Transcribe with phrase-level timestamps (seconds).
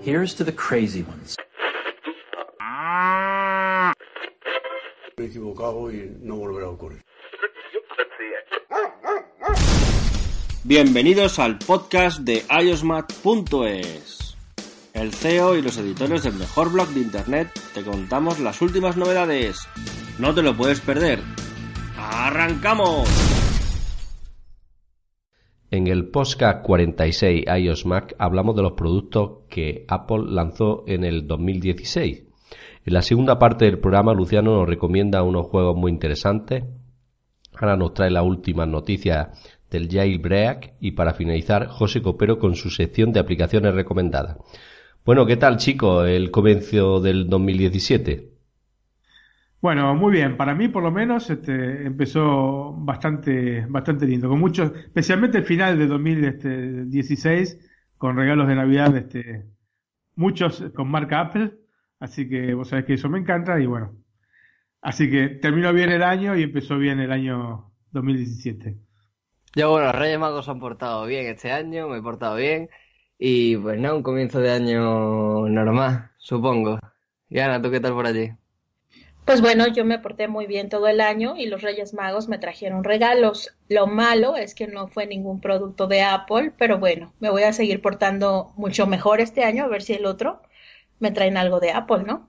[0.00, 1.36] Here's to the crazy ones.
[5.18, 7.04] Me he equivocado y no volverá a ocurrir.
[10.64, 14.36] Bienvenidos al podcast de iosmat.es.
[14.94, 19.58] El CEO y los editores del mejor blog de internet te contamos las últimas novedades.
[20.18, 21.20] No te lo puedes perder.
[21.98, 23.31] ¡Arrancamos!
[25.72, 31.26] En el podcast 46 iOS Mac hablamos de los productos que Apple lanzó en el
[31.26, 32.24] 2016.
[32.84, 36.64] En la segunda parte del programa Luciano nos recomienda unos juegos muy interesantes.
[37.54, 39.28] Ahora nos trae las últimas noticias
[39.70, 44.36] del jailbreak y para finalizar José Copero con su sección de aplicaciones recomendadas.
[45.06, 48.31] Bueno, ¿qué tal chicos el comienzo del 2017?
[49.62, 50.36] Bueno, muy bien.
[50.36, 54.28] Para mí, por lo menos, este, empezó bastante, bastante lindo.
[54.28, 57.58] Con muchos, especialmente el final de 2016,
[57.96, 59.46] con regalos de Navidad, este,
[60.16, 61.52] muchos con marca Apple.
[62.00, 63.94] Así que vos sabés que eso me encanta y bueno.
[64.80, 68.76] Así que terminó bien el año y empezó bien el año 2017.
[69.54, 72.68] Yo, bueno, los Reyes Magos han portado bien este año, me he portado bien.
[73.16, 76.80] Y pues nada, un comienzo de año normal, supongo.
[77.28, 78.32] Y Ana, ¿tú qué tal por allí?
[79.24, 82.38] Pues bueno, yo me porté muy bien todo el año y los Reyes Magos me
[82.38, 83.54] trajeron regalos.
[83.68, 87.52] Lo malo es que no fue ningún producto de Apple, pero bueno, me voy a
[87.52, 90.42] seguir portando mucho mejor este año, a ver si el otro
[90.98, 92.28] me traen algo de Apple, ¿no?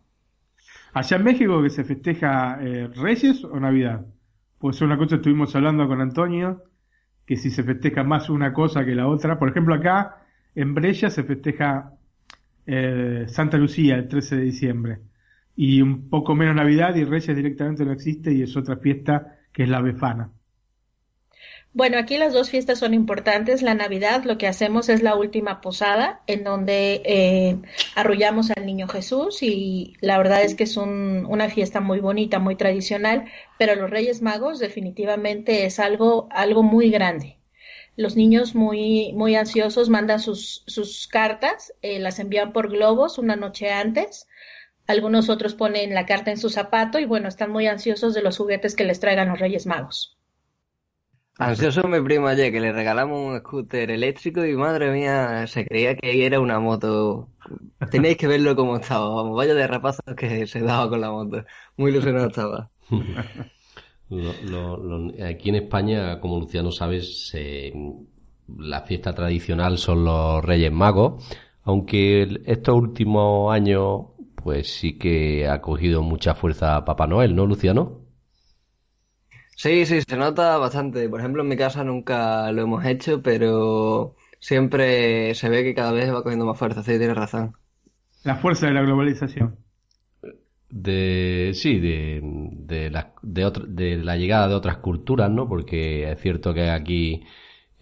[0.94, 4.06] Allá en México que se festeja eh, Reyes o Navidad.
[4.60, 6.64] Pues una cosa estuvimos hablando con Antonio,
[7.26, 9.40] que si se festeja más una cosa que la otra.
[9.40, 11.94] Por ejemplo, acá en Brella se festeja
[12.68, 15.00] eh, Santa Lucía el 13 de diciembre
[15.56, 19.64] y un poco menos Navidad y Reyes directamente no existe y es otra fiesta que
[19.64, 20.32] es la Befana.
[21.76, 23.64] Bueno, aquí las dos fiestas son importantes.
[23.64, 27.58] La Navidad lo que hacemos es la última posada en donde eh,
[27.96, 32.38] arrullamos al niño Jesús y la verdad es que es un, una fiesta muy bonita,
[32.38, 33.26] muy tradicional,
[33.58, 37.40] pero los Reyes Magos definitivamente es algo, algo muy grande.
[37.96, 43.36] Los niños muy, muy ansiosos mandan sus, sus cartas, eh, las envían por globos una
[43.36, 44.28] noche antes
[44.88, 48.38] algunos otros ponen la carta en su zapato y bueno, están muy ansiosos de los
[48.38, 50.18] juguetes que les traigan los Reyes Magos.
[51.40, 55.96] Ansioso mi primo ayer que le regalamos un scooter eléctrico y madre mía, se creía
[55.96, 57.30] que era una moto.
[57.90, 61.44] Tenéis que verlo como estaba, vamos, vaya de rapazos que se daba con la moto.
[61.76, 62.70] Muy ilusionado estaba.
[65.28, 67.36] aquí en España, como Luciano sabes,
[68.48, 71.24] la fiesta tradicional son los Reyes Magos,
[71.64, 74.13] aunque estos últimos años
[74.44, 78.06] pues sí que ha cogido mucha fuerza Papá Noel, ¿no, Luciano?
[79.56, 81.08] Sí, sí, se nota bastante.
[81.10, 85.92] Por ejemplo, en mi casa nunca lo hemos hecho, pero siempre se ve que cada
[85.92, 87.56] vez va cogiendo más fuerza, sí, tienes razón.
[88.24, 89.64] La fuerza de la globalización.
[90.70, 95.48] De, sí, de, de, la, de, de la llegada de otras culturas, ¿no?
[95.48, 97.24] Porque es cierto que aquí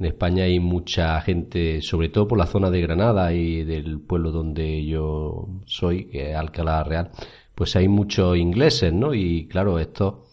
[0.01, 4.31] en España hay mucha gente, sobre todo por la zona de Granada y del pueblo
[4.31, 7.12] donde yo soy, que es Alcalá Real,
[7.53, 9.13] pues hay muchos ingleses, ¿no?
[9.13, 10.23] Y claro, esto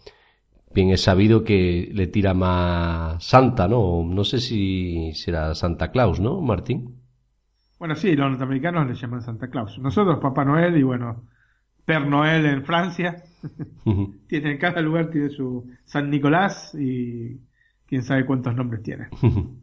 [0.75, 4.03] bien es sabido que le tira más Santa, ¿no?
[4.09, 7.03] No sé si será Santa Claus, ¿no, Martín?
[7.79, 9.79] Bueno, sí, los norteamericanos le llaman Santa Claus.
[9.79, 11.25] Nosotros Papá Noel y bueno,
[11.85, 13.23] Per Noel en Francia.
[14.29, 17.39] tiene, en cada lugar tiene su San Nicolás y
[17.87, 19.09] quién sabe cuántos nombres tiene.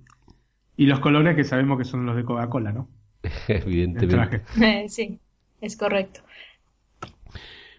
[0.78, 2.88] y los colores que sabemos que son los de Coca-Cola, ¿no?
[3.48, 4.44] Evidentemente.
[4.88, 5.20] sí,
[5.62, 6.22] es correcto.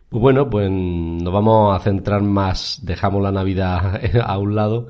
[0.09, 4.89] Pues bueno, pues nos vamos a centrar más, dejamos la Navidad a un lado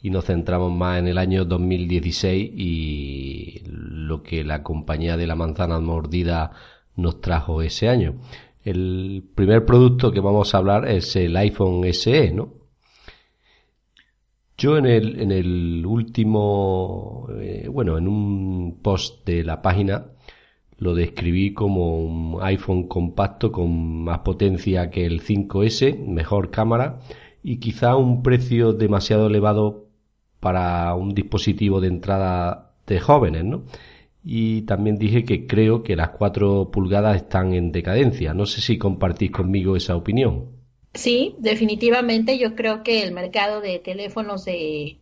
[0.00, 5.34] y nos centramos más en el año 2016 y lo que la compañía de la
[5.34, 6.52] manzana mordida
[6.96, 8.16] nos trajo ese año.
[8.62, 12.57] El primer producto que vamos a hablar es el iPhone SE, ¿no?
[14.58, 20.06] Yo en el, en el último, eh, bueno, en un post de la página
[20.78, 27.00] lo describí como un iPhone compacto con más potencia que el 5S, mejor cámara
[27.42, 29.86] y quizá un precio demasiado elevado
[30.40, 33.64] para un dispositivo de entrada de jóvenes, ¿no?
[34.24, 38.34] Y también dije que creo que las 4 pulgadas están en decadencia.
[38.34, 40.57] No sé si compartís conmigo esa opinión.
[40.94, 44.98] Sí, definitivamente yo creo que el mercado de teléfonos de,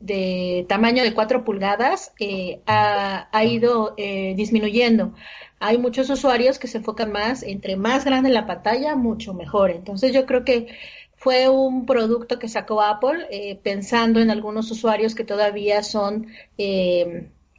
[0.00, 5.14] de, tamaño de 4 pulgadas eh, ha, ido eh, disminuyendo.
[5.58, 9.70] Hay muchos usuarios que se enfocan más, entre más grande la pantalla, mucho mejor.
[9.70, 10.68] Entonces yo creo que
[11.16, 16.28] fue un producto que sacó Apple eh, pensando en algunos usuarios que todavía son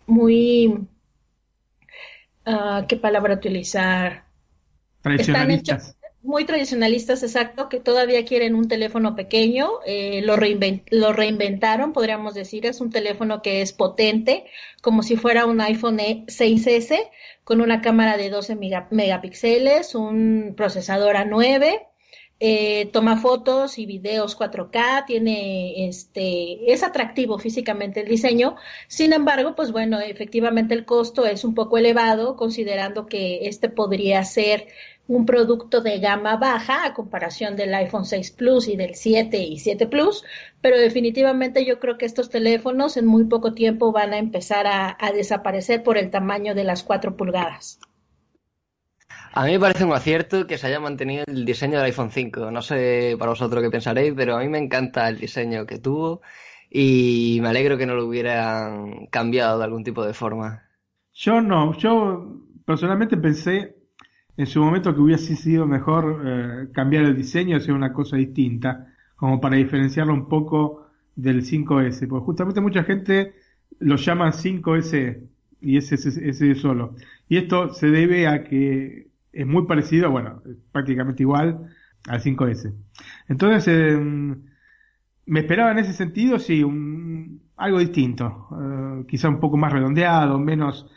[0.06, 0.88] muy
[2.46, 4.24] ah, ¿qué palabra utilizar?
[5.02, 5.99] Tradicionalistas.
[6.30, 10.38] Muy tradicionalistas, exacto, que todavía quieren un teléfono pequeño, eh, lo,
[10.92, 14.46] lo, reinventaron, podríamos decir, es un teléfono que es potente,
[14.82, 17.10] como si fuera un iPhone 6S,
[17.44, 18.56] con una cámara de 12
[18.92, 21.82] megapíxeles, un procesador A9,
[22.42, 28.56] eh, toma fotos y videos 4K, tiene este, es atractivo físicamente el diseño.
[28.88, 34.24] Sin embargo, pues bueno, efectivamente el costo es un poco elevado, considerando que este podría
[34.24, 34.68] ser
[35.10, 39.58] un producto de gama baja a comparación del iPhone 6 Plus y del 7 y
[39.58, 40.24] 7 Plus,
[40.62, 44.96] pero definitivamente yo creo que estos teléfonos en muy poco tiempo van a empezar a,
[45.00, 47.80] a desaparecer por el tamaño de las 4 pulgadas.
[49.34, 52.52] A mí me parece un acierto que se haya mantenido el diseño del iPhone 5.
[52.52, 56.22] No sé para vosotros qué pensaréis, pero a mí me encanta el diseño que tuvo
[56.70, 60.70] y me alegro que no lo hubieran cambiado de algún tipo de forma.
[61.14, 63.79] Yo no, yo personalmente pensé
[64.40, 68.88] en su momento que hubiese sido mejor eh, cambiar el diseño, hacer una cosa distinta,
[69.18, 73.34] como para diferenciarlo un poco del 5S, porque justamente mucha gente
[73.80, 75.28] lo llama 5S
[75.60, 75.96] y ese
[76.52, 76.96] es solo.
[77.28, 81.76] Y esto se debe a que es muy parecido, bueno, prácticamente igual
[82.08, 82.74] al 5S.
[83.28, 84.42] Entonces, em,
[85.26, 90.40] me esperaba en ese sentido, sí, un, algo distinto, eh, quizá un poco más redondeado,
[90.40, 90.90] menos,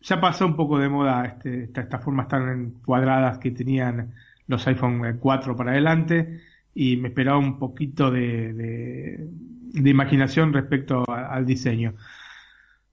[0.00, 4.14] ya pasó un poco de moda este, estas formas tan cuadradas que tenían
[4.46, 6.40] los iPhone 4 para adelante
[6.74, 9.28] y me esperaba un poquito de,
[9.74, 11.94] imaginación respecto al diseño.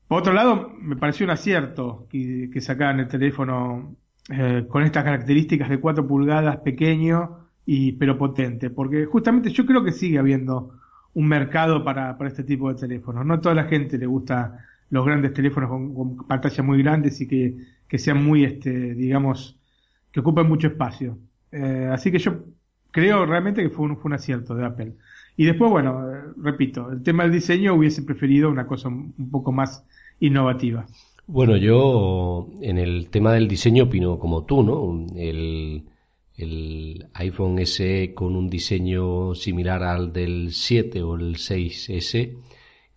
[0.07, 3.96] Por otro lado, me pareció un acierto que, sacaran el teléfono
[4.30, 9.84] eh, con estas características de 4 pulgadas pequeño y pero potente, porque justamente yo creo
[9.84, 10.72] que sigue habiendo
[11.13, 13.25] un mercado para, para este tipo de teléfonos.
[13.25, 17.28] No a toda la gente le gusta los grandes teléfonos con, pantallas muy grandes y
[17.28, 17.56] que,
[17.88, 19.58] que, sean muy, este, digamos,
[20.12, 21.18] que ocupen mucho espacio.
[21.52, 22.44] Eh, así que yo
[22.92, 24.94] creo realmente que fue un, fue un acierto de Apple.
[25.38, 29.52] Y después, bueno, eh, repito, el tema del diseño hubiese preferido una cosa un poco
[29.52, 29.86] más
[30.20, 30.86] innovativa.
[31.28, 35.08] Bueno, yo en el tema del diseño opino como tú, ¿no?
[35.16, 35.86] El,
[37.14, 42.36] iPhone SE con un diseño similar al del 7 o el 6S,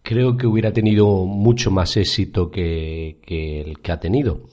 [0.03, 4.45] creo que hubiera tenido mucho más éxito que, el que ha tenido.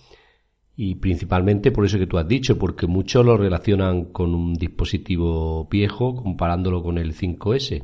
[0.77, 5.65] Y principalmente por eso que tú has dicho, porque muchos lo relacionan con un dispositivo
[5.69, 7.83] viejo comparándolo con el 5S.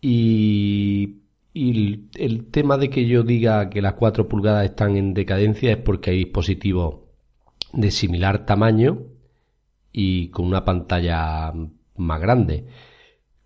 [0.00, 1.18] Y
[1.60, 5.78] y el, tema de que yo diga que las 4 pulgadas están en decadencia es
[5.78, 7.00] porque hay dispositivos
[7.72, 9.02] de similar tamaño
[9.92, 11.52] y con una pantalla
[11.96, 12.66] más grande.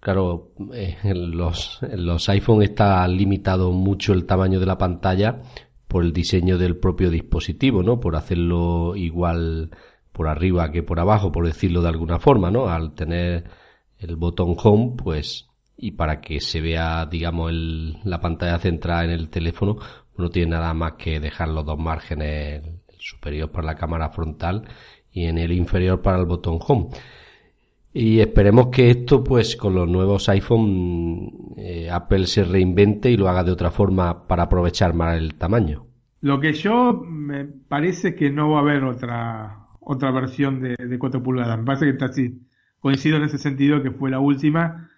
[0.02, 5.42] Claro, eh, en los, los iPhone está limitado mucho el tamaño de la pantalla
[5.86, 8.00] por el diseño del propio dispositivo, ¿no?
[8.00, 9.70] Por hacerlo igual
[10.10, 12.66] por arriba que por abajo, por decirlo de alguna forma, ¿no?
[12.66, 13.44] Al tener
[13.96, 19.10] el botón home, pues y para que se vea, digamos, el, la pantalla centrada en
[19.10, 19.76] el teléfono,
[20.16, 24.64] no tiene nada más que dejar los dos márgenes, el superior para la cámara frontal
[25.12, 26.88] y en el inferior para el botón home.
[27.94, 33.28] Y esperemos que esto, pues, con los nuevos iPhone, eh, Apple se reinvente y lo
[33.28, 35.86] haga de otra forma para aprovechar más el tamaño.
[36.20, 40.98] Lo que yo me parece que no va a haber otra otra versión de, de
[40.98, 41.58] 4 pulgadas.
[41.58, 42.40] Me parece que está así.
[42.78, 44.88] Coincido en ese sentido que fue la última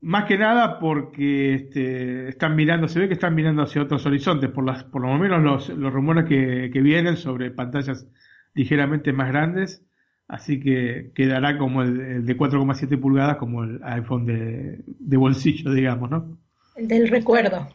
[0.00, 4.50] más que nada porque este, están mirando, se ve que están mirando hacia otros horizontes,
[4.50, 8.06] por, las, por lo menos los, los rumores que, que vienen sobre pantallas
[8.54, 9.84] ligeramente más grandes,
[10.28, 16.10] así que quedará como el, de 4,7 pulgadas, como el iPhone de, de, bolsillo, digamos,
[16.10, 16.38] ¿no?
[16.76, 17.68] El del recuerdo.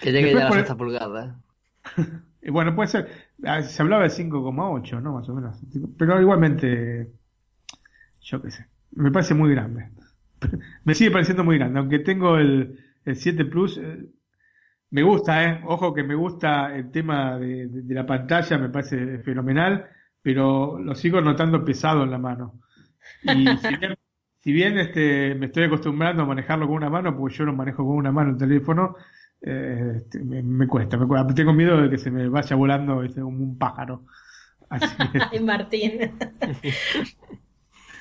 [0.00, 1.36] Que llegue ya a las 8 pulgadas.
[2.50, 3.08] bueno, puede ser,
[3.44, 5.14] ah, se hablaba de 5,8, ¿no?
[5.14, 5.60] Más o menos.
[5.98, 7.12] Pero igualmente,
[8.20, 9.88] yo qué sé, me parece muy grande.
[10.84, 14.06] me sigue pareciendo muy grande, aunque tengo el, el 7 Plus, eh,
[14.92, 15.60] me gusta, ¿eh?
[15.64, 19.86] Ojo que me gusta el tema de, la pantalla, me parece fenomenal,
[20.22, 22.60] pero lo sigo notando pesado en la mano.
[23.22, 23.46] Y
[24.40, 27.84] si bien, este, me estoy acostumbrando a manejarlo con una mano, porque yo no manejo
[27.84, 28.96] con una mano el teléfono,
[29.40, 31.34] eh, este, me, cuesta, me cuesta.
[31.34, 34.04] Tengo miedo de que se me vaya volando este, como un pájaro.
[34.70, 36.12] Ay, Martín.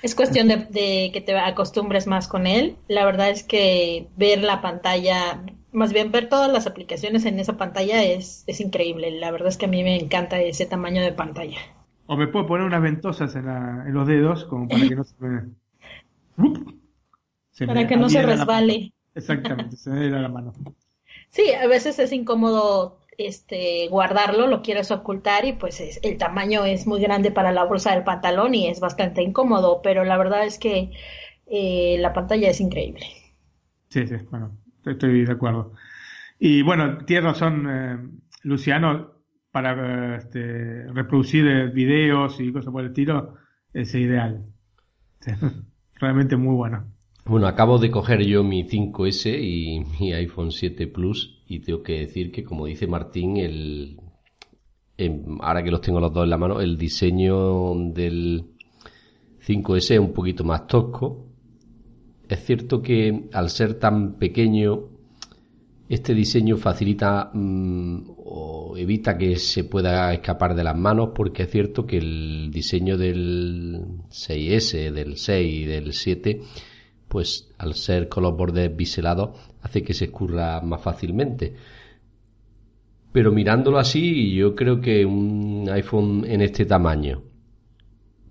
[0.01, 2.75] Es cuestión de, que te acostumbres más con él.
[2.87, 7.55] La verdad es que ver la pantalla, más bien ver todas las aplicaciones en esa
[7.55, 9.11] pantalla es, es increíble.
[9.11, 11.59] La verdad es que a mí me encanta ese tamaño de pantalla.
[12.11, 15.15] O me puedo poner unas ventosas en, en los dedos como para que no se
[15.21, 15.43] me...
[17.65, 18.91] para que no se resbale.
[19.15, 20.51] Exactamente, se me dé la mano.
[21.29, 26.85] Sí, a veces es incómodo este, guardarlo, lo quieres ocultar y pues el tamaño es
[26.85, 30.59] muy grande para la bolsa del pantalón y es bastante incómodo, pero la verdad es
[30.59, 30.91] que
[31.47, 33.05] eh, la pantalla es increíble.
[33.87, 35.71] Sí, sí, bueno, estoy de acuerdo.
[36.39, 37.97] Y bueno, tiene razón eh,
[38.43, 39.13] Luciano,
[39.51, 43.35] para este, reproducir videos y cosas por el estilo,
[43.73, 44.45] es ideal.
[45.99, 46.85] Realmente muy bueno.
[47.25, 51.99] Bueno, acabo de coger yo mi 5S y mi iPhone 7 Plus y tengo que
[51.99, 53.99] decir que, como dice Martín, el,
[55.41, 58.45] ahora que los tengo los dos en la mano, el diseño del
[59.45, 61.27] 5S es un poquito más tosco.
[62.27, 64.89] Es cierto que al ser tan pequeño,
[65.89, 68.20] este diseño facilita mm,
[68.77, 73.85] evita que se pueda escapar de las manos porque es cierto que el diseño del
[74.09, 76.41] 6S, del 6 y del 7
[77.11, 81.53] pues al ser con los bordes biselados hace que se escurra más fácilmente.
[83.11, 87.23] Pero mirándolo así, yo creo que un iPhone en este tamaño,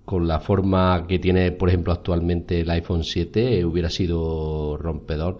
[0.03, 5.37] con la forma que tiene, por ejemplo, actualmente el iPhone 7, hubiera sido rompedor.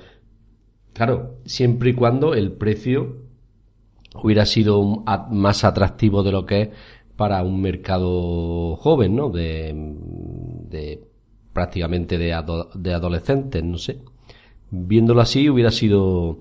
[0.94, 3.21] Claro, siempre y cuando el precio
[4.16, 6.70] hubiera sido más atractivo de lo que es
[7.16, 9.30] para un mercado joven, ¿no?
[9.30, 9.74] De,
[10.70, 11.04] de
[11.54, 14.00] prácticamente de, adolescentes, no sé.
[14.70, 16.40] Viéndolo así hubiera sido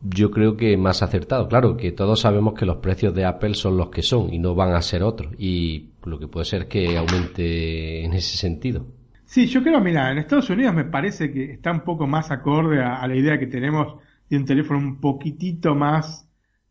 [0.00, 1.48] yo creo que más acertado.
[1.48, 4.54] Claro que todos sabemos que los precios de Apple son los que son y no
[4.54, 5.34] van a ser otros.
[5.38, 8.86] Y lo que puede ser que aumente en ese sentido.
[9.24, 12.82] Sí, yo creo, mira, en Estados Unidos me parece que está un poco más acorde
[12.82, 13.96] a, la idea que tenemos
[14.30, 16.27] de un teléfono un poquitito más,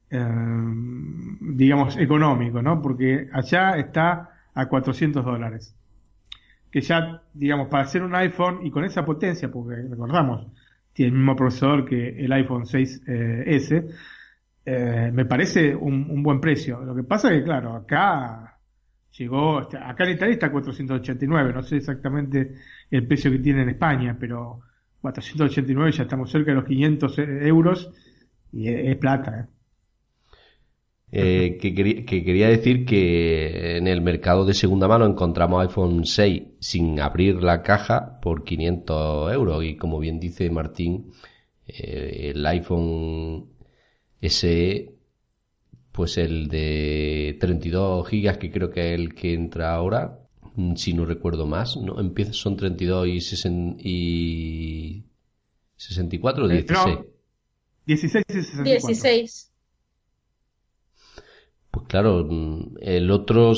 [0.10, 0.28] eh,
[1.42, 2.82] digamos, económico, ¿no?
[2.82, 5.78] Porque allá está a 400 dólares
[6.72, 10.48] que ya, digamos, para hacer un iPhone y con esa potencia, porque recordamos,
[10.94, 13.96] tiene el mismo procesador que el iPhone 6S,
[14.66, 16.84] eh, me parece un, buen precio.
[16.84, 18.60] Lo que pasa es que, claro, acá
[19.18, 22.56] llegó, acá en Italia está 489, no sé exactamente
[22.92, 24.62] el precio que tiene en España, pero
[25.02, 27.94] 489 ya estamos cerca de los 500 euros
[28.52, 29.40] y es, es plata.
[29.40, 29.57] ¿eh?
[31.10, 37.00] Eh, que, quería decir que en el mercado de segunda mano encontramos iPhone 6 sin
[37.00, 41.14] abrir la caja por 500 euros y como bien dice Martín,
[41.66, 43.48] eh, el iPhone
[44.22, 44.96] SE,
[45.94, 50.20] pues el de 32 gigas que creo que es el que entra ahora,
[50.56, 53.22] mm, si no recuerdo más, no empieza son 32 y,
[55.78, 57.00] 64 o 16.
[57.86, 58.64] 16 y 64.
[58.66, 59.57] 16.
[61.88, 63.54] Claro, mm, el otro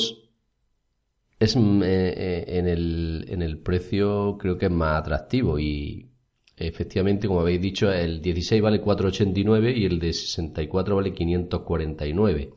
[1.40, 6.10] es mm, eh, eh, en, el, en el precio creo que es más atractivo y
[6.56, 12.50] efectivamente, como habéis dicho, el 16 vale 4,89 y el de 64 vale 549.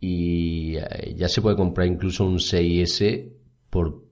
[0.00, 3.32] Y eh, ya se puede comprar incluso un 6S
[3.70, 4.04] por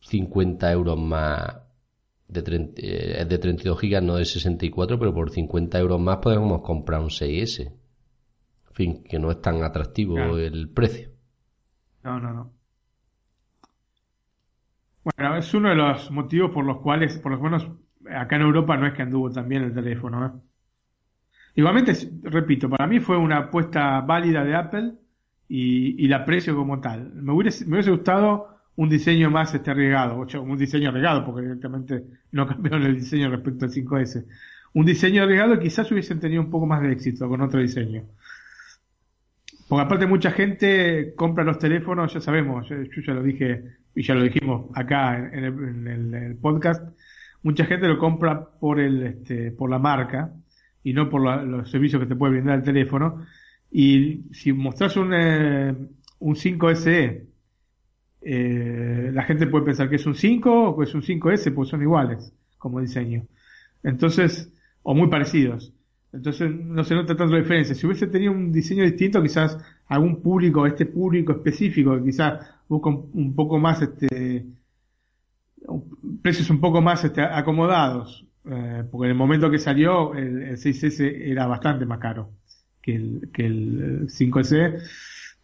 [0.00, 1.56] 50 euros más
[2.28, 2.72] de,
[3.20, 7.10] es de 32 gigas, no de 64, pero por 50 euros más podemos comprar un
[7.10, 7.79] 6S.
[8.80, 11.10] Fin, que no es tan atractivo el precio.
[12.02, 12.52] No, no, no.
[15.04, 17.68] Bueno, es uno de los motivos por los cuales, por lo menos
[18.10, 20.24] acá en Europa, no es que anduvo también el teléfono.
[20.24, 20.30] ¿eh?
[21.56, 24.94] Igualmente, repito, para mí fue una apuesta válida de Apple
[25.46, 27.12] y, y la aprecio como tal.
[27.16, 31.42] Me hubiese, me hubiese gustado un diseño más este arriesgado, o un diseño arriesgado, porque
[31.42, 34.24] directamente no cambiaron el diseño respecto al 5S.
[34.72, 38.04] Un diseño arriesgado quizás hubiesen tenido un poco más de éxito con otro diseño.
[39.70, 43.62] Porque aparte mucha gente compra los teléfonos, ya sabemos, yo, ya lo dije
[43.94, 46.84] y ya lo dijimos acá en el, podcast,
[47.44, 50.32] mucha gente lo compra por el este, por la marca
[50.82, 53.24] y no por los servicios que te puede brindar el teléfono.
[53.70, 55.72] Y si mostras un, eh,
[56.18, 57.28] un 5SE
[58.22, 61.68] eh, la gente puede pensar que es un 5 o que es un 5S, pues
[61.68, 63.24] son iguales como diseño.
[63.84, 65.72] Entonces, o muy parecidos.
[66.12, 67.74] Entonces no se nota tanto la diferencia.
[67.74, 73.34] Si hubiese tenido un diseño distinto, quizás algún público, este público específico, quizás busca un,
[73.34, 74.46] poco más, este,
[76.22, 78.26] precios un poco más este, acomodados.
[78.44, 82.30] Eh, porque en el momento que salió, el, el 6S era bastante más caro
[82.82, 84.82] que el, que el 5S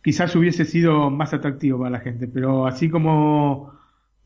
[0.03, 3.73] quizás hubiese sido más atractivo para la gente, pero así como,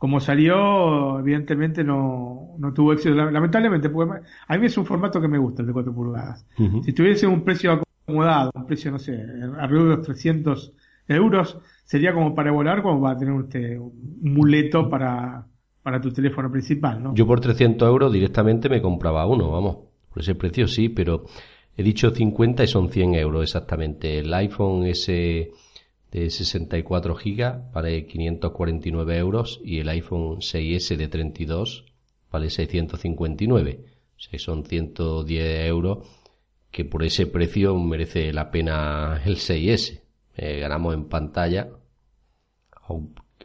[0.00, 3.14] como salió, evidentemente no, no tuvo éxito.
[3.14, 6.46] Lamentablemente, porque a mí es un formato que me gusta, el de 4 pulgadas.
[6.82, 10.72] Si tuviese un precio acomodado, un precio, no sé, alrededor de los 300
[11.06, 13.92] euros, sería como para volar, como para tener usted un
[14.22, 15.46] muleto para,
[15.82, 17.14] para tu teléfono principal, ¿no?
[17.14, 21.26] Yo por 300 euros directamente me compraba uno, vamos, por ese precio sí, pero
[21.80, 24.18] He dicho 50 y son 100 euros exactamente.
[24.18, 25.50] El iPhone S
[26.10, 31.84] de 64 GB vale 549 euros y el iPhone 6S de 32
[32.30, 33.84] vale 659.
[34.16, 36.06] O sea, son 110 euros
[36.70, 40.00] que por ese precio merece la pena el 6S.
[40.36, 41.68] Eh, ganamos en pantalla,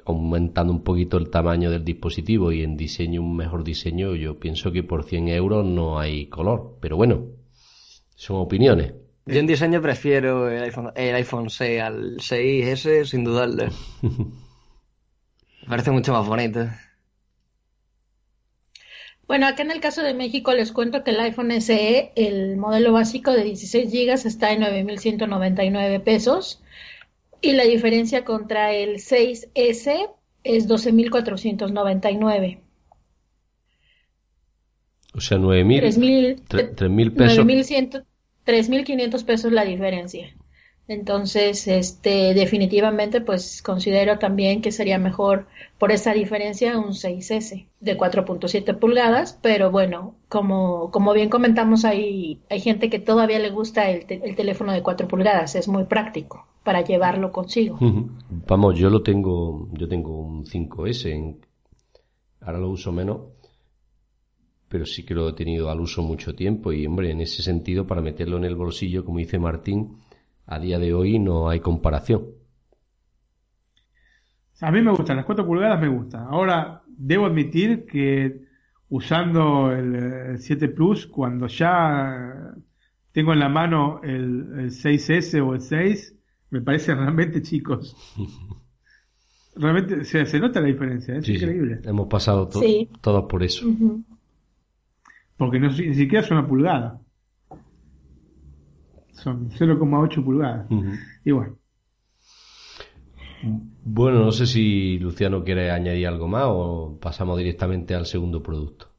[0.05, 4.71] aumentando un poquito el tamaño del dispositivo y en diseño un mejor diseño, yo pienso
[4.71, 6.77] que por 100 euros no hay color.
[6.79, 7.25] Pero bueno,
[8.15, 8.93] son opiniones.
[9.27, 13.65] Yo en diseño prefiero el iPhone, el iPhone 6 al 6S, sin dudarlo.
[14.01, 16.67] Me parece mucho más bonito.
[19.27, 22.93] Bueno, acá en el caso de México les cuento que el iPhone SE, el modelo
[22.93, 26.61] básico de 16 GB está en 9.199 pesos
[27.41, 30.11] y la diferencia contra el 6S
[30.43, 32.59] es 12.499.
[35.15, 37.45] O sea, 9.000 3.000 pesos.
[38.45, 40.35] 3.500 pesos la diferencia.
[40.87, 45.47] Entonces, este, definitivamente, pues considero también que sería mejor
[45.79, 52.39] por esa diferencia un 6S de 4.7 pulgadas, pero bueno, como, como bien comentamos, hay,
[52.51, 56.45] hay gente que todavía le gusta el, el teléfono de 4 pulgadas, es muy práctico
[56.63, 57.77] para llevarlo consigo.
[58.47, 61.35] Vamos, yo lo tengo, yo tengo un 5S,
[62.41, 63.21] ahora lo uso menos,
[64.69, 67.85] pero sí que lo he tenido al uso mucho tiempo y hombre, en ese sentido,
[67.85, 69.97] para meterlo en el bolsillo, como dice Martín,
[70.45, 72.25] a día de hoy no hay comparación.
[74.61, 76.27] A mí me gustan, las 4 pulgadas me gustan.
[76.29, 78.45] Ahora, debo admitir que
[78.89, 82.53] usando el, 7 Plus, cuando ya
[83.11, 86.15] tengo en la mano el, 6S o el 6,
[86.51, 87.95] me parece realmente chicos.
[89.55, 91.79] Realmente se, nota la diferencia, es increíble.
[91.83, 92.49] Hemos pasado
[93.01, 93.65] todos por eso.
[95.37, 96.99] Porque no, ni siquiera es una pulgada
[99.15, 100.67] son 0,8 pulgadas.
[101.23, 101.57] Y bueno.
[103.83, 108.91] Bueno, no sé si Luciano quiere añadir algo más o pasamos directamente al segundo producto.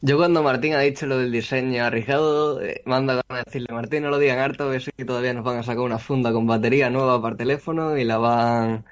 [0.00, 4.10] Yo cuando Martín ha dicho lo del diseño arriesgado, eh, mando a decirle, Martín, no
[4.10, 7.20] lo digan harto, que que todavía nos van a sacar una funda con batería nueva
[7.20, 8.84] para teléfono y la van,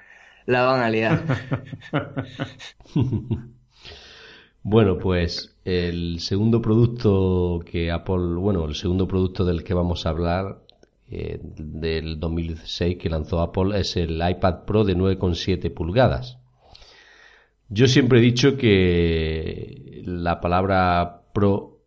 [0.45, 1.23] la van a liar.
[4.63, 10.11] bueno, pues el segundo producto que Apple, bueno, el segundo producto del que vamos a
[10.11, 10.61] hablar
[11.09, 16.37] eh, del 2016 que lanzó Apple es el iPad Pro de 9,7 pulgadas.
[17.67, 21.81] Yo siempre he dicho que la palabra Pro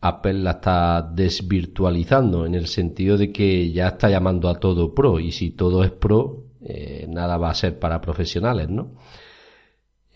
[0.00, 5.20] Apple la está desvirtualizando en el sentido de que ya está llamando a todo Pro
[5.20, 8.92] y si todo es Pro, eh, nada va a ser para profesionales, ¿no?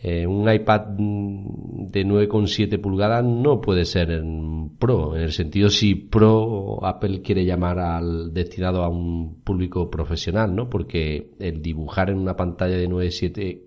[0.06, 5.94] Eh, un iPad de 9,7 pulgadas no puede ser en Pro, en el sentido si
[5.94, 10.68] Pro Apple quiere llamar al destinado a un público profesional, ¿no?
[10.68, 13.62] Porque el dibujar en una pantalla de 9,7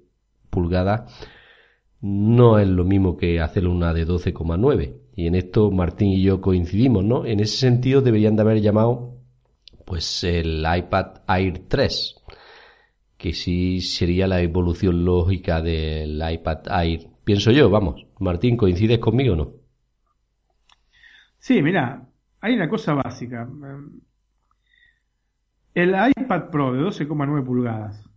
[0.51, 1.11] pulgadas
[2.01, 4.93] no es lo mismo que hacer una de 12,9.
[5.15, 7.25] Y en esto Martín y yo coincidimos, ¿no?
[7.25, 9.15] En ese sentido deberían de haber llamado
[9.85, 12.15] pues el iPad Air 3
[13.17, 17.07] que sí sería la evolución lógica del iPad Air.
[17.23, 18.05] Pienso yo, vamos.
[18.19, 19.53] Martín, ¿coincides conmigo o no?
[21.39, 22.07] Sí, mira,
[22.41, 23.47] hay una cosa básica.
[25.73, 28.07] El iPad Pro de 12,9 pulgadas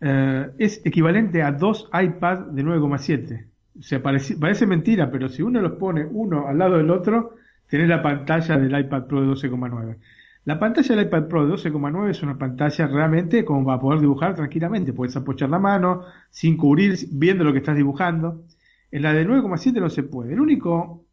[0.00, 3.46] eh, es equivalente a dos iPads de 9,7.
[3.78, 7.36] O sea, parece, parece, mentira, pero si uno los pone uno al lado del otro,
[7.68, 9.98] tenés la pantalla del iPad Pro de 12,9.
[10.44, 14.34] La pantalla del iPad Pro de 12,9 es una pantalla realmente como para poder dibujar
[14.34, 14.92] tranquilamente.
[14.92, 18.44] Puedes apoyar la mano sin cubrir, viendo lo que estás dibujando.
[18.90, 20.34] En la de 9,7 no se puede.
[20.34, 21.06] El único,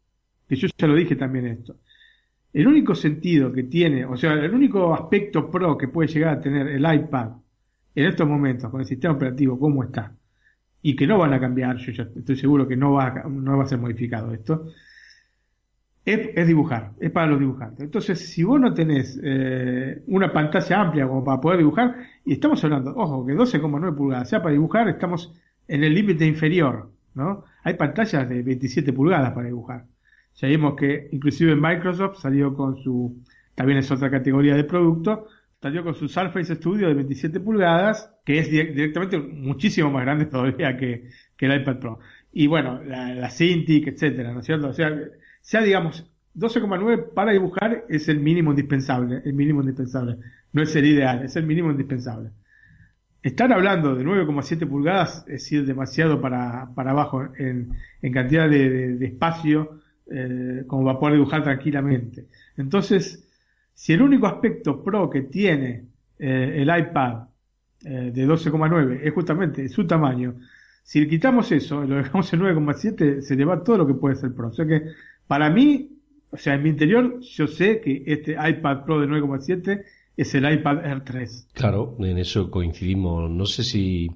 [0.46, 1.76] que yo ya lo dije también esto,
[2.52, 6.40] el único sentido que tiene, o sea, el único aspecto pro que puede llegar a
[6.40, 7.30] tener el iPad
[7.94, 10.14] en estos momentos con el sistema operativo como está,
[10.82, 13.64] y que no van a cambiar, yo ya estoy seguro que no va no va
[13.64, 14.66] a ser modificado esto,
[16.04, 17.84] es, dibujar, es para los dibujantes.
[17.84, 22.62] Entonces, si vos no tenés eh, una pantalla amplia como para poder dibujar, y estamos
[22.64, 25.32] hablando, ojo, que 12,9 pulgadas, sea para dibujar, estamos
[25.68, 27.44] en el límite inferior, ¿no?
[27.62, 29.86] Hay pantallas de 27 pulgadas para dibujar.
[30.34, 33.22] Ya vimos que inclusive Microsoft salió con su,
[33.54, 35.28] también es otra categoría de producto,
[35.60, 40.76] salió con su Surface Studio de 27 pulgadas, que es directamente muchísimo más grande todavía
[40.76, 41.98] que, que el iPad Pro.
[42.32, 44.68] Y bueno, la, la Cintiq, etcétera, ¿no es cierto?
[44.68, 44.90] O sea,
[45.42, 50.16] sea, digamos, 12,9 para dibujar es el mínimo indispensable, el mínimo indispensable.
[50.52, 52.30] No es el ideal, es el mínimo indispensable.
[53.22, 59.04] Estar hablando de 9,7 pulgadas es ir demasiado para, para abajo en, en cantidad de,
[59.04, 62.26] espacio eh, como para poder dibujar tranquilamente.
[62.56, 63.28] Entonces,
[63.74, 65.84] si el único aspecto pro que tiene
[66.18, 67.24] eh, el iPad
[67.84, 70.34] eh, de 12,9 es justamente su tamaño,
[70.82, 74.16] si le quitamos eso, lo dejamos en 9,7, se le va todo lo que puede
[74.16, 74.48] ser pro.
[74.48, 74.82] O sea que,
[75.26, 75.90] para mí,
[76.30, 79.84] o sea, en mi interior, yo sé que este iPad Pro de 9,7
[80.16, 81.48] es el iPad Air 3.
[81.52, 83.30] Claro, en eso coincidimos.
[83.30, 84.10] No sé si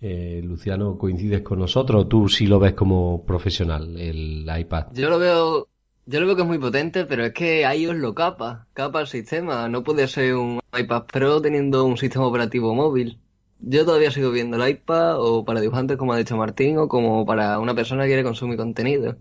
[0.00, 4.86] eh, Luciano coincides con nosotros o tú sí lo ves como profesional, el iPad.
[4.94, 5.68] Yo lo veo,
[6.06, 9.06] yo lo veo que es muy potente, pero es que iOS lo capa, capa el
[9.06, 9.68] sistema.
[9.68, 13.18] No puede ser un iPad Pro teniendo un sistema operativo móvil.
[13.60, 17.26] Yo todavía sigo viendo el iPad o para dibujantes, como ha dicho Martín, o como
[17.26, 19.16] para una persona que quiere consumir contenido.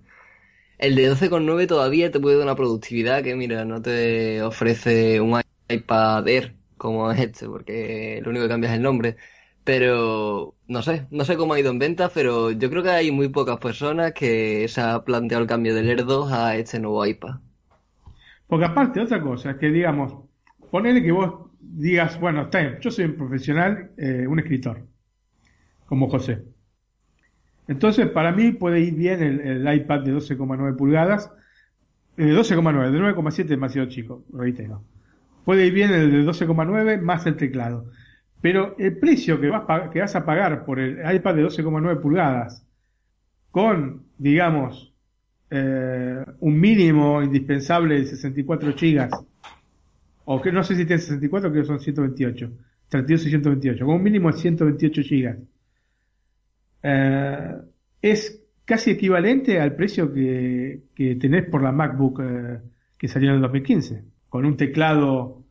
[0.79, 5.39] El de 12,9 todavía te puede dar una productividad que, mira, no te ofrece un
[5.69, 9.17] iPad Air como es este, porque lo único que cambia es el nombre.
[9.65, 13.11] Pero no sé, no sé cómo ha ido en ventas, pero yo creo que hay
[13.11, 17.05] muy pocas personas que se ha planteado el cambio del Air 2 a este nuevo
[17.05, 17.35] iPad.
[18.47, 20.13] Porque aparte, otra cosa, es que digamos,
[20.71, 24.87] ponele que vos digas, bueno, está yo soy un profesional, eh, un escritor,
[25.85, 26.45] como José.
[27.69, 31.31] Entonces, para mí puede ir bien el, iPad de 12,9 pulgadas,
[32.17, 34.81] eh, de 12,9, de 9,7 demasiado chico, reitero.
[35.45, 37.85] Puede ir bien el de 12,9 más el teclado.
[38.41, 42.65] Pero el precio que vas, que vas a pagar por el iPad de 12,9 pulgadas,
[43.51, 44.91] con, digamos,
[45.51, 49.11] eh, un mínimo indispensable de 64 gigas,
[50.25, 52.51] o que no sé si tiene 64, creo que son 128,
[52.89, 55.37] 32 y 128, con un mínimo de 128 gigas,
[56.83, 57.55] eh,
[58.01, 62.59] es casi equivalente al precio que, que tenés por la MacBook eh,
[62.97, 65.43] que salió en el 2015, con un teclado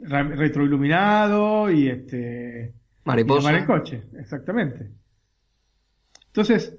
[0.00, 3.52] re- retroiluminado y este Mariposa.
[3.52, 4.90] y el coche, exactamente.
[6.26, 6.76] Entonces,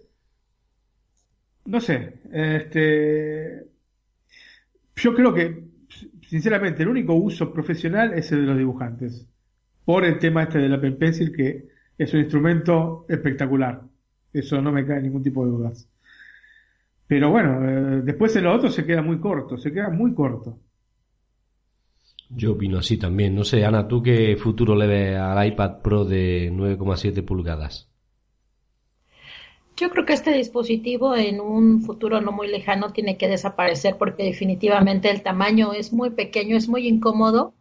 [1.65, 3.63] no sé, este,
[4.95, 5.63] yo creo que,
[6.27, 9.27] sinceramente, el único uso profesional es el de los dibujantes,
[9.85, 11.68] por el tema este del Apple Pencil, que
[11.99, 13.81] es un instrumento espectacular.
[14.31, 15.87] Eso no me cae ningún tipo de dudas.
[17.05, 20.57] Pero bueno, eh, después en lo otro se queda muy corto, se queda muy corto.
[22.29, 23.35] Yo opino así también.
[23.35, 27.89] No sé, Ana, ¿tú qué futuro le ves al iPad Pro de 9,7 pulgadas?
[29.75, 34.23] Yo creo que este dispositivo en un futuro no muy lejano tiene que desaparecer porque
[34.23, 37.53] definitivamente el tamaño es muy pequeño, es muy incómodo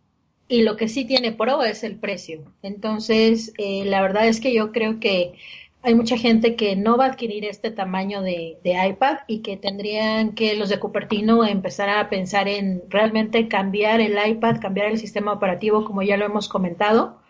[0.48, 2.42] y lo que sí tiene pro es el precio.
[2.62, 5.34] Entonces, eh, la verdad es que yo creo que
[5.82, 10.32] hay mucha gente que no va a adquirir este tamaño de, iPad y que tendrían
[10.32, 15.32] que los de Cupertino empezar a pensar en realmente cambiar el iPad, cambiar el sistema
[15.32, 17.20] operativo como ya lo hemos comentado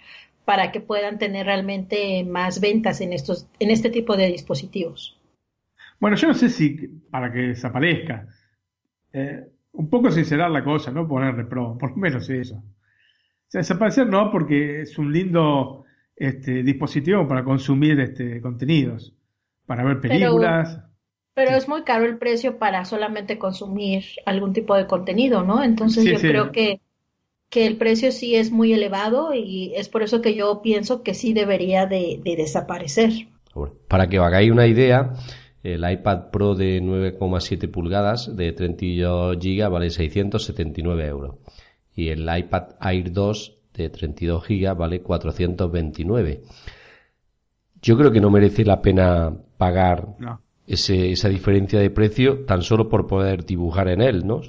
[0.45, 5.21] para que puedan tener realmente más ventas en estos en este tipo de dispositivos.
[6.01, 6.71] Bueno, yo no sé si
[7.11, 8.29] para que desaparezca.
[9.13, 12.63] Eh, un poco sincerar la cosa, no ponerle pro, por lo menos eso.
[13.49, 15.85] O sea, desaparecer no, porque es un lindo
[16.15, 19.15] este, dispositivo para consumir este, contenidos,
[19.65, 20.83] para ver películas.
[21.33, 25.63] Pero es muy caro el precio para solamente consumir algún tipo de contenido, ¿no?
[25.63, 26.29] Entonces Sí, yo sí.
[26.29, 26.81] creo que,
[27.49, 31.15] que el precio sí es muy elevado y es por eso que yo pienso que
[31.15, 33.13] sí debería de, de desaparecer.
[33.89, 35.15] Para que os hagáis una idea,
[35.63, 41.37] el iPad Pro de 9,7 pulgadas de 32 GB vale 679 euros.
[41.99, 46.43] Y el iPad Air 2 de 32 GB vale 429.
[47.83, 50.41] Yo creo que no merece la pena pagar No.
[50.65, 54.37] ese- esa diferencia de precio tan solo por poder dibujar en él, ¿no?
[54.37, 54.43] No,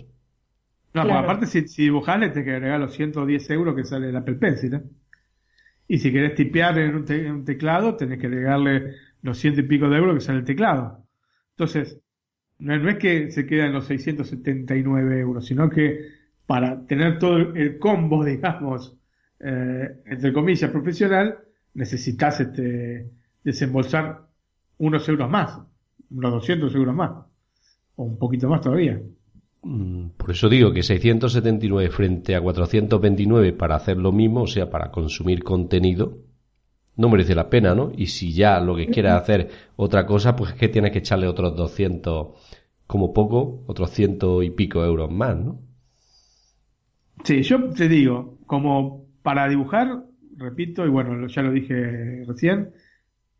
[0.91, 1.09] Claro.
[1.09, 4.15] pues aparte si, si dibujás le tenés que agregar los 110 euros que sale el
[4.15, 4.81] Apple Pencil, ¿eh?
[5.87, 9.61] Y si querés tipear en un, te- en un teclado, tenés que agregarle los ciento
[9.61, 11.03] y pico de euros que sale el teclado.
[11.57, 11.99] Entonces,
[12.59, 16.18] no, es que se quedan los 679 euros, sino que
[16.49, 18.97] para tener todo el, combo, digamos,
[19.39, 21.37] eh, entre comillas, profesional,
[21.75, 23.07] necesitas este,
[23.43, 24.21] desembolsar
[24.79, 25.59] unos euros más,
[26.09, 27.11] unos 200 euros más,
[27.95, 28.99] o un poquito más todavía.
[29.61, 34.71] Mm, Por eso digo que 679 frente a 429 para hacer lo mismo, o sea,
[34.71, 36.17] para consumir contenido,
[36.95, 37.91] no merece la pena, ¿no?
[37.95, 41.27] Y si ya lo que quieres hacer otra cosa, pues es que tienes que echarle
[41.27, 42.29] otros 200,
[42.87, 45.68] como poco, otros ciento y pico euros más, ¿no?
[47.23, 50.03] Sí, yo te digo, como para dibujar,
[50.37, 52.71] repito, y bueno, ya lo dije recién,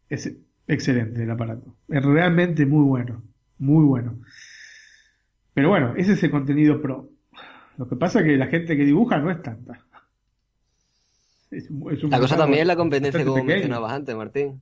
[0.10, 0.32] es
[0.68, 1.76] excelente el aparato.
[1.88, 3.24] Es realmente muy bueno,
[3.58, 4.20] muy bueno.
[5.54, 7.10] Pero bueno, ese es el contenido pro.
[7.78, 9.86] Lo que pasa es que la gente que dibuja no es tanta.
[11.52, 13.54] Es un- es un La cosa también es la competencia, como pequeño.
[13.56, 14.62] mencionabas antes, Martín.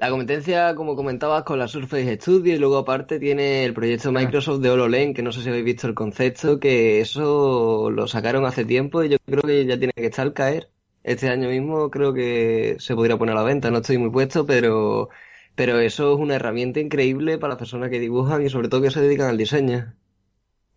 [0.00, 4.62] La competencia, como comentabas, con la Surface Studio y luego aparte tiene el proyecto Microsoft
[4.62, 8.64] de HoloLens, que no sé si habéis visto el concepto, que eso lo sacaron hace
[8.64, 10.70] tiempo y yo creo que ya tiene que estar al caer.
[11.02, 14.46] Este año mismo creo que se podría poner a la venta, no estoy muy puesto,
[14.46, 15.10] pero,
[15.54, 18.90] pero eso es una herramienta increíble para las personas que dibujan y sobre todo que
[18.90, 19.92] se dedican al diseño.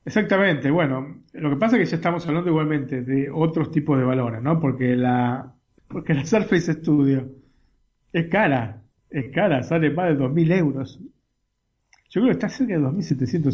[0.04, 4.04] Exactamente, bueno, lo que pasa es que ya estamos hablando igualmente de otros tipos de
[4.04, 4.60] valores, ¿no?
[4.60, 5.56] Porque la,
[5.88, 7.30] porque la Surface Studio
[8.12, 8.83] es cara,
[9.14, 11.00] es cara, sale más de 2.000 euros.
[12.10, 13.48] Yo creo que está cerca de 2.700.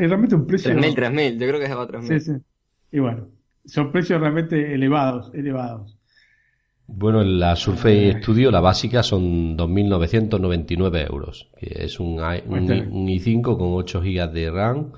[0.00, 0.70] Es realmente un precio...
[0.72, 2.18] 3.000, 3.000, yo creo que va a 3.000.
[2.20, 2.32] Sí, sí.
[2.92, 3.28] Y bueno,
[3.64, 5.96] son precios realmente elevados, elevados.
[6.86, 13.08] Bueno, en la Surface Studio la básica son 2.999 euros, que es un, un, un
[13.08, 14.92] i5 con 8 GB de RAM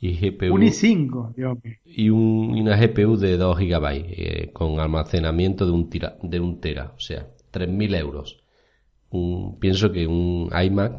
[0.00, 1.74] y GPU Un i5, Dios mío.
[1.84, 6.40] y, un- y una GPU de 2 GB eh, con almacenamiento de un, tira, de
[6.40, 8.42] un tera, o sea, 3.000 euros.
[9.18, 10.92] Un- pienso que un iMac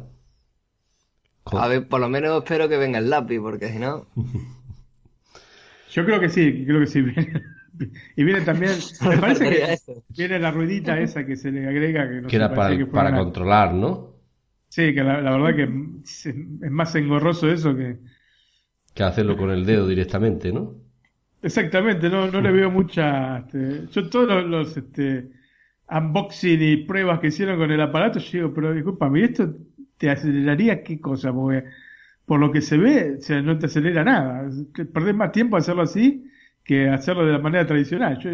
[1.44, 4.08] con- A ver, por lo menos espero que venga el lápiz, porque si no...
[5.92, 7.00] Yo creo que sí, creo que sí.
[8.16, 8.72] y viene también,
[9.10, 9.78] me parece que
[10.10, 13.10] viene la ruedita esa que se le agrega, que no que era para, que para
[13.10, 14.16] una- controlar, ¿no?
[14.70, 15.64] Sí, que la, la verdad que
[16.04, 16.36] es es
[16.72, 17.98] más engorroso eso que...
[18.96, 20.74] Que hacerlo con el dedo directamente, ¿no?
[21.42, 23.38] Exactamente, no, no le veo mucha...
[23.40, 25.30] este, yo todos los, los, este,
[25.90, 29.56] unboxing y pruebas que hicieron con el aparato, yo digo, pero discúlpame, ¿y esto
[29.98, 31.32] te aceleraría qué cosa?
[31.32, 31.66] Porque
[32.26, 34.50] por lo que se ve, o sea, no te acelera nada.
[34.94, 36.26] Perdés más tiempo hacerlo así
[36.64, 38.20] que hacerlo de la manera tradicional.
[38.20, 38.32] Yo,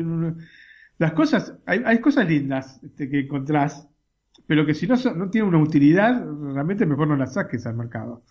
[0.97, 3.87] las cosas, hay, hay cosas lindas este, que encontrás,
[4.47, 8.23] pero que si no, no tienen una utilidad, realmente mejor no las saques al mercado.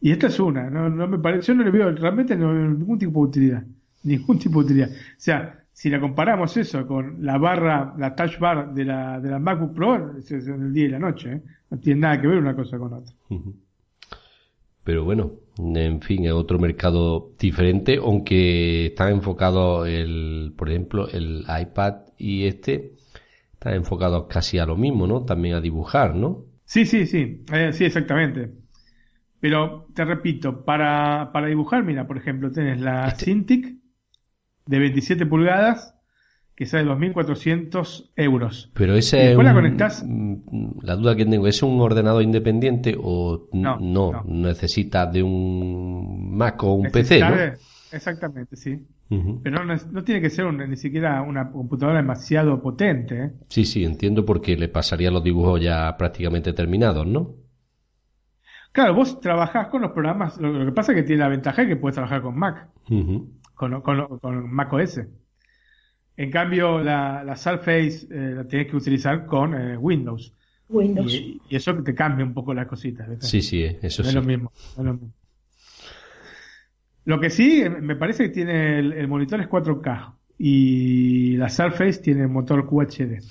[0.00, 2.98] Y esta es una, no, no me parece, yo no le veo realmente no, ningún
[2.98, 3.64] tipo de utilidad,
[4.02, 4.90] ningún tipo de utilidad.
[4.90, 9.28] O sea, si la comparamos eso con la barra, la touch bar de la, de
[9.28, 11.42] la MacBook Pro, es, el día y la noche, ¿eh?
[11.68, 13.12] no tiene nada que ver una cosa con otra.
[14.84, 21.44] Pero bueno, en fin, es otro mercado diferente, aunque está enfocado el, por ejemplo, el
[21.46, 22.94] iPad y este
[23.52, 25.26] están enfocados casi a lo mismo, ¿no?
[25.26, 26.46] También a dibujar, ¿no?
[26.64, 28.50] Sí, sí, sí, eh, sí, exactamente.
[29.40, 33.75] Pero te repito, para, para dibujar, mira, por ejemplo, tenés la Cintiq
[34.66, 35.94] de 27 pulgadas
[36.54, 38.70] que sale 2.400 euros.
[38.74, 40.04] Pero ese es la conectás-
[40.82, 44.24] la duda que tengo, ¿es un ordenador independiente o No, no, no.
[44.26, 47.26] necesita de un Mac o un PC, ¿no?
[47.92, 48.78] Exactamente, sí.
[49.08, 53.22] Pero no, no tiene que ser un- ni siquiera una computadora demasiado potente.
[53.22, 53.30] ¿eh?
[53.48, 57.34] Sí, sí, entiendo porque le pasaría los dibujos ya prácticamente terminados, ¿no?
[58.72, 61.62] Claro, vos trabajás con los programas, lo, lo que pasa es que tiene la ventaja
[61.62, 62.68] de que puedes trabajar con Mac.
[63.56, 65.00] Con, con, con Mac OS.
[66.16, 70.32] En cambio, la, la Surface eh, la tienes que utilizar con eh, Windows.
[70.68, 71.12] Windows.
[71.12, 73.08] Y, y eso te cambia un poco las cositas.
[73.20, 75.12] Sí, sí, eso no es lo mismo, no es lo mismo.
[77.04, 81.48] Lo que sí, eh, me parece que tiene el, el monitor es 4K y la
[81.48, 83.22] Surface tiene motor QHD.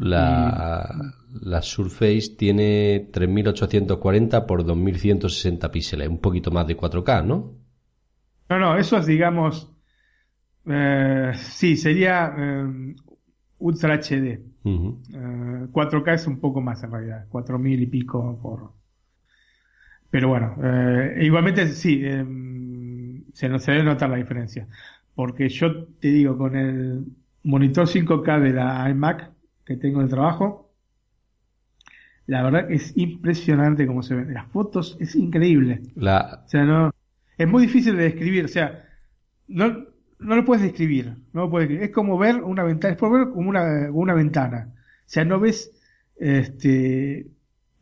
[0.00, 7.52] La, la Surface tiene 3840 por 2160 píxeles, un poquito más de 4K, ¿no?
[8.50, 9.72] No, no, eso es, digamos,
[10.66, 12.94] eh, sí, sería eh,
[13.58, 14.42] Ultra HD.
[14.64, 15.02] Ujú.
[15.14, 18.72] Eh, 4K es un poco más en realidad, 4000 y pico por.
[20.10, 20.56] Pero bueno,
[21.20, 22.24] igualmente sí, eh,
[23.32, 24.66] se, no- se debe notar la diferencia.
[25.14, 27.04] Porque yo te digo, con el
[27.44, 29.30] monitor 5K de la iMac
[29.64, 30.72] que tengo de trabajo,
[32.26, 34.32] la verdad es impresionante cómo se ven.
[34.34, 35.82] Las fotos es increíble.
[35.96, 36.89] La, O sea, no,
[37.40, 38.84] es muy difícil de describir, o sea,
[39.48, 39.86] no,
[40.18, 43.30] no lo puedes describir, no lo puedes, es como ver una ventana, es como ver
[43.30, 45.72] como una, una ventana, o sea, no ves
[46.16, 47.30] este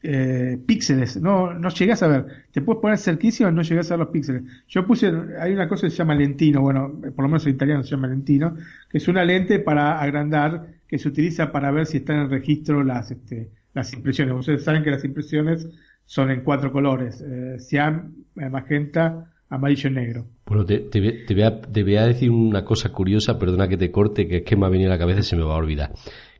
[0.00, 4.06] eh, píxeles, no, no llegas a ver, te puedes poner cerquísimo no llegas a ver
[4.06, 4.44] los píxeles.
[4.68, 7.82] Yo puse, hay una cosa que se llama lentino, bueno, por lo menos en italiano
[7.82, 8.56] se llama lentino,
[8.88, 12.84] que es una lente para agrandar, que se utiliza para ver si están en registro
[12.84, 14.36] las, este, las impresiones.
[14.36, 15.68] Ustedes saben que las impresiones
[16.04, 17.58] son en cuatro colores, eh,
[18.48, 20.26] magenta, amarillo y negro.
[20.46, 23.76] bueno, te, te te voy a, te voy a decir una cosa curiosa, perdona que
[23.76, 25.54] te corte, que es que me ha venido a la cabeza y se me va
[25.54, 25.92] a olvidar.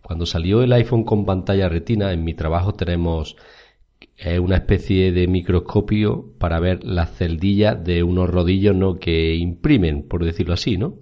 [0.02, 3.36] Cuando salió el iPhone con pantalla retina, en mi trabajo tenemos
[4.16, 8.98] eh, una especie de microscopio para ver las celdillas de unos rodillos ¿no?
[8.98, 10.94] que imprimen, por decirlo así, ¿no?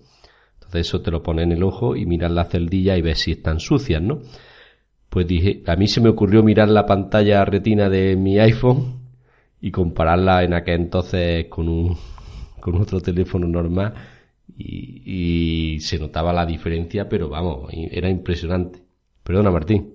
[0.55, 3.33] Entonces eso te lo pone en el ojo y miras las celdillas y ves si
[3.33, 4.21] están sucias, ¿no?
[5.09, 9.06] Pues dije, a mí se me ocurrió mirar la pantalla retina de mi iPhone
[9.61, 11.97] y compararla en aquel entonces con un
[12.61, 13.95] con otro teléfono normal
[14.59, 18.81] y, se notaba la diferencia, pero vamos, era impresionante.
[19.23, 19.93] Perdona, Martín.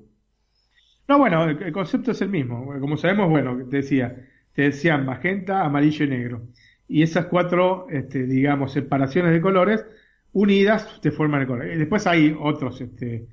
[1.08, 2.74] No, bueno, el, concepto es el mismo.
[2.80, 4.15] Como sabemos, bueno, te decía,
[4.54, 6.41] te decían magenta, amarillo y negro.
[6.88, 9.86] Y esas cuatro, este, digamos, separaciones de colores
[10.34, 11.67] unidas te forman el color.
[11.67, 13.28] Y después hay otros este,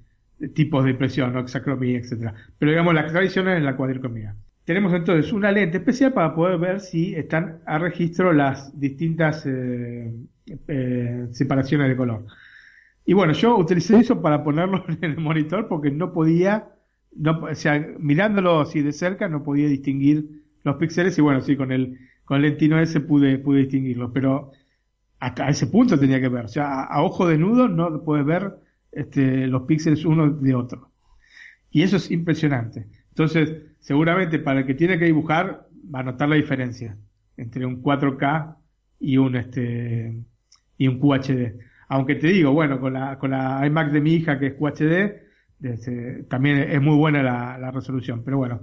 [0.55, 1.41] tipos de impresión, ¿no?
[1.41, 2.35] hexacromía, etcétera.
[2.59, 4.35] Pero digamos, la tradición es la cuadricromía.
[4.69, 10.13] Tenemos entonces una lente especial para poder ver si están a registro las distintas eh,
[10.69, 12.27] eh, separaciones de color.
[13.07, 16.69] Y bueno, yo utilicé eso para ponerlo en el monitor porque no podía,
[17.17, 21.57] no, o sea, mirándolo así de cerca no podía distinguir los píxeles y bueno, sí,
[21.57, 24.53] con el, con el lentino ese pude, pude distinguirlos, pero
[25.19, 28.57] a, ese punto tenía que ver, o sea, a, ojo desnudo no puedes ver
[28.93, 30.91] este, los píxeles uno de otro.
[31.71, 32.98] Y eso es impresionante.
[33.19, 36.97] Entonces, seguramente para el que tiene que dibujar va a notar la diferencia
[37.37, 38.57] entre un 4K
[39.01, 40.23] y un este
[40.77, 41.59] y un QHD.
[41.89, 45.67] Aunque te digo, bueno, con la, con la iMac de mi hija que es QHD,
[45.67, 48.23] este, también es muy buena la, resolución.
[48.25, 48.61] Pero bueno,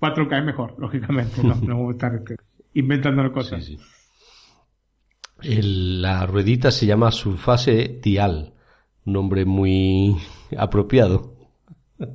[0.00, 1.40] 4K es mejor, lógicamente.
[1.42, 2.36] No, a estar este,
[2.74, 3.70] inventando cosas.
[5.40, 8.52] la ruedita se llama Surface Dial,
[9.06, 10.14] un nombre muy
[10.58, 11.33] apropiado.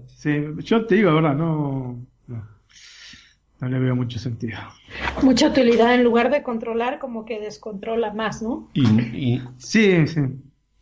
[0.07, 4.57] Sí, yo te digo, verdad, no, no, le veo mucho sentido.
[5.23, 8.69] Mucha utilidad en lugar de controlar, como que descontrola más, ¿no?
[8.73, 10.21] Y, sí, sí.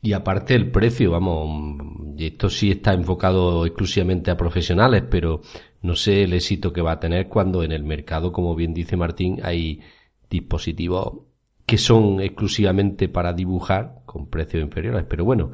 [0.02, 5.42] Y aparte el precio, vamos, esto sí está enfocado exclusivamente a profesionales, pero
[5.82, 8.96] no sé el éxito que va a tener cuando en el mercado, como bien dice
[8.96, 9.82] Martín, hay
[10.30, 11.28] dispositivos
[11.66, 15.06] que son exclusivamente para dibujar con precios inferiores.
[15.08, 15.52] Pero bueno,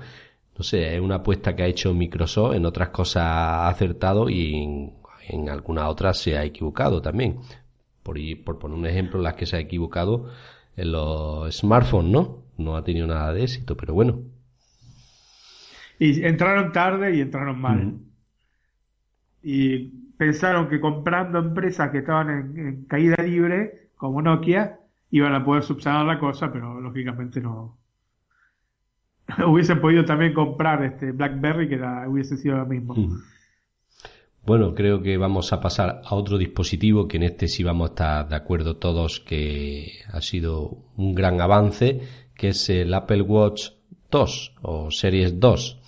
[0.57, 4.55] no sé, es una apuesta que ha hecho Microsoft, en otras cosas ha acertado y
[4.55, 4.93] en,
[5.27, 7.39] en algunas otras se ha equivocado también.
[8.03, 10.29] Por, por poner un ejemplo, las que se ha equivocado
[10.75, 12.43] en los smartphones, ¿no?
[12.57, 14.21] No ha tenido nada de éxito, pero bueno.
[15.99, 17.99] Y entraron tarde y entraron mal.
[19.41, 24.79] Y pensaron que comprando empresas que estaban en, caída libre, como Nokia,
[25.11, 27.77] iban a poder subsanar la cosa, pero lógicamente no.
[29.47, 32.95] Hubiesen podido también comprar este BlackBerry, que hubiese sido lo mismo.
[34.45, 37.93] Bueno, creo que vamos a pasar a otro dispositivo que en este sí vamos a
[37.93, 42.01] estar de acuerdo todos que ha sido un gran avance,
[42.35, 43.69] que es el Apple Watch
[44.11, 45.79] 2 o Series 2.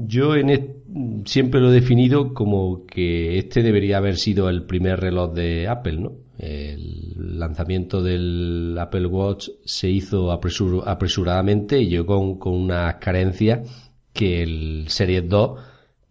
[0.00, 5.32] Yo en siempre lo he definido como que este debería haber sido el primer reloj
[5.32, 6.12] de Apple, ¿no?
[6.38, 14.84] El lanzamiento del Apple Watch se hizo apresuradamente y llegó con, unas carencias que el
[14.86, 15.60] Series 2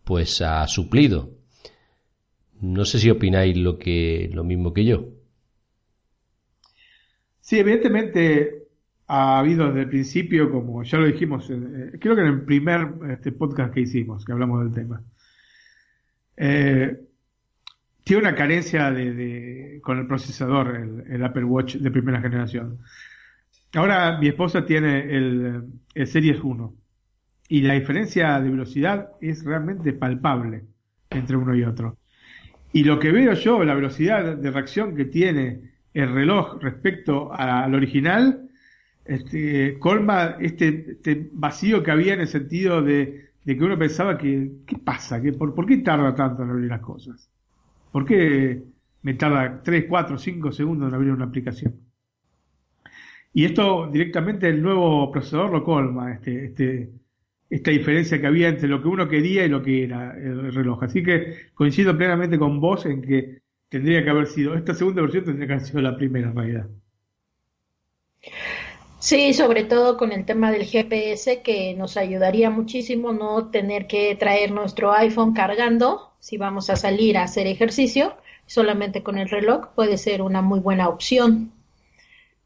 [0.04, 1.30] pues ha suplido.
[2.60, 5.06] No sé si opináis lo que lo mismo que yo.
[7.40, 8.67] Sí, evidentemente
[9.08, 12.94] ha habido desde el principio, como ya lo dijimos, eh, creo que en el primer
[13.10, 15.02] este, podcast que hicimos, que hablamos del tema,
[16.36, 16.98] eh,
[18.04, 22.80] tiene una carencia de, con el procesador, el, Apple Watch de primera generación.
[23.74, 26.76] Ahora mi esposa tiene el, el Series 1
[27.50, 30.66] y la diferencia de velocidad es realmente palpable
[31.10, 31.98] entre uno y otro.
[32.74, 35.62] Y lo que veo yo, la velocidad de reacción que tiene
[35.94, 38.47] el reloj respecto al original,
[39.08, 44.52] este, colma este, este, vacío que había en el sentido de, que uno pensaba que,
[44.66, 45.22] ¿qué pasa?
[45.22, 47.30] ¿Qué, por, qué tarda tanto en abrir las cosas?
[47.92, 48.64] ¿Por qué
[49.04, 51.76] me tarda 3, 4, 5 segundos en abrir una aplicación?
[53.34, 56.90] Y esto directamente el nuevo procesador lo colma, este, este,
[57.50, 60.84] esta diferencia que había entre lo que uno quería y lo que era el reloj.
[60.84, 65.26] Así que coincido plenamente con vos en que tendría que haber sido, esta segunda versión
[65.26, 66.68] tendría que haber sido la primera en realidad.
[69.00, 74.16] Sí, sobre todo con el tema del GPS que nos ayudaría muchísimo no tener que
[74.16, 78.16] traer nuestro iPhone cargando si vamos a salir a hacer ejercicio,
[78.48, 81.54] solamente con el reloj puede ser una muy buena opción.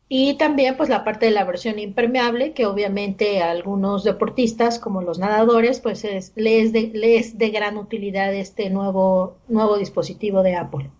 [0.09, 5.01] Y también pues la parte de la versión impermeable, que obviamente a algunos deportistas como
[5.01, 10.55] los nadadores pues es, les, de, les de gran utilidad este nuevo, nuevo dispositivo de
[10.55, 10.91] Apple.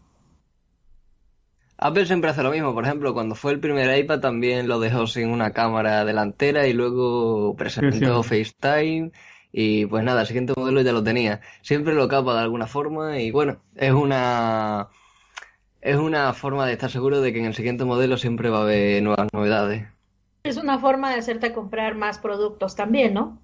[1.84, 5.08] Apple siempre hace lo mismo, por ejemplo, cuando fue el primer iPad también lo dejó
[5.08, 9.12] sin una cámara delantera y luego presentó FaceTime
[9.52, 11.42] y pues nada, el siguiente modelo ya lo tenía.
[11.64, 14.90] Siempre lo capa de alguna forma y bueno, es una
[15.82, 18.62] es una forma de estar seguro de que en el siguiente modelo siempre va a
[18.62, 19.88] haber nuevas novedades.
[20.44, 23.42] Es una forma de hacerte comprar más productos también, ¿no?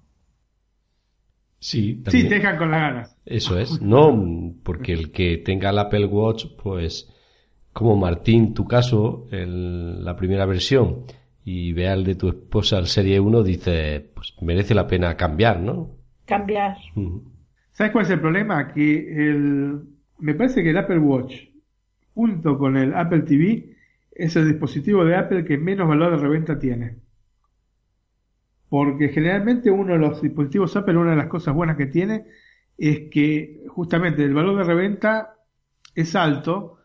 [1.58, 3.16] Sí, sí, te dejan con las ganas.
[3.26, 3.80] Eso es.
[3.82, 7.12] No, porque el que tenga el Apple Watch, pues,
[7.78, 11.04] como Martín, tu caso, el, la primera versión,
[11.44, 15.60] y vea el de tu esposa, el Serie 1, dice, pues merece la pena cambiar,
[15.60, 15.90] ¿no?
[16.24, 16.76] Cambiar.
[17.70, 18.72] ¿Sabes cuál es el problema?
[18.72, 19.80] Que el,
[20.18, 21.36] me parece que el Apple Watch,
[22.14, 23.76] junto con el Apple TV,
[24.10, 26.96] es el dispositivo de Apple que menos valor de reventa tiene.
[28.68, 32.24] Porque generalmente uno de los dispositivos Apple, una de las cosas buenas que tiene,
[32.76, 35.36] es que justamente el valor de reventa
[35.94, 36.77] es alto,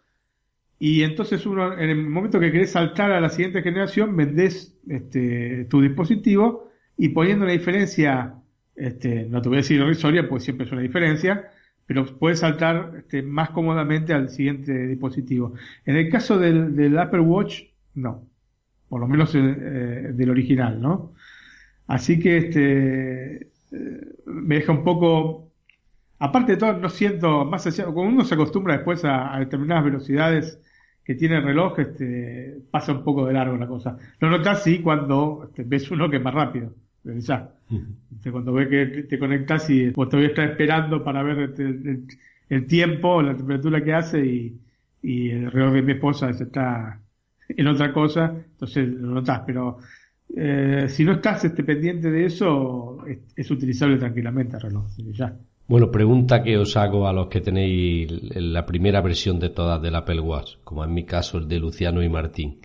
[0.85, 5.63] y entonces uno, en el momento que querés saltar a la siguiente generación, vendés este,
[5.69, 8.35] tu dispositivo y poniendo una diferencia,
[8.75, 11.49] este, no te voy a decir irrisoria, pues siempre es una diferencia,
[11.85, 15.53] pero puedes saltar este, más cómodamente al siguiente dispositivo.
[15.85, 17.61] En el caso del, Apple Watch,
[17.93, 18.27] no,
[18.89, 21.13] por lo menos eh, del original, ¿no?
[21.87, 23.35] Así que este,
[23.71, 25.49] eh, me deja un poco
[26.19, 30.59] aparte de todo, no siento, más allá, como uno se acostumbra después a, determinadas velocidades
[31.03, 33.97] que tiene el reloj, este, pasa un poco de largo la cosa.
[34.19, 36.73] Lo notas sí cuando este, ves uno que es más rápido,
[37.03, 37.51] ya.
[38.15, 41.99] Este, cuando ves que te conectas y pues, todavía estás esperando para ver este,
[42.49, 44.59] el, tiempo, la temperatura que hace y,
[45.05, 46.97] el reloj de mi esposa está
[47.49, 49.79] en otra cosa, entonces lo notas, pero
[50.33, 53.03] eh, si no estás este, pendiente de eso,
[53.35, 55.35] es, utilizable tranquilamente el reloj, ya.
[55.67, 59.95] Bueno, pregunta que os hago a los que tenéis la primera versión de todas del
[59.95, 62.59] Apple Watch, como en mi caso el de Luciano y Martín.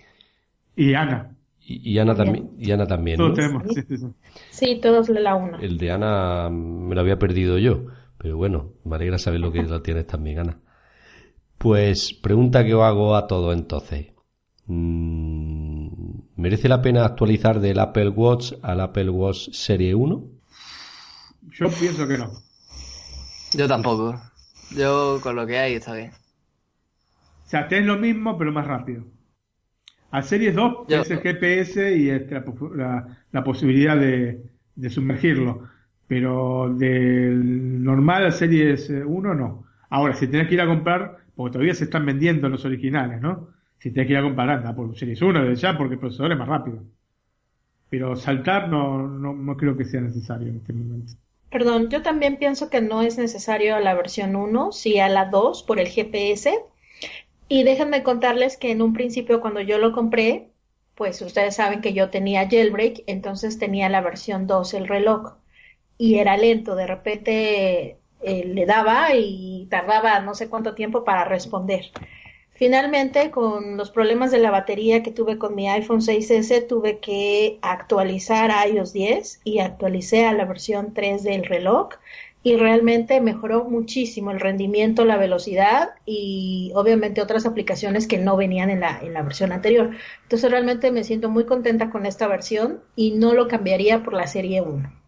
[0.75, 1.35] Y Ana.
[1.61, 2.51] Y, Ana también.
[2.57, 3.17] Y Ana también.
[3.17, 3.63] Todos tenemos.
[4.49, 5.59] Sí, todos la una.
[5.59, 7.85] El de Ana me lo había perdido yo,
[8.17, 10.59] pero bueno, me alegra saber lo que lo tienes también, Ana.
[11.57, 14.07] Pues pregunta que os hago a todos entonces.
[14.65, 15.89] Mm,
[16.35, 20.23] ¿Merece la pena actualizar del Apple Watch al Apple Watch Serie 1?
[21.51, 22.48] Yo pienso que no.
[23.53, 24.19] Yo tampoco.
[24.75, 26.11] Yo con lo que hay está bien.
[27.45, 29.03] O sea, tenés lo mismo, pero más rápido.
[30.11, 32.41] A Series 2 es el GPS y este,
[32.75, 34.43] la, posibilidad de,
[34.89, 35.67] sumergirlo.
[36.07, 39.65] Pero del normal a Series 1 no.
[39.89, 43.49] Ahora, si tenés que ir a comprar, porque todavía se están vendiendo los originales, ¿no?
[43.79, 46.31] Si tenés que ir a comprar, anda por Series 1 desde ya, porque el procesador
[46.31, 46.83] es más rápido.
[47.89, 51.13] Pero saltar no, no, no creo que sea necesario en este momento.
[51.49, 55.25] Perdón, yo también pienso que no es necesario a la versión 1, sí a la
[55.25, 56.59] 2 por el GPS.
[57.47, 60.51] Y déjenme contarles que en un principio cuando yo lo compré,
[60.95, 65.37] pues ustedes saben que yo tenía jailbreak, entonces tenía la versión 2 el reloj
[65.97, 71.25] y era lento, de repente eh, le daba y tardaba no sé cuánto tiempo para
[71.25, 71.85] responder.
[72.59, 77.57] Finalmente, con los problemas de la batería que tuve con mi iPhone 6S, tuve que
[77.61, 81.91] actualizar a iOS 10 y actualicé a la versión 3 del reloj
[82.43, 88.69] y realmente mejoró muchísimo el rendimiento, la velocidad y obviamente otras aplicaciones que no venían
[88.69, 89.91] en la, en la versión anterior.
[90.23, 94.27] Entonces realmente me siento muy contenta con esta versión y no lo cambiaría por la
[94.27, 94.98] serie 1.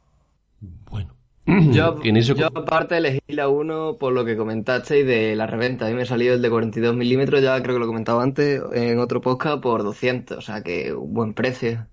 [1.46, 5.88] Yo, yo aparte elegí la 1 por lo que comentasteis de la reventa.
[5.88, 9.00] A mí me salió el de 42 milímetros, ya creo que lo comentaba antes en
[9.00, 11.88] otro podcast, por 200, o sea que un buen precio.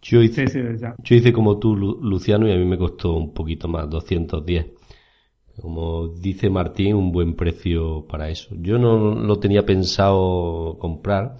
[0.00, 0.46] Yo hice,
[1.02, 4.66] yo hice como tú, Luciano, y a mí me costó un poquito más, 210.
[5.60, 8.54] Como dice Martín, un buen precio para eso.
[8.60, 11.36] Yo no lo tenía pensado comprar,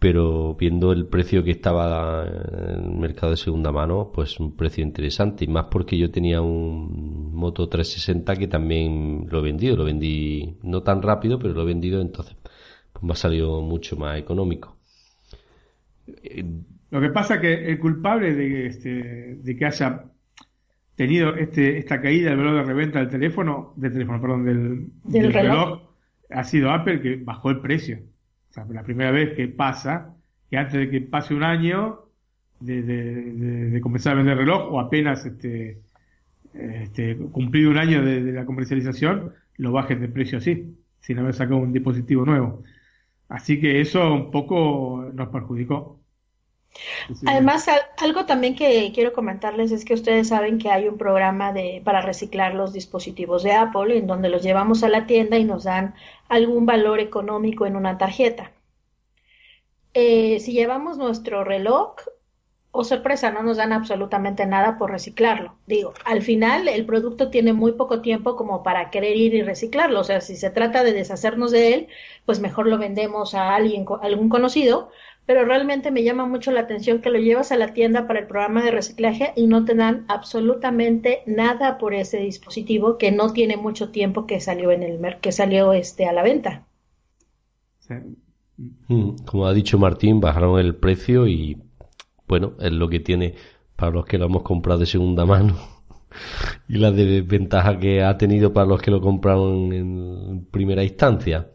[0.00, 4.82] pero viendo el precio que estaba en el mercado de segunda mano, pues un precio
[4.82, 9.84] interesante, y más porque yo tenía un Moto 360 que también lo he vendido, lo
[9.84, 12.34] vendí no tan rápido, pero lo he vendido entonces,
[12.92, 14.78] pues me ha salido mucho más económico.
[16.90, 20.06] Lo que pasa que el culpable de, este, de que haya
[20.96, 24.44] tenido este, esta caída del valor de reventa del teléfono, del teléfono, perdón,
[25.04, 25.82] del, reloj,
[26.30, 27.98] ha sido Apple que bajó el precio.
[28.50, 30.14] O sea, la primera vez que pasa,
[30.50, 32.06] que antes de que pase un año
[32.58, 35.80] de, comenzar a vender reloj o apenas este,
[36.52, 41.58] este cumplido un año de, la comercialización, lo bajen de precio así, sin haber sacado
[41.58, 42.62] un dispositivo nuevo.
[43.28, 45.99] Así que eso un poco nos perjudicó.
[47.26, 47.66] Además,
[47.98, 52.00] algo también que quiero comentarles es que ustedes saben que hay un programa de, para
[52.00, 55.94] reciclar los dispositivos de Apple en donde los llevamos a la tienda y nos dan
[56.28, 58.52] algún valor económico en una tarjeta.
[59.94, 61.96] Eh, si llevamos nuestro reloj,
[62.72, 65.56] o oh, sorpresa, no nos dan absolutamente nada por reciclarlo.
[65.66, 69.98] Digo, al final el producto tiene muy poco tiempo como para querer ir y reciclarlo.
[69.98, 71.88] O sea, si se trata de deshacernos de él,
[72.26, 74.90] pues mejor lo vendemos a alguien, a algún conocido
[75.26, 78.26] pero realmente me llama mucho la atención que lo llevas a la tienda para el
[78.26, 83.56] programa de reciclaje y no te dan absolutamente nada por ese dispositivo que no tiene
[83.56, 86.66] mucho tiempo que salió en el que salió este a la venta.
[88.88, 91.62] Mm, como ha dicho Martín, bajaron el precio y
[92.26, 93.34] bueno, es lo que tiene
[93.76, 95.56] para los que lo hemos comprado de segunda mano.
[96.68, 101.50] y la desventaja que ha tenido para los que lo compraron en primera instancia.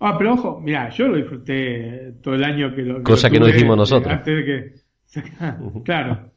[0.00, 3.02] Ah, pero ojo, mira, yo lo disfruté todo el año que lo.
[3.02, 4.12] Cosa que no hicimos nosotros.
[4.12, 5.80] Antes de que.
[5.84, 6.32] claro.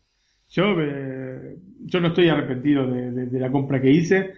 [0.49, 4.33] Yo, eh, yo no estoy arrepentido de, la compra que hice.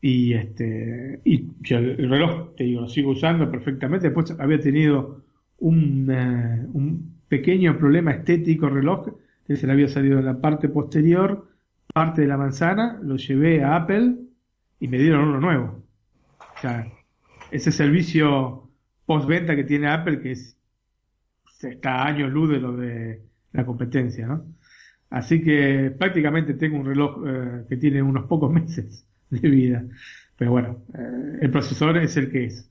[0.00, 4.08] Y este y el reloj, te digo, lo sigo usando perfectamente.
[4.08, 5.22] Después había tenido
[5.58, 9.08] un, eh, un pequeño problema estético reloj
[9.46, 11.46] que se le había salido en la parte posterior,
[11.92, 14.16] parte de la manzana, lo llevé a Apple
[14.80, 15.82] y me dieron uno nuevo.
[16.38, 16.86] O sea,
[17.52, 18.70] ese servicio
[19.06, 20.56] postventa que tiene Apple, que es,
[21.62, 23.22] está a años luz de lo de
[23.52, 24.44] la competencia, ¿no?
[25.10, 29.84] Así que prácticamente tengo un reloj eh, que tiene unos pocos meses de vida.
[30.36, 32.68] Pero bueno, eh, el procesador es el que es.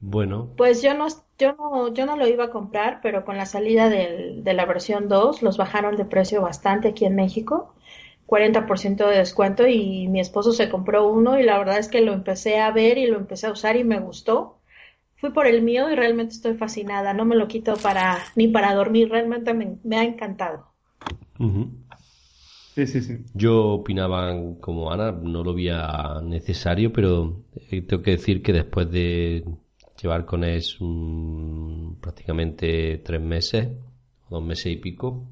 [0.00, 0.52] Bueno.
[0.56, 1.06] Pues yo no,
[1.38, 4.64] yo no, yo no lo iba a comprar, pero con la salida del, de la
[4.64, 7.74] versión 2 los bajaron de precio bastante aquí en México.
[8.26, 12.12] 40% de descuento y mi esposo se compró uno y la verdad es que lo
[12.12, 14.58] empecé a ver y lo empecé a usar y me gustó.
[15.16, 17.14] Fui por el mío y realmente estoy fascinada.
[17.14, 19.08] No me lo quito para ni para dormir.
[19.08, 20.66] Realmente me, ha encantado.
[22.74, 23.18] Sí, sí, sí.
[23.32, 28.90] Yo opinaba como Ana, no lo veía necesario, pero eh, tengo que decir que después
[28.90, 29.44] de
[30.02, 30.62] llevar con él
[32.00, 33.68] prácticamente tres meses,
[34.28, 35.26] dos meses y pico,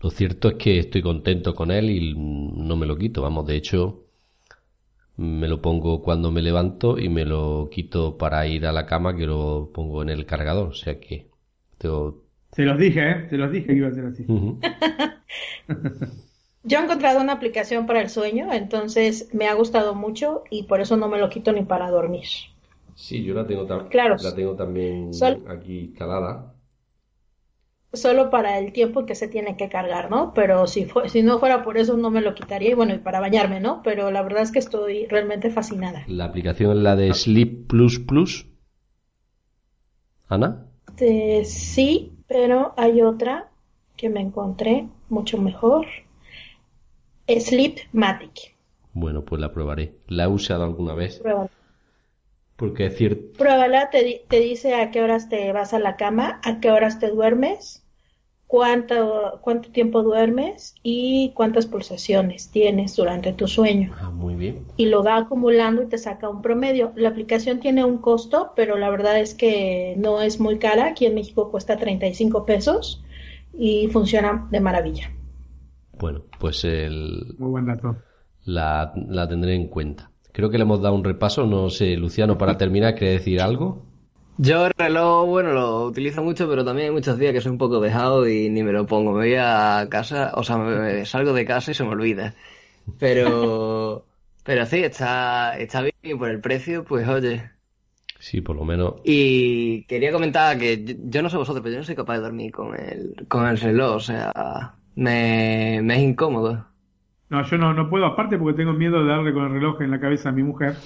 [0.00, 3.22] lo cierto es que estoy contento con él y no me lo quito.
[3.22, 4.04] Vamos, de hecho,
[5.16, 9.16] me lo pongo cuando me levanto y me lo quito para ir a la cama
[9.16, 10.68] que lo pongo en el cargador.
[10.68, 11.28] O sea que
[11.78, 12.22] tengo...
[12.52, 13.26] Se los dije, ¿eh?
[13.28, 14.26] Se los dije que iba a ser así.
[16.62, 20.80] Yo he encontrado una aplicación para el sueño, entonces me ha gustado mucho y por
[20.80, 22.26] eso no me lo quito ni para dormir.
[22.96, 24.16] Sí, yo la tengo, claro.
[24.20, 25.10] la tengo también
[25.48, 26.55] aquí instalada
[27.92, 30.32] solo para el tiempo que se tiene que cargar, ¿no?
[30.34, 32.98] Pero si, fue, si no fuera por eso no me lo quitaría y bueno, y
[32.98, 33.82] para bañarme, ¿no?
[33.82, 36.04] Pero la verdad es que estoy realmente fascinada.
[36.06, 38.46] ¿La aplicación es la de Sleep Plus Plus?
[40.28, 40.66] ¿Ana?
[40.96, 43.50] Este, sí, pero hay otra
[43.96, 45.86] que me encontré mucho mejor.
[47.28, 48.54] Sleepmatic.
[48.94, 49.96] Bueno, pues la probaré.
[50.06, 51.22] ¿La he usado alguna vez?
[52.56, 53.38] Porque es cierto.
[53.38, 56.98] Pruébala, te, te dice a qué horas te vas a la cama, a qué horas
[56.98, 57.86] te duermes
[58.46, 63.92] cuánto, cuánto tiempo duermes y cuántas pulsaciones tienes durante tu sueño.
[64.00, 64.64] Ah, muy bien.
[64.76, 66.92] Y lo va acumulando y te saca un promedio.
[66.96, 70.86] La aplicación tiene un costo, pero la verdad es que no es muy cara.
[70.86, 73.02] Aquí en México cuesta 35 pesos
[73.52, 75.12] y funciona de maravilla.
[75.98, 77.34] Bueno, pues el...
[77.38, 77.96] Muy buen dato.
[78.44, 80.10] La, la tendré en cuenta.
[80.36, 81.46] Creo que le hemos dado un repaso.
[81.46, 83.86] No sé, Luciano, para terminar, ¿quiere decir algo?
[84.36, 87.56] Yo el reloj, bueno, lo utilizo mucho, pero también hay muchos días que soy un
[87.56, 89.12] poco dejado y ni me lo pongo.
[89.12, 92.34] Me voy a casa, o sea, me, salgo de casa y se me olvida.
[92.98, 94.04] Pero,
[94.44, 97.50] pero sí, está, está bien y por el precio, pues oye.
[98.18, 98.96] Sí, por lo menos.
[99.04, 102.52] Y quería comentar que yo, no sé vosotros, pero yo no soy capaz de dormir
[102.52, 106.75] con el, con el reloj, o sea, me, me es incómodo.
[107.28, 109.90] No, yo no, no puedo, aparte porque tengo miedo de darle con el reloj en
[109.90, 110.76] la cabeza a mi mujer.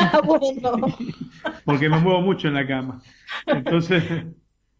[0.00, 0.86] Ah, bueno.
[1.64, 3.02] Porque me muevo mucho en la cama.
[3.46, 4.02] Entonces,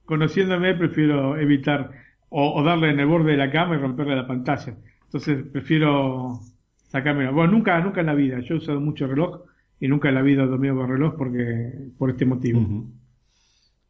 [0.05, 1.91] conociéndome, prefiero evitar
[2.29, 4.75] o, darle en el borde de la cama y romperle la pantalla.
[5.05, 6.41] Entonces, prefiero
[6.87, 7.31] sacarme.
[7.31, 8.41] Bueno, nunca, nunca en la vida.
[8.41, 9.43] Yo he usado mucho reloj
[9.81, 12.87] y nunca en la vida he dormido con reloj porque por este motivo.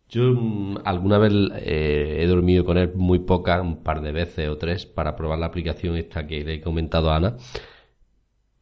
[0.09, 4.49] Yo mm, alguna vez eh, he dormido con él muy poca, un par de veces
[4.49, 7.37] o tres, para probar la aplicación esta que le he comentado a Ana.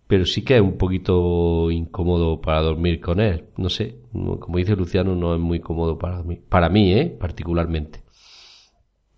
[0.06, 3.46] Pero sí que es un poquito incómodo para dormir con él.
[3.56, 7.16] No sé, como dice Luciano, no es muy cómodo para mí, para ¿eh?
[7.18, 8.02] particularmente.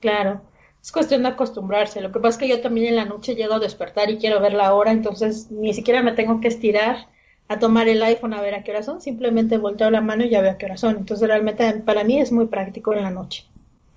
[0.01, 0.43] Claro,
[0.81, 2.01] es cuestión de acostumbrarse.
[2.01, 4.41] Lo que pasa es que yo también en la noche llego a despertar y quiero
[4.41, 7.09] ver la hora, entonces ni siquiera me tengo que estirar
[7.49, 10.31] a tomar el iPhone a ver a qué hora son, simplemente volteo la mano y
[10.31, 10.97] ya veo a qué hora son.
[10.97, 13.45] Entonces realmente para mí es muy práctico en la noche.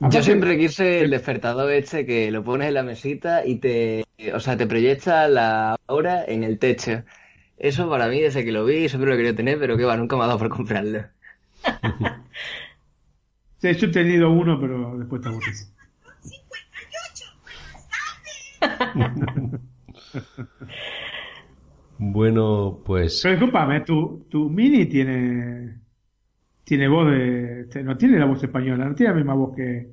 [0.02, 4.40] Yo siempre quise el despertador este que lo pones en la mesita y te, o
[4.40, 7.04] sea, te proyecta la hora en el techo.
[7.58, 10.16] Eso para mí desde que lo vi siempre lo quería tener, pero que va, nunca
[10.16, 11.04] me ha dado por comprarlo.
[13.58, 15.30] sí, yo he tenido uno, pero después te.
[22.00, 23.20] 58 Bueno, pues.
[23.22, 25.80] Pero discúlpame, tu, tu Mini tiene.
[26.64, 27.84] Tiene voz de.
[27.84, 29.92] No tiene la voz española, no tiene la misma voz que,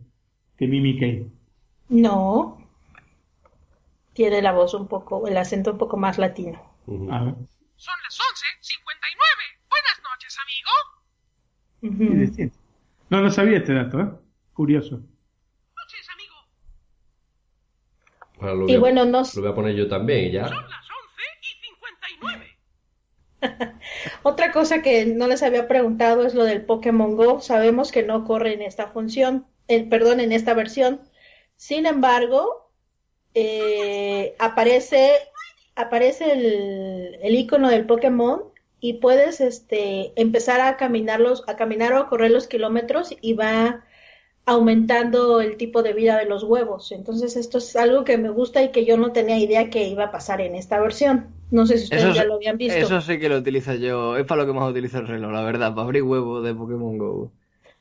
[0.57, 1.31] que Mimi Kay.
[1.89, 2.59] No.
[4.13, 6.61] Tiene la voz un poco, el acento un poco más latino.
[6.87, 8.89] Son las 11.59.
[9.69, 10.39] Buenas noches,
[11.83, 12.51] amigo.
[13.11, 14.09] No, no sabía este dato, ¿eh?
[14.55, 15.03] Curioso.
[18.39, 20.49] Ahora lo Y voy a- bueno, no, Lo voy a poner yo también, y ya.
[24.23, 27.41] Otra cosa que no les había preguntado es lo del Pokémon Go.
[27.41, 31.01] Sabemos que no corre en esta función, perdón, en esta versión.
[31.57, 32.71] Sin embargo,
[33.35, 35.13] eh, aparece,
[35.75, 38.43] aparece el, el icono del Pokémon
[38.81, 43.85] y puedes este, empezar a caminarlos, a caminar o a correr los kilómetros y va
[44.47, 46.93] aumentando el tipo de vida de los huevos.
[46.93, 50.05] Entonces esto es algo que me gusta y que yo no tenía idea que iba
[50.05, 51.27] a pasar en esta versión.
[51.51, 52.79] No sé si ustedes Eso, ya sí- lo habían visto.
[52.79, 54.17] eso sí que lo utilizo yo.
[54.17, 55.75] Es para lo que más utilizo el reloj, la verdad.
[55.75, 57.33] Para abrir huevos de Pokémon Go.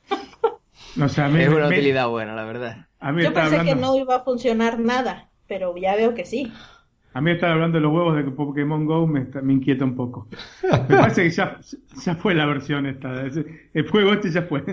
[1.02, 2.88] O sea, a mí, Es una me- utilidad buena, la verdad.
[3.00, 6.52] a mí Yo pensé que no iba a funcionar nada, pero ya veo que sí.
[7.14, 9.96] a mí estar hablando de los huevos de Pokémon Go me, está- me inquieta un
[9.96, 10.28] poco.
[10.90, 11.60] Me parece que ya,
[12.04, 13.24] ya fue la versión esta.
[13.74, 14.64] El juego este ya fue.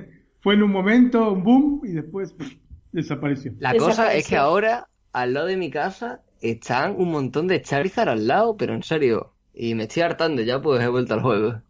[0.42, 2.52] Fue en un momento, un boom, y después pff,
[2.92, 3.52] desapareció.
[3.60, 8.08] La cosa es que ahora, al lado de mi casa, están un montón de Charizard
[8.08, 9.32] al lado, pero en serio.
[9.54, 11.62] Y me estoy hartando ya, pues he vuelto al juego.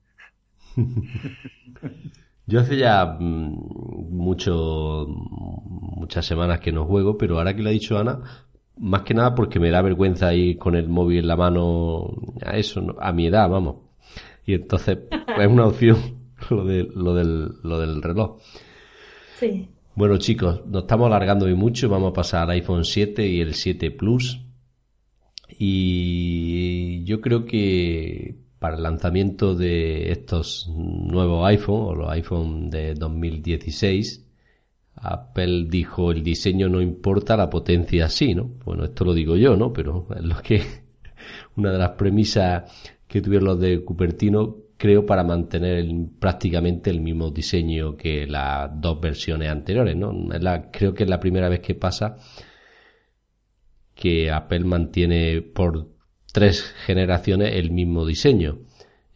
[2.47, 7.73] Yo hace ya mm, mucho, muchas semanas que no juego, pero ahora que lo ha
[7.73, 8.20] dicho Ana,
[8.79, 12.14] más que nada porque me da vergüenza ir con el móvil en la mano
[12.45, 12.97] a eso, ¿no?
[12.99, 13.77] a mi edad, vamos.
[14.45, 14.99] Y entonces
[15.39, 18.38] es una opción lo, de, lo, del, lo del reloj.
[19.38, 19.68] Sí.
[19.95, 23.55] Bueno chicos, nos estamos alargando hoy mucho, vamos a pasar al iPhone 7 y el
[23.55, 24.40] 7 Plus.
[25.59, 32.95] Y yo creo que para el lanzamiento de estos nuevos iPhone o los iPhone de
[32.95, 34.24] 2016,
[34.95, 38.51] Apple dijo el diseño no importa, la potencia sí, ¿no?
[38.64, 39.72] Bueno, esto lo digo yo, ¿no?
[39.72, 40.62] Pero es lo que
[41.57, 42.70] una de las premisas
[43.09, 45.87] que tuvieron los de Cupertino, creo, para mantener
[46.18, 50.12] prácticamente el mismo diseño que las dos versiones anteriores, ¿no?
[50.72, 52.16] Creo que es la primera vez que pasa
[53.95, 55.87] que Apple mantiene por
[56.33, 58.59] tres generaciones el mismo diseño.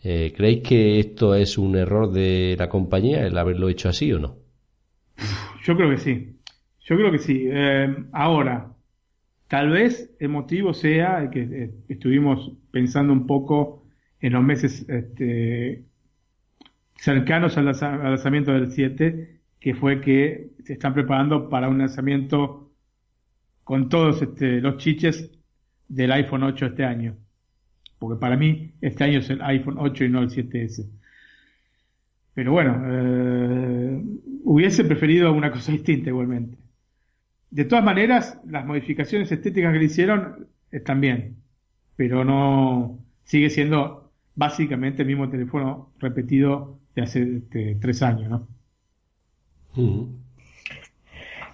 [0.05, 4.21] Eh, ¿Creéis que esto es un error de la compañía el haberlo hecho así o
[4.21, 4.37] no?
[5.65, 6.37] Yo creo que sí.
[6.83, 7.43] Yo creo que sí.
[7.51, 8.73] Eh, ahora,
[9.49, 13.86] tal vez el motivo sea que eh, estuvimos pensando un poco
[14.21, 15.87] en los meses este,
[16.97, 21.79] cercanos al, lanza- al lanzamiento del 7, que fue que se están preparando para un
[21.79, 22.73] lanzamiento
[23.65, 25.31] con todos este, los chiches
[25.89, 27.17] del iPhone 8 este año.
[27.99, 30.91] Porque para mí este año es el iPhone 8 y no el 7S.
[32.35, 34.03] Pero bueno, eh,
[34.45, 36.59] hubiese preferido una cosa distinta igualmente.
[37.51, 41.37] De todas maneras, las modificaciones estéticas que le hicieron están bien,
[41.97, 44.06] pero no sigue siendo
[44.37, 48.49] básicamente el mismo teléfono repetido de hace este, tres años, ¿no?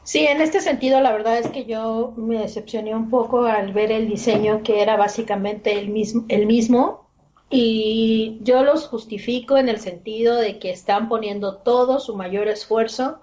[0.02, 3.92] Sí, en este sentido, la verdad es que yo me decepcioné un poco al ver
[3.92, 7.08] el diseño que era básicamente el mismo, el mismo.
[7.50, 13.20] Y yo los justifico en el sentido de que están poniendo todo su mayor esfuerzo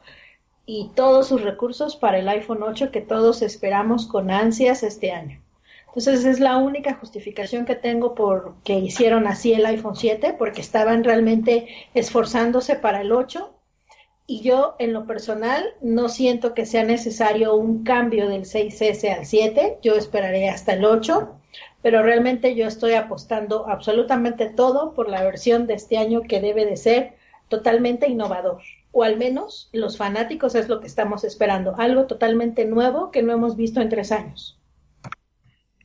[0.66, 5.42] y todos sus recursos para el iPhone 8 que todos esperamos con ansias este año.
[6.00, 10.62] Entonces es la única justificación que tengo por que hicieron así el iPhone 7, porque
[10.62, 13.54] estaban realmente esforzándose para el 8
[14.26, 19.26] y yo en lo personal no siento que sea necesario un cambio del 6S al
[19.26, 21.36] 7, yo esperaré hasta el 8,
[21.82, 26.66] pero realmente yo estoy apostando absolutamente todo por la versión de este año que debe
[26.66, 27.16] de ser
[27.50, 28.62] totalmente innovador,
[28.94, 33.34] o al menos los fanáticos es lo que estamos esperando, algo totalmente nuevo que no
[33.34, 34.59] hemos visto en tres años.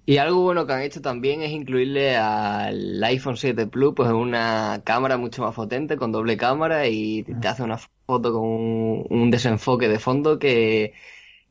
[0.06, 4.82] Y algo bueno que han hecho también es incluirle al iPhone 7 Plus pues una
[4.84, 9.30] cámara mucho más potente con doble cámara y te hace una foto con un, un
[9.30, 10.92] desenfoque de fondo que,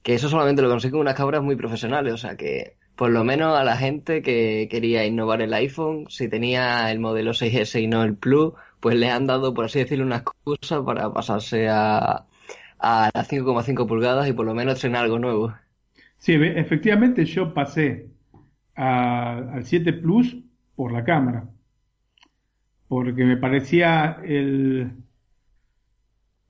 [0.04, 3.58] que eso solamente lo consiguen unas cámaras muy profesionales, o sea que por lo menos
[3.58, 8.04] a la gente que quería innovar el iPhone, si tenía el modelo 6S y no
[8.04, 12.28] el Plus, pues le han dado, por así decirlo, una excusa para pasarse a,
[12.80, 15.54] a las 5,5 pulgadas y por lo menos estrenar algo nuevo.
[16.18, 18.13] Sí, efectivamente yo pasé
[18.76, 20.38] a- al 7 Plus
[20.76, 21.50] por la cámara,
[22.88, 24.92] porque me parecía el,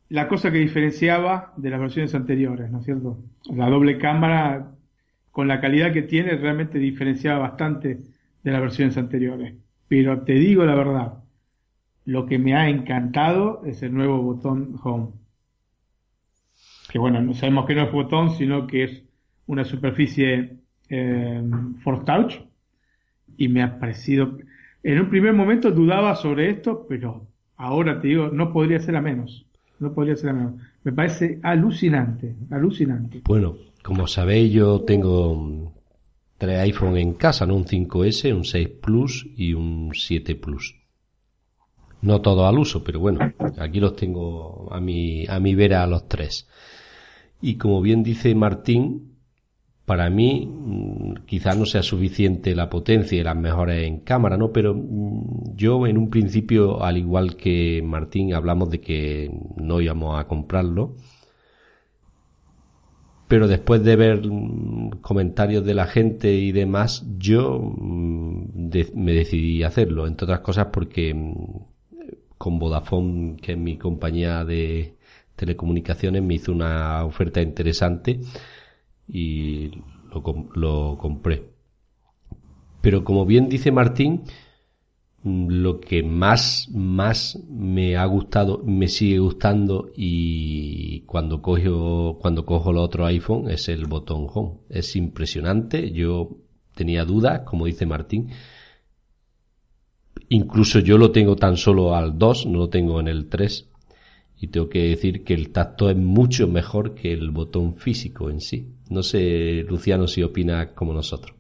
[0.10, 3.18] la cosa que diferenciaba de las versiones anteriores, ¿no es cierto?
[3.54, 4.76] La doble cámara,
[5.32, 8.00] con la calidad que tiene, realmente diferenciaba bastante
[8.44, 9.56] de las versiones anteriores.
[9.88, 11.24] Pero te digo la verdad,
[12.06, 15.14] lo que me ha encantado es el nuevo botón Home.
[16.90, 19.04] Que bueno, no sabemos que no es botón, sino que es
[19.48, 20.60] una superficie
[20.90, 21.44] eh,
[22.06, 22.36] Touch.
[23.38, 24.38] Y me ha parecido,
[24.84, 27.28] en un primer momento dudaba sobre esto, pero
[27.58, 29.46] ahora te digo, no podría ser a menos.
[29.80, 30.54] No podría ser a menos.
[30.84, 33.22] Me parece alucinante, alucinante.
[33.26, 35.74] Bueno, como sabéis, yo tengo
[36.38, 37.56] tres iPhone en casa, ¿no?
[37.56, 40.76] Un 5S, un 6 Plus y un 7 Plus.
[42.02, 43.20] No todos al uso, pero bueno,
[43.58, 46.50] aquí los tengo a mi, a mi vera a los tres.
[47.42, 49.13] Y como bien dice Martín,
[49.86, 54.52] para mí mm, quizás no sea suficiente la potencia y las mejores en cámara, ¿no?
[54.52, 60.20] Pero mm, yo en un principio, al igual que Martín, hablamos de que no íbamos
[60.20, 60.96] a comprarlo.
[63.28, 70.08] Pero después de ver mm, comentarios de la gente y demás, yo me decidí hacerlo,
[70.08, 71.14] entre otras cosas porque
[72.38, 74.96] con Vodafone, que es mi compañía de
[75.36, 78.20] telecomunicaciones, me hizo una oferta interesante
[79.08, 79.72] y
[80.12, 80.24] lo,
[80.56, 81.50] lo compré.
[82.82, 84.24] Pero como bien dice Martín,
[85.24, 92.72] lo que más, más me ha gustado, me sigue gustando y cuando cojo, cuando cojo
[92.72, 94.60] el otro iPhone es el botón Home.
[94.70, 95.92] Es impresionante.
[95.92, 96.38] Yo
[96.76, 98.32] tenía dudas, como dice Martín,
[100.30, 103.70] Incluso yo lo tengo tan solo al 2, no lo tengo en el 3.
[104.40, 108.42] Y tengo que decir que el tacto es mucho mejor que el botón físico en
[108.42, 108.68] sí.
[108.90, 111.36] No sé, Luciano, si opina como nosotros.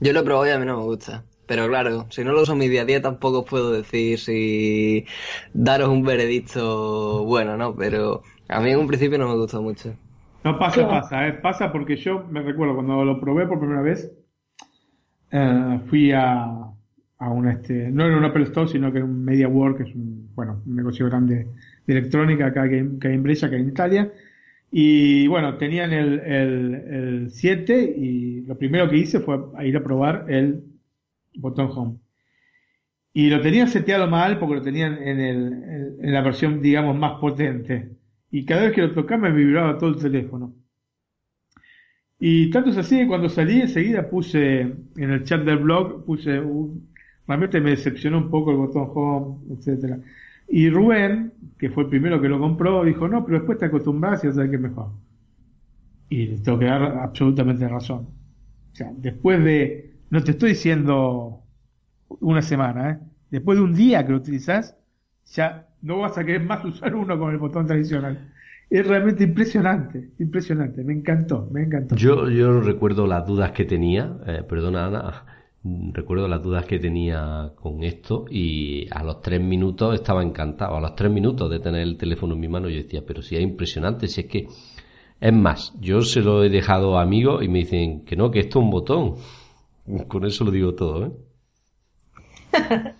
[0.00, 1.24] Yo lo he probado y a mí no me gusta.
[1.46, 5.06] Pero claro, si no lo uso en mi día a día tampoco puedo decir si
[5.54, 7.74] daros un veredicto bueno, ¿no?
[7.76, 9.94] Pero a mí en un principio no me gustó mucho.
[10.42, 11.32] No pasa, pasa, ¿eh?
[11.34, 14.12] pasa porque yo me recuerdo cuando lo probé por primera vez,
[15.32, 16.66] eh, fui a,
[17.18, 19.94] a un este, no era un Apple Store, sino que era un MediaWorld, que es
[19.94, 21.46] un, bueno, un negocio grande
[21.86, 24.12] de electrónica acá que, hay en Brescia, que hay en Italia.
[24.78, 29.82] Y bueno, tenían el, el, el 7 y lo primero que hice fue ir a
[29.82, 30.64] probar el
[31.34, 31.98] botón Home.
[33.14, 37.18] Y lo tenían seteado mal porque lo tenían en, el, en la versión, digamos, más
[37.18, 37.88] potente.
[38.30, 40.54] Y cada vez que lo tocaba me vibraba todo el teléfono.
[42.20, 46.38] Y tanto es así que cuando salí enseguida puse en el chat del blog, puse
[46.38, 46.92] un,
[47.26, 50.00] realmente me decepcionó un poco el botón home, etcétera.
[50.48, 54.24] Y Rubén, que fue el primero que lo compró, dijo, no, pero después te acostumbras
[54.24, 54.90] y sabes que mejor.
[56.08, 58.08] Y le tengo que dar absolutamente razón.
[58.72, 61.42] O sea, después de, no te estoy diciendo
[62.20, 62.98] una semana, ¿eh?
[63.30, 64.76] después de un día que lo utilizas,
[65.26, 68.32] ya no vas a querer más usar uno con el botón tradicional.
[68.68, 71.94] Es realmente impresionante, impresionante, me encantó, me encantó.
[71.94, 75.24] Yo, yo recuerdo las dudas que tenía, eh, perdona Ana,
[75.92, 80.76] recuerdo las dudas que tenía con esto y a los tres minutos estaba encantado.
[80.76, 83.36] A los tres minutos de tener el teléfono en mi mano yo decía, pero si
[83.36, 84.48] es impresionante, si es que...
[85.18, 88.40] Es más, yo se lo he dejado a amigos y me dicen que no, que
[88.40, 89.16] esto es un botón.
[90.08, 91.10] Con eso lo digo todo, ¿eh?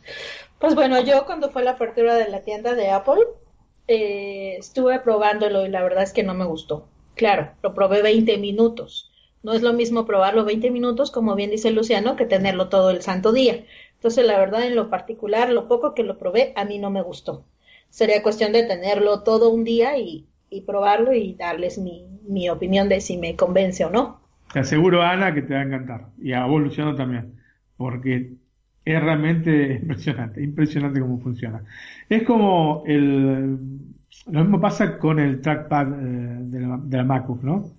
[0.59, 3.23] pues bueno, yo cuando fue la apertura de la tienda de Apple,
[3.89, 6.89] eh, estuve probándolo y la verdad es que no me gustó.
[7.15, 9.11] Claro, lo probé 20 minutos
[9.43, 13.03] no es lo mismo probarlo 20 minutos, como bien dice Luciano, que tenerlo todo el
[13.03, 13.65] santo día.
[13.95, 17.03] Entonces, la verdad, en lo particular, lo poco que lo probé, a mí no me
[17.03, 17.45] gustó.
[17.89, 20.27] Sería cuestión de tenerlo todo un día y,
[20.67, 24.21] probarlo y darles mi, mi, opinión de si me convence o no.
[24.53, 26.07] Te aseguro, Ana, que te va a encantar.
[26.21, 27.35] Y a vos, Luciano, también.
[27.77, 28.33] Porque
[28.85, 31.63] es realmente impresionante, impresionante cómo funciona.
[32.09, 33.59] Es como el...
[34.31, 37.77] Lo mismo pasa con el trackpad eh, de, la, de la MacBook, ¿no?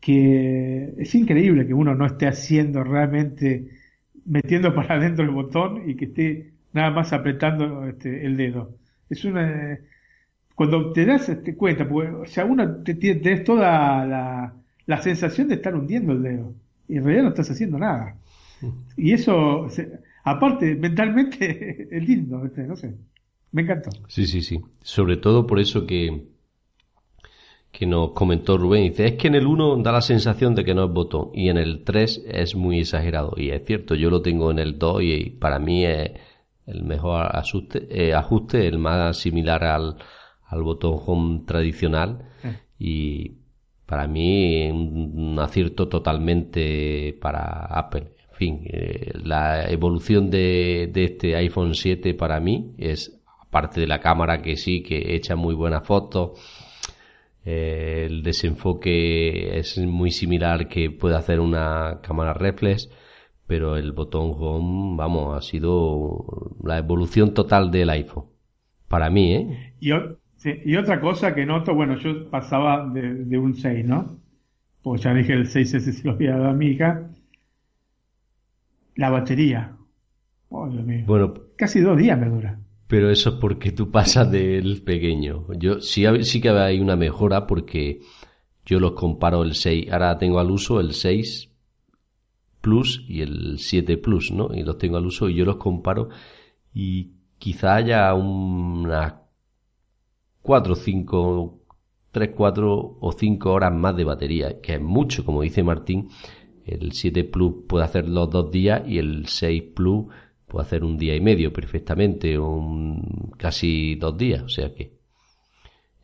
[0.00, 3.68] Que es increíble que uno no esté haciendo realmente,
[4.24, 8.76] metiendo para adentro el botón y que esté nada más apretando este, el dedo.
[9.10, 9.78] Es una...
[10.54, 14.54] Cuando te das este, cuenta, porque, o sea, uno te, tienes toda la,
[14.86, 16.54] la sensación de estar hundiendo el dedo
[16.88, 18.16] y en realidad no estás haciendo nada.
[18.96, 19.68] Y eso,
[20.24, 22.94] aparte, mentalmente es lindo, no sé.
[23.52, 23.90] Me encantó.
[24.08, 24.60] Sí, sí, sí.
[24.82, 26.24] Sobre todo por eso que
[27.78, 28.90] que nos comentó Rubén.
[28.90, 31.48] Dice, es que en el 1 da la sensación de que no es botón y
[31.48, 33.34] en el 3 es muy exagerado.
[33.36, 36.10] Y es cierto, yo lo tengo en el 2 y para mí es
[36.66, 39.94] el mejor ajuste, eh, ajuste el más similar al,
[40.48, 42.24] al botón home tradicional.
[42.80, 43.36] Y
[43.86, 48.08] para mí un acierto totalmente para Apple.
[48.32, 53.86] En fin, eh, la evolución de, de este iPhone 7 para mí es, aparte de
[53.86, 56.40] la cámara que sí, que echa muy buenas fotos,
[57.44, 62.90] eh, el desenfoque es muy similar que puede hacer una cámara reflex,
[63.46, 68.26] pero el botón home, vamos, ha sido la evolución total del iPhone.
[68.88, 69.74] Para mí, ¿eh?
[69.80, 74.18] Y, otra cosa que noto, bueno, yo pasaba de, un 6, ¿no?
[74.82, 77.10] Pues ya dije el 6 ese se lo había dado a mi hija.
[78.94, 79.76] La batería.
[80.48, 80.68] Oh,
[81.06, 82.58] bueno, casi dos días me dura
[82.88, 85.46] pero eso es porque tú pasas del pequeño.
[85.58, 88.00] Yo sí, sí que hay una mejora porque
[88.64, 91.50] yo los comparo el 6, ahora tengo al uso el 6
[92.60, 94.48] Plus y el 7 Plus, ¿no?
[94.52, 96.08] Y los tengo al uso y yo los comparo
[96.74, 99.14] y quizá haya unas
[100.42, 101.60] 4, 5,
[102.10, 106.08] 3, 4 o 5 horas más de batería, que es mucho, como dice Martín.
[106.64, 110.06] El 7 Plus puede hacer los dos días y el 6 Plus
[110.48, 114.98] puede hacer un día y medio perfectamente, un, casi dos días, o sea que...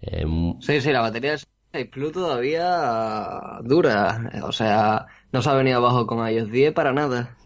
[0.03, 0.27] Eh,
[0.61, 1.41] sí, sí, la batería del
[1.73, 6.93] 6 Plus todavía dura, o sea, no se ha venido abajo con iOS 10 para
[6.93, 7.37] nada.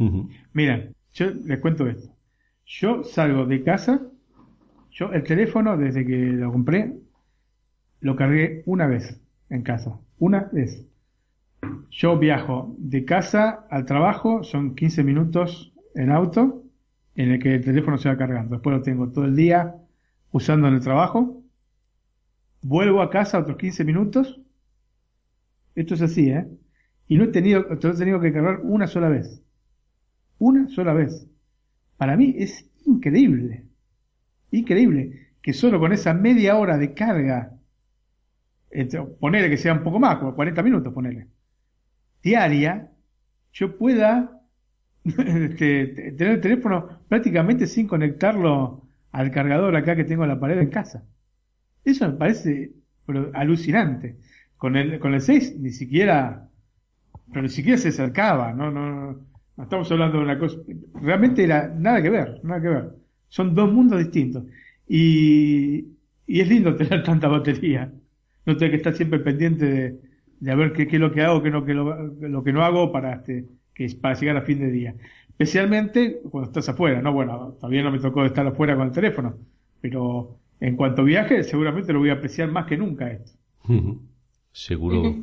[0.52, 2.08] Mira, yo les cuento esto.
[2.66, 4.02] Yo salgo de casa,
[4.90, 6.94] yo el teléfono desde que lo compré,
[8.00, 10.84] lo cargué una vez en casa, una vez.
[11.90, 16.62] Yo viajo de casa al trabajo, son 15 minutos en auto,
[17.18, 18.54] en el que el teléfono se va cargando.
[18.54, 19.74] Después lo tengo todo el día
[20.30, 21.42] usando en el trabajo.
[22.62, 24.40] Vuelvo a casa otros 15 minutos.
[25.74, 26.46] Esto es así, ¿eh?
[27.08, 29.42] Y no he tenido, he tenido que cargar una sola vez.
[30.38, 31.26] Una sola vez.
[31.96, 33.64] Para mí es increíble.
[34.52, 35.30] Increíble.
[35.42, 37.52] Que solo con esa media hora de carga,
[39.18, 41.26] ponele que sea un poco más, como 40 minutos, ponele,
[42.22, 42.92] diaria,
[43.52, 44.37] yo pueda
[45.04, 50.58] este, tener el teléfono prácticamente sin conectarlo al cargador acá que tengo en la pared
[50.58, 51.04] en casa.
[51.84, 52.72] Eso me parece
[53.34, 54.18] alucinante.
[54.56, 56.48] Con el, con el 6 ni siquiera,
[57.28, 59.24] pero ni siquiera se acercaba, no, no,
[59.56, 60.56] no estamos hablando de una cosa,
[61.00, 62.90] realmente era nada que ver, nada que ver.
[63.28, 64.44] Son dos mundos distintos.
[64.88, 65.86] Y,
[66.26, 67.92] y es lindo tener tanta batería.
[68.46, 70.00] No tengo que estar siempre pendiente de,
[70.40, 73.14] de ver qué, es lo que hago, qué lo, que lo que no hago para
[73.14, 73.46] este,
[73.78, 74.94] que es para llegar a fin de día.
[75.28, 77.12] Especialmente cuando estás afuera, ¿no?
[77.12, 79.36] Bueno, todavía no me tocó estar afuera con el teléfono,
[79.80, 83.38] pero en cuanto a viaje, seguramente lo voy a apreciar más que nunca esto.
[84.50, 85.14] Seguro.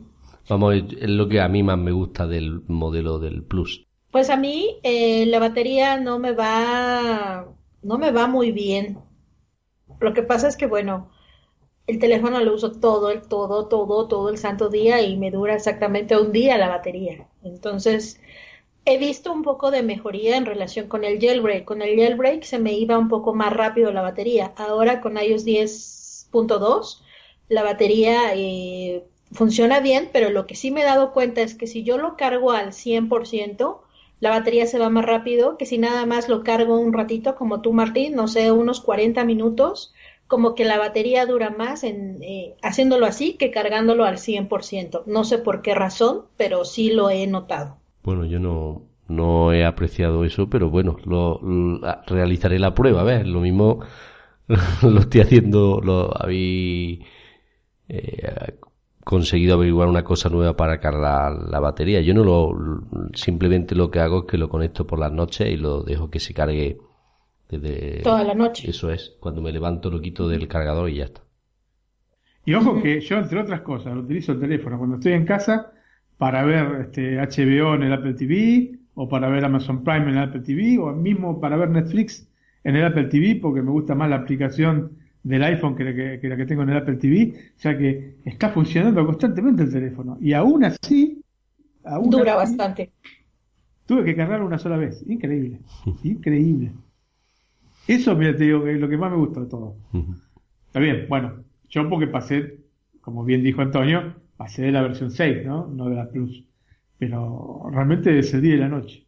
[0.48, 3.86] Vamos, es lo que a mí más me gusta del modelo del Plus.
[4.12, 7.48] Pues a mí eh, la batería no me va,
[7.84, 9.00] no me va muy bien.
[10.00, 11.10] Lo que pasa es que, bueno,
[11.88, 15.56] el teléfono lo uso todo, el todo, todo, todo el santo día y me dura
[15.56, 17.28] exactamente un día la batería.
[17.44, 18.22] Entonces,
[18.86, 21.66] he visto un poco de mejoría en relación con el jailbreak.
[21.66, 24.54] Con el jailbreak se me iba un poco más rápido la batería.
[24.58, 27.02] Ahora con iOS 10.2
[27.50, 31.68] la batería eh, funciona bien, pero lo que sí me he dado cuenta es que
[31.68, 33.82] si yo lo cargo al 100%,
[34.20, 37.62] la batería se va más rápido que si nada más lo cargo un ratito, como
[37.62, 39.94] tú, Martín, no sé, unos 40 minutos,
[40.28, 45.04] como que la batería dura más en, eh, haciéndolo así que cargándolo al 100%.
[45.06, 47.78] No sé por qué razón, pero sí lo he notado.
[48.06, 51.42] Bueno, yo no, no he apreciado eso, pero bueno, lo,
[52.06, 53.80] realizaré la prueba, a ver, lo mismo
[54.84, 57.00] lo estoy haciendo, lo habéis
[57.90, 58.60] eh,
[59.04, 62.00] conseguido averiguar una cosa nueva para cargar la, batería.
[62.02, 62.52] Yo no lo,
[63.16, 66.20] simplemente lo que hago es que lo conecto por las noches y lo dejo que
[66.20, 66.78] se cargue
[67.50, 68.70] desde toda la noche.
[68.70, 71.22] Eso es, cuando me levanto lo quito del cargador y ya está.
[72.46, 75.72] Y ojo que yo, entre otras cosas, utilizo el teléfono cuando estoy en casa
[76.18, 80.20] para ver este HBO en el Apple TV o para ver Amazon Prime en el
[80.20, 82.28] Apple TV o mismo para ver Netflix
[82.64, 84.92] en el Apple TV porque me gusta más la aplicación
[85.24, 87.34] del iPhone que la que, la que tengo en el Apple TV.
[87.58, 90.18] O sea que está funcionando constantemente el teléfono.
[90.22, 91.22] Y aún así...
[92.10, 92.92] Dura bastante.
[93.86, 95.04] Tuve que cargarlo una sola vez.
[95.08, 95.60] Increíble.
[96.04, 96.72] Increíble.
[97.88, 99.76] Eso, mira, te digo, es lo que más me gusta de todo.
[100.68, 102.58] Está bien, bueno, yo porque pasé,
[103.02, 105.68] como bien dijo Antonio, pasé de la versión 6, ¿no?
[105.68, 106.44] No de la Plus.
[106.98, 109.06] Pero realmente es el día y la noche.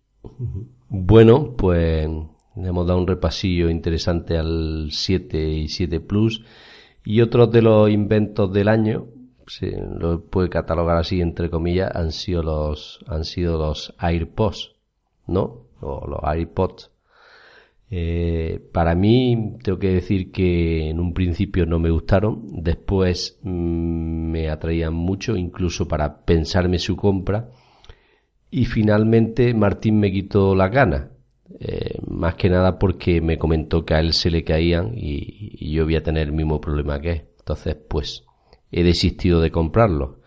[0.89, 2.07] Bueno, pues
[2.55, 6.43] le hemos dado un repasillo interesante al 7 y 7 Plus.
[7.05, 9.07] Y otros de los inventos del año,
[9.47, 14.73] se lo puede catalogar así entre comillas, han sido los, han sido los AirPods,
[15.27, 15.67] ¿no?
[15.79, 16.91] O los AirPods
[17.89, 24.31] eh, para mí, tengo que decir que en un principio no me gustaron, después mm,
[24.31, 27.49] me atraían mucho, incluso para pensarme su compra,
[28.51, 31.11] y finalmente Martín me quitó la gana,
[31.59, 35.71] eh, más que nada porque me comentó que a él se le caían y, y
[35.71, 37.21] yo voy a tener el mismo problema que él.
[37.39, 38.25] Entonces, pues,
[38.71, 40.19] he desistido de comprarlo,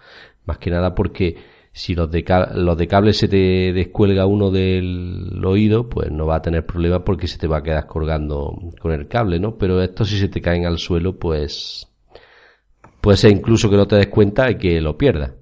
[0.47, 1.37] más que nada porque
[1.73, 6.37] si los de, los de cable se te descuelga uno del oído, pues no va
[6.37, 9.57] a tener problema porque se te va a quedar colgando con el cable, ¿no?
[9.57, 11.89] Pero esto si se te caen al suelo, pues
[13.01, 15.33] puede ser incluso que no te des cuenta y que lo pierdas.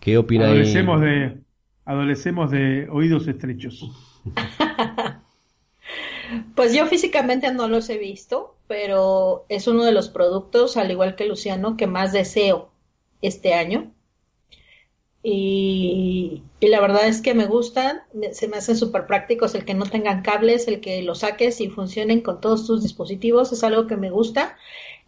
[0.00, 0.52] ¿Qué opináis?
[0.52, 1.38] Adolecemos de,
[1.84, 3.90] adolecemos de oídos estrechos.
[6.54, 11.14] pues yo físicamente no los he visto, pero es uno de los productos, al igual
[11.14, 12.70] que Luciano, que más deseo
[13.20, 13.92] este año
[15.22, 18.00] y, la verdad es que me gustan,
[18.32, 21.68] se me hacen súper prácticos el que no tengan cables, el que los saques y
[21.68, 24.56] funcionen con todos tus dispositivos, es algo que me gusta.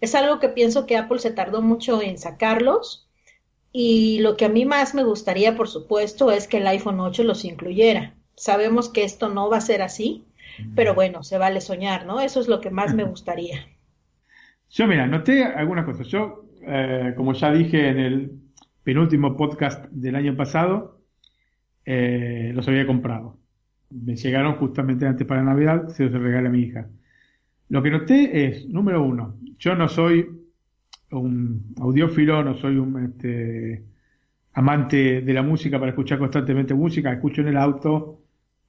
[0.00, 3.06] Es algo que pienso que Apple se tardó mucho en sacarlos
[3.72, 7.22] y lo que a mí más me gustaría, por supuesto, es que el iPhone 8
[7.22, 8.14] los incluyera.
[8.34, 10.24] Sabemos que esto no va a ser así,
[10.74, 12.20] pero bueno, se vale soñar, ¿no?
[12.20, 13.68] Eso es lo que más me gustaría.
[14.70, 16.08] Yo, mira, noté algunas cosas.
[16.08, 18.32] Yo, eh, como ya dije en el
[18.90, 20.98] penúltimo podcast del año pasado,
[21.84, 23.38] eh, los había comprado.
[23.88, 26.88] Me llegaron justamente antes para Navidad, se los regalé a mi hija.
[27.68, 30.26] Lo que noté es, número uno, yo no soy
[31.12, 33.84] un audiófilo, no soy un este,
[34.54, 38.22] amante de la música para escuchar constantemente música, escucho en el auto,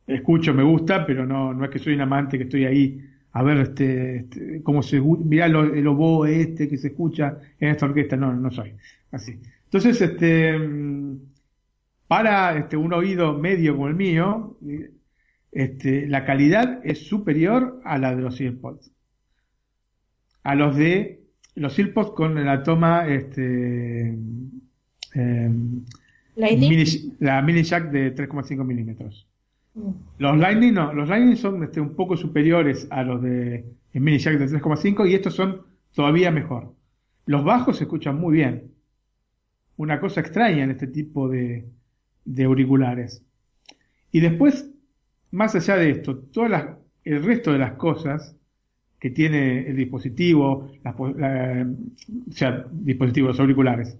[0.05, 3.41] escucho, me gusta, pero no, no es que soy un amante que estoy ahí a
[3.41, 8.15] ver este, este cómo se mira el oboe este que se escucha en esta orquesta,
[8.15, 8.75] no, no soy
[9.11, 9.39] así.
[9.71, 10.53] Entonces, este,
[12.05, 14.57] para este, un oído medio como el mío,
[15.49, 18.91] este, la calidad es superior a la de los EarPods.
[20.43, 21.23] A los de
[21.55, 24.09] los EarPods con la toma este,
[25.13, 25.85] em,
[26.35, 29.25] la mini jack de 3,5 milímetros.
[29.73, 29.91] Mm.
[30.17, 33.63] Los Lightning no, los Lightning son este, un poco superiores a los de
[33.93, 35.61] mini jack de 3,5 y estos son
[35.95, 36.73] todavía mejor.
[37.25, 38.70] Los bajos se escuchan muy bien
[39.81, 41.65] una cosa extraña en este tipo de,
[42.45, 43.25] auriculares.
[44.11, 44.69] Y después,
[45.31, 46.45] más allá de esto, todo
[47.03, 48.37] el resto de las cosas
[48.99, 51.13] que tiene el dispositivo, o
[52.31, 53.97] sea, dispositivos auriculares,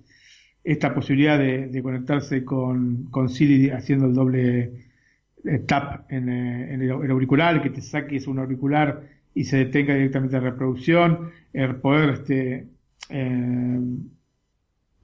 [0.63, 4.85] esta posibilidad de, conectarse con, con, Siri haciendo el doble
[5.43, 9.01] eh, tap en, eh, el, auricular, que te saques un auricular
[9.33, 12.67] y se detenga directamente la reproducción, el poder este,
[13.09, 13.79] eh,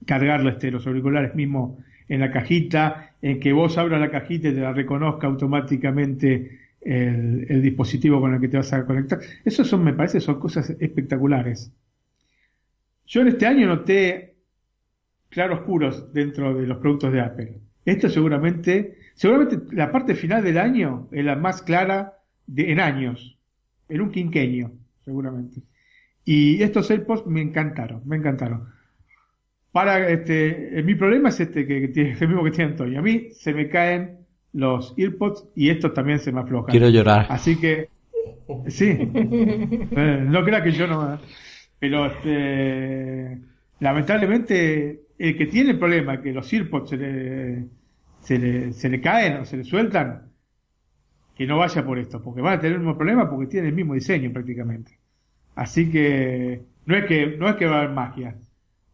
[0.06, 4.54] cargarle este, los auriculares mismo en la cajita, en que vos abras la cajita y
[4.54, 9.20] te la reconozca automáticamente el, dispositivo con el que te vas a conectar.
[9.44, 11.72] Eso son, me parece, son cosas espectaculares.
[13.06, 14.36] Yo en este año noté
[15.30, 17.60] claroscuros dentro de los productos de Apple.
[17.86, 23.38] Esto seguramente, seguramente la parte final del año es la más clara de, en años,
[23.90, 24.72] en un quinquenio,
[25.04, 25.62] seguramente.
[26.24, 28.77] Y estos AirPods me encantaron, me encantaron
[29.72, 33.00] para este, mi problema es este que, tiene, el mismo que tiene Antonio.
[33.00, 34.20] A mí se me caen
[34.54, 36.72] los earpods y estos también se me aflojan.
[36.72, 37.28] Quiero llorar.
[37.30, 37.90] Así que,
[38.68, 38.98] sí.
[40.00, 41.20] Eh, no crea que yo no.
[41.80, 43.40] Pero este,
[43.80, 47.66] lamentablemente, el que tiene el problema que los earpods se le,
[48.20, 50.32] se le, se le caen o se le sueltan,
[51.36, 53.76] que no vaya por esto, porque va a tener el mismo problema porque tiene el
[53.76, 55.00] mismo diseño prácticamente.
[55.56, 58.36] Así que no es que no es que va a haber magia.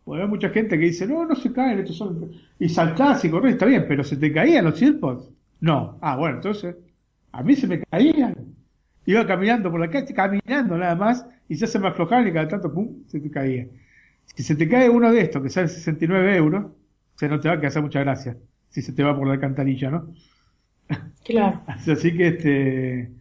[0.04, 2.32] Porque hay mucha gente que dice, no, no se caen, estos son...
[2.60, 5.30] Y saltás y corres, está bien, pero ¿se te caían los AirPods?
[5.62, 5.97] No.
[6.01, 6.76] Ah, bueno, entonces,
[7.32, 8.36] a mí se me caían.
[9.06, 12.47] Iba caminando por la calle, caminando nada más, y ya se me aflojaban y cada
[12.47, 13.68] tanto, pum, se te caía.
[14.36, 16.66] Si se te cae uno de estos que sale 69 euros,
[17.16, 18.38] se no te va a quedar mucha gracia,
[18.70, 20.14] si se te va por la alcantarilla, ¿no?
[21.24, 21.62] Claro.
[21.68, 23.12] Así que este,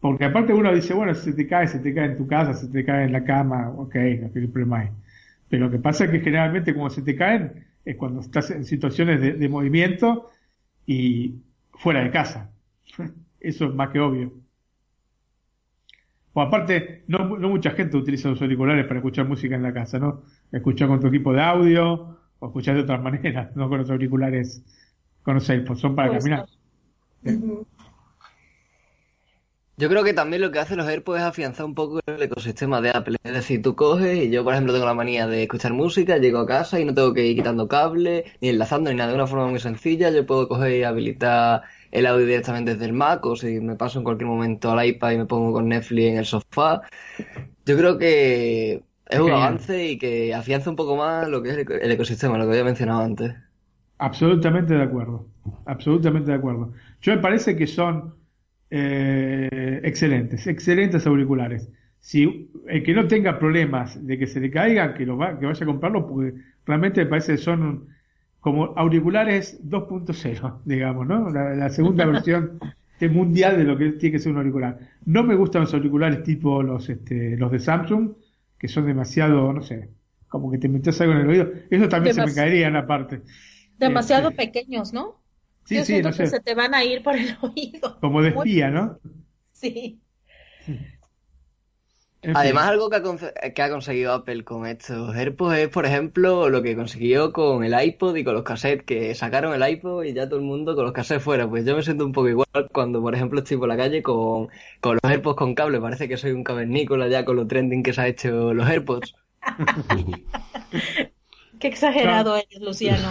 [0.00, 2.54] porque aparte uno dice, bueno, si se te cae, se te cae en tu casa,
[2.54, 4.88] se te cae en la cama, ok, no hay problema hay.
[5.48, 8.64] Pero lo que pasa es que generalmente cuando se te caen es cuando estás en
[8.64, 10.30] situaciones de, movimiento
[10.86, 11.36] y
[11.72, 12.50] fuera de casa.
[13.40, 14.32] Eso es más que obvio.
[16.32, 20.22] O aparte, no, mucha gente utiliza los auriculares para escuchar música en la casa, ¿no?
[20.52, 24.62] Escuchar con tu equipo de audio o escuchar de otras maneras, no con los auriculares
[25.22, 26.46] con los AirPods, son para caminar.
[29.78, 32.80] Yo creo que también lo que hace los AirPods es afianzar un poco el ecosistema
[32.80, 33.18] de Apple.
[33.22, 36.38] Es decir, tú coges y yo, por ejemplo, tengo la manía de escuchar música, llego
[36.38, 39.10] a casa y no tengo que ir quitando cable, ni enlazando, ni nada.
[39.10, 42.94] De una forma muy sencilla, yo puedo coger y habilitar el audio directamente desde el
[42.94, 46.06] Mac o si me paso en cualquier momento al iPad y me pongo con Netflix
[46.06, 46.80] en el sofá.
[47.66, 51.58] Yo creo que es un avance y que afianza un poco más lo que es
[51.58, 53.34] el ecosistema, lo que había mencionado antes.
[53.98, 55.26] Absolutamente de acuerdo.
[55.66, 56.72] Absolutamente de acuerdo.
[57.02, 58.15] Yo me parece que son
[58.70, 61.68] eh, excelentes, excelentes auriculares.
[62.00, 65.46] Si el que no tenga problemas de que se le caigan, que, lo va, que
[65.46, 67.88] vaya a comprarlo, porque realmente me parece que son
[68.40, 71.30] como auriculares 2.0, digamos, ¿no?
[71.30, 72.60] La, segunda versión
[73.10, 74.78] mundial de lo que tiene que ser un auricular.
[75.04, 78.12] No me gustan los auriculares tipo los, este, los de Samsung,
[78.58, 79.90] que son demasiado, no sé,
[80.28, 81.50] como que te metes algo en el oído.
[81.70, 83.22] Eso también se me caería en parte.
[83.78, 85.15] Demasiado este, pequeños, ¿no?
[85.66, 86.26] Sí, sí, no sé.
[86.26, 87.98] se te van a ir por el oído.
[88.00, 88.98] Como de espía, ¿no?
[89.52, 90.00] Sí.
[92.22, 92.72] En Además, fin.
[92.72, 96.62] algo que ha, conce- que ha conseguido Apple con estos AirPods es, por ejemplo, lo
[96.62, 100.28] que consiguió con el iPod y con los cassettes, que sacaron el iPod y ya
[100.28, 101.48] todo el mundo con los cassettes fuera.
[101.48, 104.48] Pues yo me siento un poco igual cuando, por ejemplo, estoy por la calle con,
[104.80, 105.80] con los AirPods con cable.
[105.80, 109.14] Parece que soy un cavernícola ya con lo trending que se ha hecho los AirPods.
[111.58, 113.08] Qué exagerado eres, Luciano.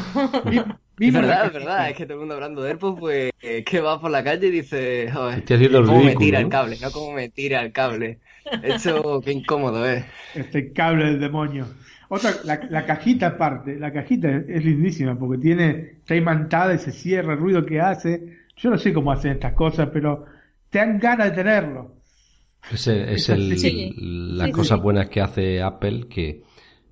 [0.97, 3.81] Es verdad, es verdad, es que todo el mundo hablando de AirPods, pues eh, que
[3.81, 5.43] va por la calle y dice, joder,
[5.83, 6.45] cómo me tira ¿no?
[6.45, 8.19] el cable, no cómo me tira el cable.
[8.61, 10.05] Esto, qué incómodo es.
[10.33, 11.65] Este cable del demonio.
[12.09, 15.69] Otra, la, la cajita aparte, la cajita es, es lindísima porque tiene,
[15.99, 18.37] está imantada y se cierra, el ruido que hace.
[18.57, 20.25] Yo no sé cómo hacen estas cosas, pero
[20.69, 21.95] te dan ganas de tenerlo.
[22.71, 23.93] Es, el- es el- Sí.
[23.97, 24.83] las Sí, cosas sí.
[24.83, 26.43] buenas que hace Apple, que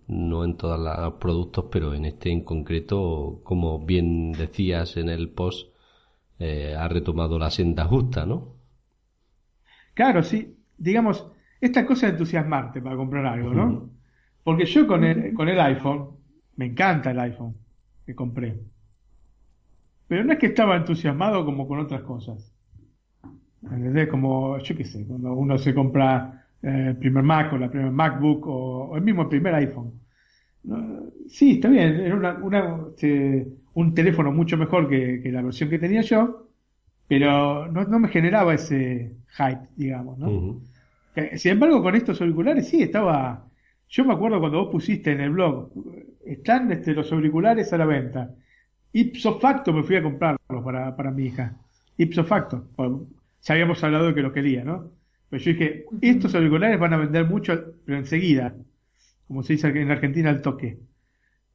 [0.07, 5.29] no en todos los productos, pero en este en concreto, como bien decías en el
[5.29, 5.73] post,
[6.39, 8.55] eh, ha retomado la senda justa, ¿no?
[9.93, 10.57] Claro, sí.
[10.77, 11.27] Digamos,
[11.61, 13.89] esta cosa de entusiasmarte para comprar algo, ¿no?
[14.43, 16.09] Porque yo con el, con el iPhone,
[16.55, 17.55] me encanta el iPhone
[18.05, 18.59] que compré.
[20.07, 22.53] Pero no es que estaba entusiasmado como con otras cosas.
[23.63, 24.09] ¿Entendés?
[24.09, 28.47] Como, yo qué sé, cuando uno se compra el primer Mac o la primer MacBook
[28.47, 30.01] o, o el mismo primer iPhone.
[30.63, 35.41] No, sí, está bien, era una, una, este, un teléfono mucho mejor que, que la
[35.41, 36.49] versión que tenía yo,
[37.07, 40.39] pero no, no me generaba ese hype, digamos, ¿no?
[41.15, 43.47] Eh, Sin embargo, con estos auriculares sí estaba.
[43.89, 45.71] Yo me acuerdo cuando vos pusiste en el blog,
[46.25, 48.33] están este, los auriculares a la venta.
[48.93, 51.57] Ipso facto me fui a comprarlos para, para mi hija.
[51.97, 52.69] Ipso facto.
[52.77, 53.07] Bueno,
[53.41, 54.91] ya habíamos hablado de que lo quería, ¿no?
[55.33, 58.55] Pero yo dije, estos auriculares van a vender mucho, pero enseguida.
[59.27, 60.77] Como se dice en Argentina, al toque.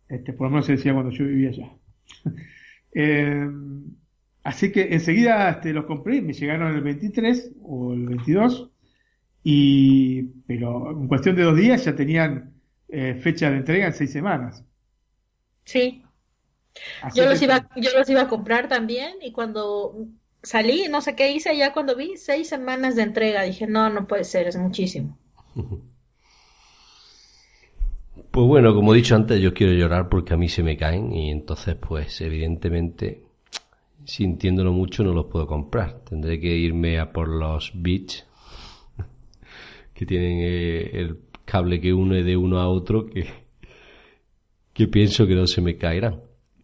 [0.09, 1.71] Este, por lo menos se decía cuando yo vivía allá.
[2.91, 3.47] Eh,
[4.43, 8.71] así que enseguida este, los compré me llegaron el 23 o el 22.
[9.45, 12.55] Y, pero en cuestión de dos días ya tenían
[12.89, 14.65] eh, fecha de entrega en seis semanas.
[15.65, 16.03] Sí,
[17.03, 20.09] Así yo los que- iba, yo los iba a comprar también y cuando
[20.43, 24.07] salí, no sé qué hice, ya cuando vi seis semanas de entrega, dije, no, no
[24.07, 25.17] puede ser, es muchísimo.
[28.31, 31.13] Pues bueno, como he dicho antes, yo quiero llorar porque a mí se me caen
[31.13, 33.23] y entonces, pues evidentemente,
[34.05, 36.01] sintiéndolo mucho no los puedo comprar.
[36.05, 38.27] Tendré que irme a por los Beats,
[39.95, 43.27] que tienen eh, el cable que une de uno a otro, que,
[44.73, 46.21] que pienso que no se me caerán.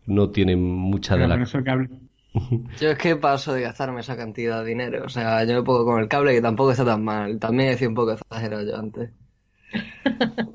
[0.06, 1.88] No tienen mucha de el cable.
[2.80, 5.04] Yo es que paso de gastarme esa cantidad de dinero.
[5.04, 7.38] O sea, yo me pongo con el cable que tampoco está tan mal.
[7.38, 9.10] También decía un poco exagerado yo antes.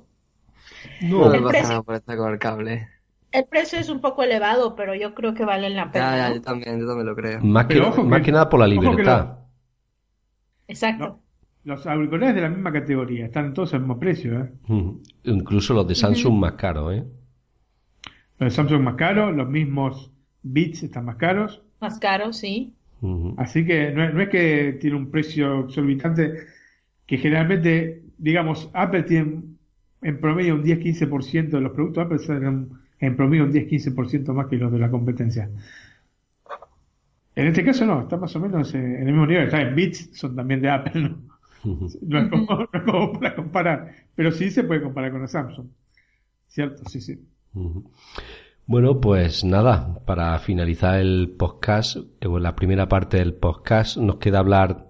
[1.01, 2.87] No me El pasa precio- nada por estar con el cable.
[3.31, 6.79] El precio es un poco elevado, pero yo creo que valen la pena, yo también,
[6.79, 7.39] yo también lo creo.
[7.41, 9.37] Más, que, Pero ojo más que- que nada por la lo- libertad.
[10.67, 11.05] Exacto.
[11.63, 14.41] No, los auriculares de la misma categoría, están todos al mismo precio.
[14.41, 14.51] ¿eh?
[15.23, 17.03] Incluso los de Samsung más caros, ¿eh?
[18.39, 20.11] Los de Samsung más caros, los mismos
[20.41, 21.61] Beats están más caros.
[21.81, 22.73] Más caro, sí.
[23.37, 26.33] Así que no, es- no es que tiene un precio exorbitante,
[27.07, 29.41] que generalmente, digamos, Apple tiene
[30.01, 32.69] en promedio un 10-15% de los productos Apple salen
[32.99, 35.49] en promedio un 10-15% más que los de la competencia.
[37.35, 39.45] En este caso no, está más o menos en el mismo nivel.
[39.45, 41.17] Está en Beats, son también de Apple, ¿no?
[42.01, 45.27] No es como, no es como para comparar, pero sí se puede comparar con la
[45.27, 45.67] Samsung.
[46.47, 46.83] ¿Cierto?
[46.85, 47.19] Sí, sí.
[48.69, 54.17] Bueno, pues nada, para finalizar el podcast, eh, o la primera parte del podcast, nos
[54.17, 54.89] queda hablar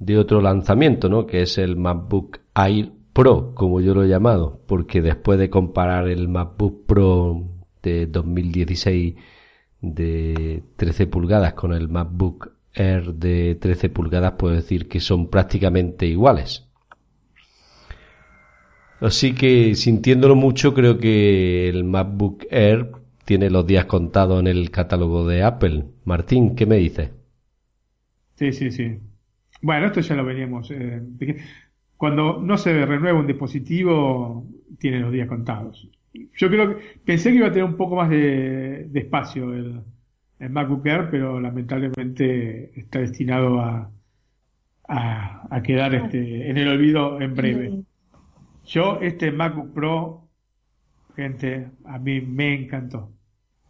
[0.00, 1.24] de otro lanzamiento, ¿no?
[1.24, 6.08] Que es el MacBook Air Pro, como yo lo he llamado, porque después de comparar
[6.08, 7.44] el MacBook Pro
[7.80, 9.14] de 2016
[9.80, 16.06] de 13 pulgadas con el MacBook Air de 13 pulgadas, puedo decir que son prácticamente
[16.06, 16.68] iguales.
[19.00, 22.92] Así que sintiéndolo mucho, creo que el MacBook Air
[23.24, 25.86] tiene los días contados en el catálogo de Apple.
[26.04, 27.10] Martín, ¿qué me dices?
[28.36, 28.98] Sí, sí, sí.
[29.62, 30.70] Bueno, esto ya lo veníamos.
[30.70, 31.02] eh,
[31.96, 34.46] cuando no se renueva un dispositivo,
[34.78, 35.88] tiene los días contados.
[36.12, 39.82] Yo creo que pensé que iba a tener un poco más de, de espacio el,
[40.38, 43.92] el MacBook Air, pero lamentablemente está destinado a,
[44.88, 47.78] a, a quedar este, en el olvido en breve.
[48.70, 50.28] Yo, este MacBook Pro,
[51.16, 53.10] gente, a mí me encantó.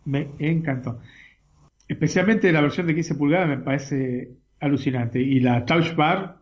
[0.05, 1.01] Me encantó.
[1.89, 5.21] Especialmente la versión de 15 pulgadas me parece alucinante.
[5.21, 6.37] Y la Touch Bar,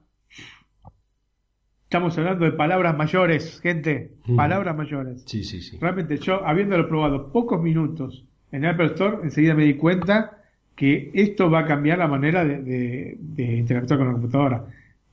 [1.85, 4.37] estamos hablando de palabras mayores, gente, Mm.
[4.37, 5.23] palabras mayores.
[5.27, 5.79] Sí, sí, sí.
[5.81, 10.43] Realmente yo, habiéndolo probado pocos minutos en Apple Store, enseguida me di cuenta
[10.75, 14.65] que esto va a cambiar la manera de, de- de interactuar con la computadora.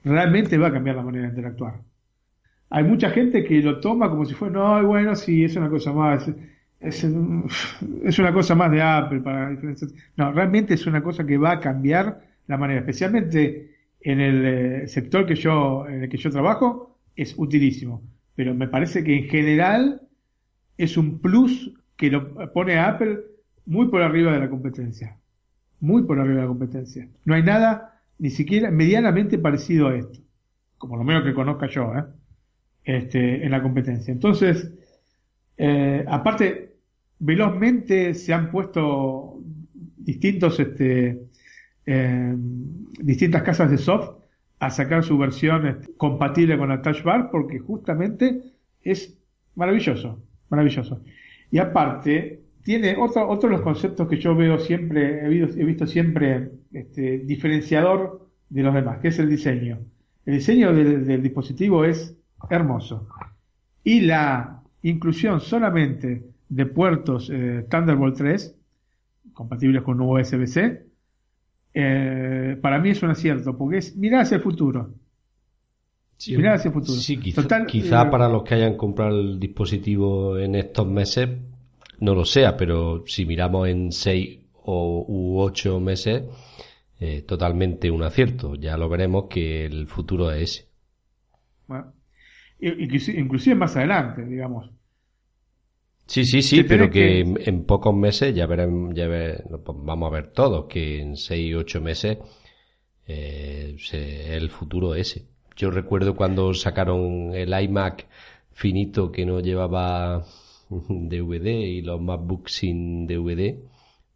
[0.04, 1.76] Realmente va a cambiar la manera de interactuar.
[2.70, 5.94] Hay mucha gente que lo toma como si fuera, no, bueno, sí, es una cosa
[5.94, 6.28] más,
[6.80, 7.04] es,
[8.04, 9.92] es una cosa más de Apple para diferenciar.
[10.18, 14.88] No, realmente es una cosa que va a cambiar la manera, especialmente en el eh,
[14.88, 18.04] sector que yo, en el que yo trabajo, es utilísimo.
[18.36, 20.02] Pero me parece que en general
[20.78, 23.20] es un plus que lo pone a Apple
[23.66, 25.18] muy por arriba de la competencia.
[25.80, 27.08] Muy por arriba de la competencia.
[27.24, 30.20] No hay nada ni siquiera medianamente parecido a esto.
[30.78, 32.04] Como lo menos que conozca yo, ¿eh?
[32.86, 34.12] Este, en la competencia.
[34.12, 34.72] Entonces,
[35.58, 36.76] eh, aparte,
[37.18, 39.40] velozmente se han puesto
[39.98, 41.24] distintos, este,
[41.88, 42.36] eh,
[43.00, 44.20] distintas casas de soft
[44.60, 48.42] a sacar su versión este, compatible con la Touch Bar porque justamente
[48.84, 49.18] es
[49.56, 51.02] maravilloso, maravilloso.
[51.50, 56.52] Y aparte, tiene otro, otro de los conceptos que yo veo siempre, he visto, siempre
[56.72, 59.80] este, diferenciador de los demás, que es el diseño.
[60.26, 62.16] El diseño del, dispositivo es
[62.50, 63.08] hermoso.
[63.84, 68.56] Y la inclusión solamente de puertos eh, Thunderbolt 3,
[69.34, 70.86] compatibles con USB-C,
[71.74, 74.94] eh, para mí es un acierto, porque es mirar hacia el futuro.
[76.28, 76.98] mirar hacia el futuro.
[76.98, 81.30] Sí, quizá, quizá eh, para los que hayan comprado el dispositivo en estos meses,
[82.00, 86.24] no lo sea, pero si miramos en 6 o, u 8 meses,
[87.00, 88.56] eh, totalmente un acierto.
[88.56, 90.70] Ya lo veremos que el futuro es ese.
[91.68, 91.94] Bueno,
[92.60, 94.70] inclusive más adelante, digamos.
[96.08, 100.28] Sí, sí, sí, pero que, En, pocos meses ya veremos, ya pues vamos a ver
[100.32, 102.20] todos que en seis, ocho meses
[103.08, 105.26] eh, el futuro es ese.
[105.56, 108.08] Yo recuerdo cuando sacaron el iMac
[108.52, 110.24] finito que no llevaba
[110.70, 113.58] DVD y los MacBooks sin DVD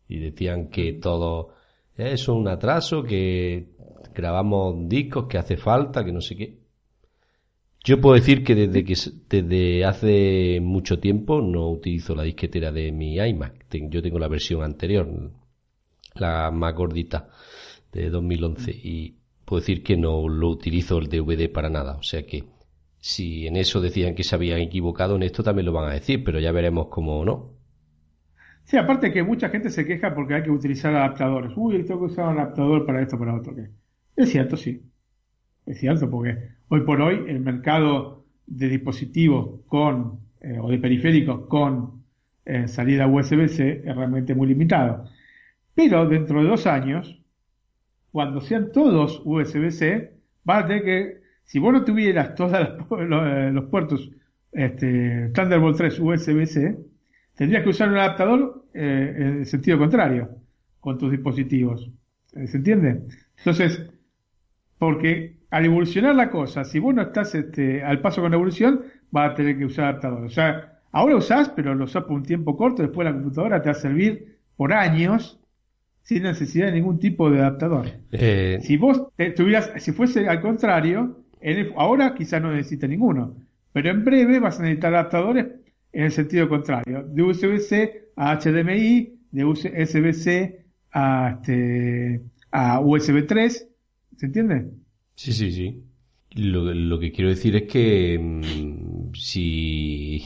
[0.07, 1.56] y decían que todo
[1.98, 3.66] es un atraso, que
[4.14, 6.59] grabamos discos, que hace falta, que no sé qué.
[7.84, 8.96] Yo puedo decir que desde que
[9.30, 13.66] desde hace mucho tiempo no utilizo la disquetera de mi iMac.
[13.90, 15.08] Yo tengo la versión anterior,
[16.16, 17.30] la más gordita
[17.92, 19.16] de 2011 y
[19.46, 21.96] puedo decir que no lo utilizo el DVD para nada.
[21.96, 22.44] O sea que
[23.00, 26.24] si en eso decían que se habían equivocado, en esto también lo van a decir,
[26.24, 27.54] pero ya veremos cómo no.
[28.64, 31.54] Sí, aparte que mucha gente se queja porque hay que utilizar adaptadores.
[31.56, 33.56] Uy, tengo que usar un adaptador para esto, para otro.
[34.16, 34.89] Es cierto, sí.
[35.65, 36.38] Es cierto, porque
[36.69, 42.03] hoy por hoy el mercado de dispositivos con, eh, o de periféricos con
[42.45, 45.06] eh, salida USB-C es realmente muy limitado.
[45.76, 47.22] Pero dentro de dos años,
[48.11, 50.14] cuando sean todos USB-C,
[50.49, 54.10] va a tener que, si vos no tuvieras todos eh, los, puertos
[54.52, 56.77] este, Thunderbolt 3 USB-C,
[57.36, 60.30] tendrías que usar un adaptador en el sentido contrario
[60.80, 61.90] con tus dispositivos.
[62.27, 63.02] ¿Se entiende?
[63.38, 63.90] Entonces,
[64.77, 68.82] porque al evolucionar la cosa, si vos no estás este, al paso con la evolución,
[69.12, 70.26] vas a tener que usar adaptador.
[70.26, 73.70] O sea, ahora usás, pero lo usás por un tiempo corto, después la computadora te
[73.70, 75.40] va a servir por años
[76.04, 77.88] sin necesidad de ningún tipo de adaptador.
[78.12, 81.24] Eh, si vos tuvieras, si fuese al contrario,
[81.76, 83.36] ahora quizás no necesitas ninguno,
[83.74, 85.48] pero en breve vas a necesitar adaptadores
[85.92, 92.22] en el sentido contrario, de USB-C a HDMI, de USB-C a, este,
[92.52, 93.68] a USB 3,
[94.18, 94.70] ¿se entiende?
[95.20, 95.84] Sí, sí, sí.
[96.36, 100.24] Lo, lo que quiero decir es que mm, si,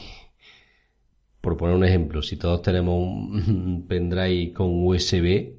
[1.40, 2.94] por poner un ejemplo, si todos tenemos
[3.48, 5.56] un pendrive con USB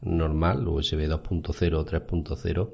[0.00, 2.70] normal, USB 2.0 o 3.0,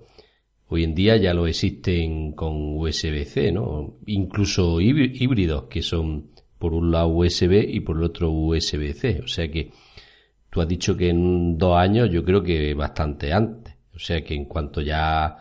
[0.68, 3.96] hoy en día ya lo existen con USB-C, ¿no?
[4.06, 6.30] Incluso híbridos que son
[6.60, 9.22] por un lado USB y por el otro USB-C.
[9.24, 9.72] O sea que
[10.50, 13.74] tú has dicho que en dos años, yo creo que bastante antes.
[13.92, 15.36] O sea que en cuanto ya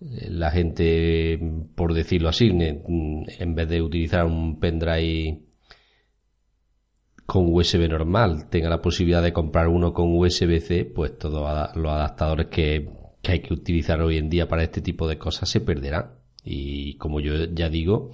[0.00, 1.40] la gente,
[1.74, 5.40] por decirlo así, en vez de utilizar un pendrive
[7.24, 12.46] con USB normal, tenga la posibilidad de comprar uno con USB-C, pues todos los adaptadores
[12.48, 12.88] que,
[13.28, 16.12] hay que utilizar hoy en día para este tipo de cosas se perderán.
[16.44, 18.12] Y como yo ya digo,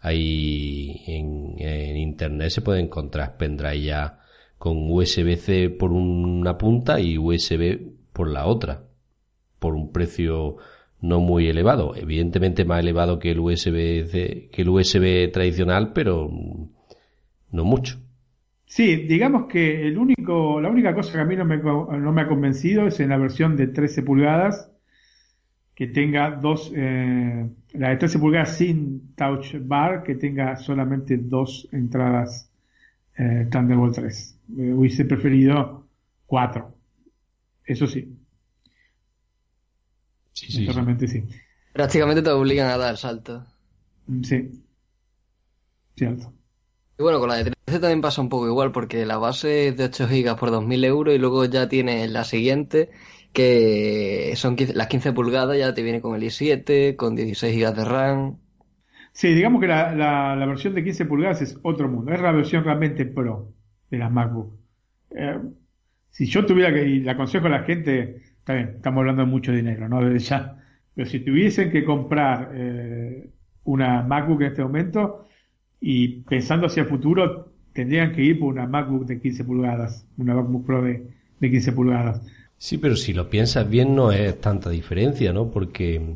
[0.00, 4.20] hay en, en internet se puede encontrar pendrive ya
[4.56, 8.84] con USB-C por una punta y USB por la otra,
[9.58, 10.56] por un precio
[11.06, 14.10] no muy elevado, evidentemente más elevado que el USB
[14.50, 16.30] que el USB tradicional, pero
[17.50, 17.98] no mucho.
[18.66, 22.22] Sí, digamos que el único, la única cosa que a mí no me, no me
[22.22, 24.70] ha convencido es en la versión de 13 pulgadas
[25.76, 31.68] que tenga dos, eh, la de 13 pulgadas sin touch bar, que tenga solamente dos
[31.70, 32.50] entradas
[33.18, 34.40] eh, Thunderbolt 3.
[34.58, 35.86] Eh, hubiese preferido
[36.24, 36.74] cuatro.
[37.62, 38.15] Eso sí.
[40.36, 41.24] Sí, sí, Realmente sí.
[41.72, 43.44] Prácticamente te obligan a dar salto.
[44.22, 44.62] Sí.
[45.96, 46.32] Cierto.
[46.98, 49.76] Y bueno, con la de 13 también pasa un poco igual, porque la base es
[49.76, 52.90] de 8 GB por 2.000 euros y luego ya tienes la siguiente,
[53.32, 57.74] que son 15 las 15 pulgadas, ya te viene con el i7, con 16 GB
[57.74, 58.38] de RAM.
[59.12, 62.12] Sí, digamos que la, la, la versión de 15 pulgadas es otro mundo.
[62.12, 63.54] Es la versión realmente pro
[63.90, 64.54] de las MacBook.
[65.10, 65.40] Eh,
[66.10, 69.28] si yo tuviera que, y le aconsejo a la gente, está bien, estamos hablando de
[69.28, 70.00] mucho dinero, ¿no?
[70.00, 70.56] Desde ya.
[70.94, 73.28] Pero si tuviesen que comprar eh,
[73.64, 75.26] una MacBook en este momento
[75.80, 80.36] y pensando hacia el futuro, tendrían que ir por una MacBook de 15 pulgadas, una
[80.36, 81.08] MacBook Pro de,
[81.40, 82.22] de 15 pulgadas.
[82.56, 85.50] Sí, pero si lo piensas bien no es tanta diferencia, ¿no?
[85.50, 86.14] Porque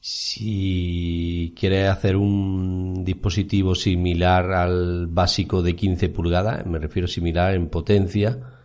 [0.00, 7.68] si quieres hacer un dispositivo similar al básico de 15 pulgadas, me refiero similar en
[7.68, 8.57] potencia,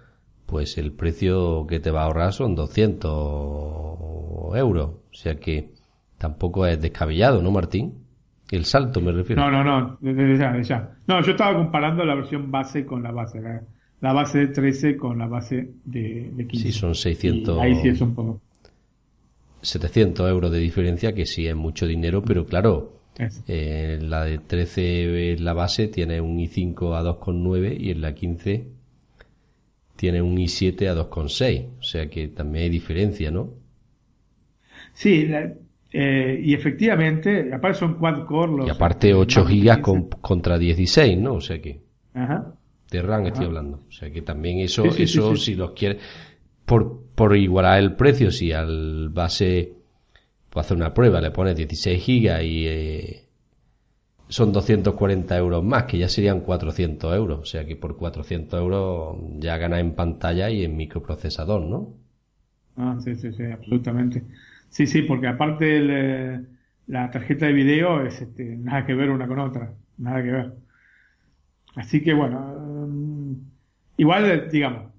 [0.53, 3.09] pues el precio que te va a ahorrar son 200
[4.55, 4.87] euros.
[4.87, 5.71] O sea que
[6.19, 7.95] tampoco es descabellado, ¿no, Martín?
[8.51, 9.41] El salto me refiero.
[9.41, 10.91] No, no, no, desde ya, desde ya.
[11.07, 13.63] No, yo estaba comparando la versión base con la base, la,
[13.99, 16.67] la base de 13 con la base de, de 15.
[16.67, 17.57] Sí, son 600.
[17.57, 18.39] Y ahí sí es un poco.
[19.63, 22.99] 700 euros de diferencia, que sí es mucho dinero, pero claro,
[23.47, 28.82] eh, la de 13 la base tiene un i5 a 2,9 y en la 15
[30.03, 31.65] tiene un i7 a 2,6.
[31.79, 33.51] O sea que también hay diferencia, ¿no?
[34.93, 35.53] Sí, la-
[35.93, 38.67] eh, y efectivamente, aparte son quad core los.
[38.67, 39.83] Y aparte 8 MacBook gigas 15.
[40.09, 41.35] con- contra 16, ¿no?
[41.35, 41.79] O sea que
[42.13, 42.53] Ajá.
[42.91, 43.79] de RAM estoy hablando.
[43.87, 45.45] O sea que también eso, Sí, sí, sí, eso sí.
[45.45, 46.01] si los quieres,
[46.65, 49.71] por, por igualar el precio, si al base,
[50.49, 53.23] pues hacer una prueba, le pones 16 gigas y eh,
[54.29, 57.39] son 240 euros más, que ya serían 400 euros.
[57.41, 61.95] O sea que por 400 euros ya ganas en pantalla y en microprocesador, ¿no?
[62.75, 64.23] Ah, sí, sí, sí, absolutamente.
[64.69, 66.45] Sí, sí, porque aparte el, eh,
[66.87, 70.53] la tarjeta de video es este, nada que ver una con otra, nada que ver.
[71.75, 72.39] Así que bueno,
[72.87, 73.33] mm,
[73.97, 74.91] igual, eh, digamos,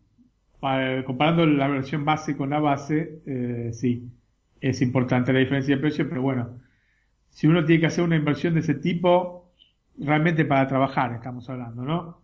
[0.61, 4.11] pa- comparando la versión base con la base, eh, sí,
[4.61, 6.61] es importante la diferencia de precio, pero bueno,
[7.35, 9.53] si uno tiene que hacer una inversión de ese tipo,
[9.99, 12.23] realmente para trabajar estamos hablando, ¿no?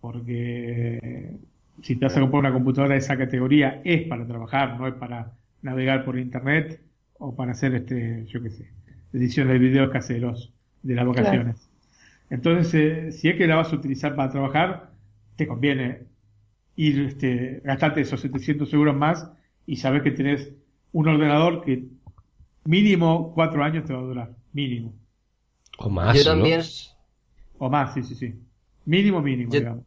[0.00, 1.38] Porque
[1.82, 4.94] si te vas a comprar una computadora de esa categoría es para trabajar, no es
[4.94, 6.82] para navegar por internet
[7.18, 8.70] o para hacer este, yo qué sé,
[9.14, 10.52] ediciones de videos caseros
[10.82, 11.70] de las vacaciones.
[12.28, 14.90] Entonces, eh, si es que la vas a utilizar para trabajar,
[15.36, 16.00] te conviene
[16.76, 19.30] ir, este, gastarte esos 700 euros más
[19.66, 20.52] y sabes que tenés
[20.92, 21.84] un ordenador que
[22.64, 24.92] mínimo cuatro años te va a durar, mínimo.
[25.78, 26.30] O más, Yo ¿no?
[26.38, 26.62] también,
[27.58, 28.34] O más, sí, sí, sí.
[28.84, 29.84] Mínimo, mínimo, Yo- digamos.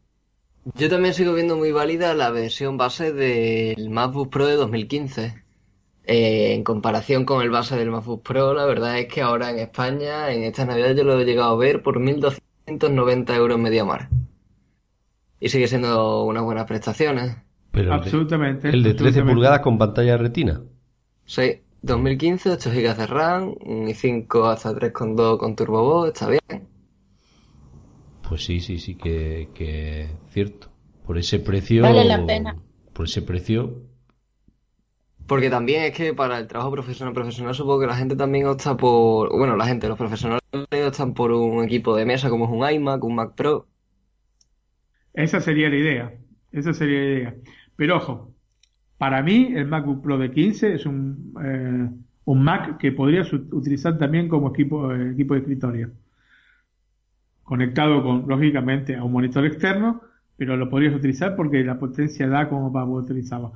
[0.75, 5.43] yo también sigo viendo muy válida la versión base del MacBook Pro de 2015.
[6.07, 9.57] Eh, en comparación con el base del MacBook Pro, la verdad es que ahora en
[9.59, 14.09] España, en esta Navidad, yo lo he llegado a ver por 1.290 euros en MediaMar.
[15.39, 17.35] Y sigue siendo unas buenas prestaciones.
[17.71, 18.69] Pero el de- Absolutamente.
[18.69, 19.33] el de 13 absolutamente.
[19.33, 20.61] pulgadas con pantalla retina.
[21.25, 26.67] Sí, 2015, 8 GB de RAM, un i5 hasta 3.2 con Turbo Boost, está bien.
[28.27, 30.71] Pues sí, sí, sí que, que es cierto.
[31.05, 31.83] Por ese precio.
[31.83, 32.57] Vale la pena.
[32.91, 33.83] Por ese precio.
[35.27, 38.75] Porque también es que para el trabajo profesional profesional supongo que la gente también opta
[38.77, 40.41] por, bueno, la gente, los profesionales
[40.87, 43.67] optan por un equipo de mesa como es un iMac, un Mac Pro.
[45.13, 46.13] Esa sería la idea.
[46.51, 47.35] Esa sería la idea.
[47.75, 48.34] Pero ojo,
[48.97, 51.89] para mí el MacBook Pro de 15 es un, eh,
[52.25, 55.91] un Mac que podrías ut- utilizar también como equipo, eh, equipo de escritorio.
[57.43, 60.01] Conectado con, lógicamente, a un monitor externo,
[60.35, 63.53] pero lo podrías utilizar porque la potencia da como para poder utilizarlo.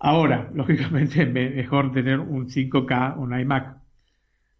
[0.00, 3.78] Ahora, lógicamente, es me- mejor tener un 5K, un iMac.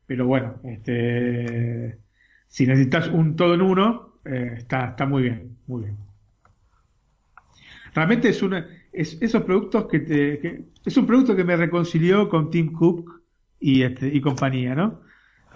[0.07, 1.99] Pero bueno, este,
[2.49, 5.99] si necesitas un todo en uno, eh, está, está muy bien, muy bien.
[7.95, 12.51] Realmente es una, es esos productos que te, es un producto que me reconcilió con
[12.51, 13.23] Tim Cook
[13.59, 15.01] y este, y compañía, ¿no?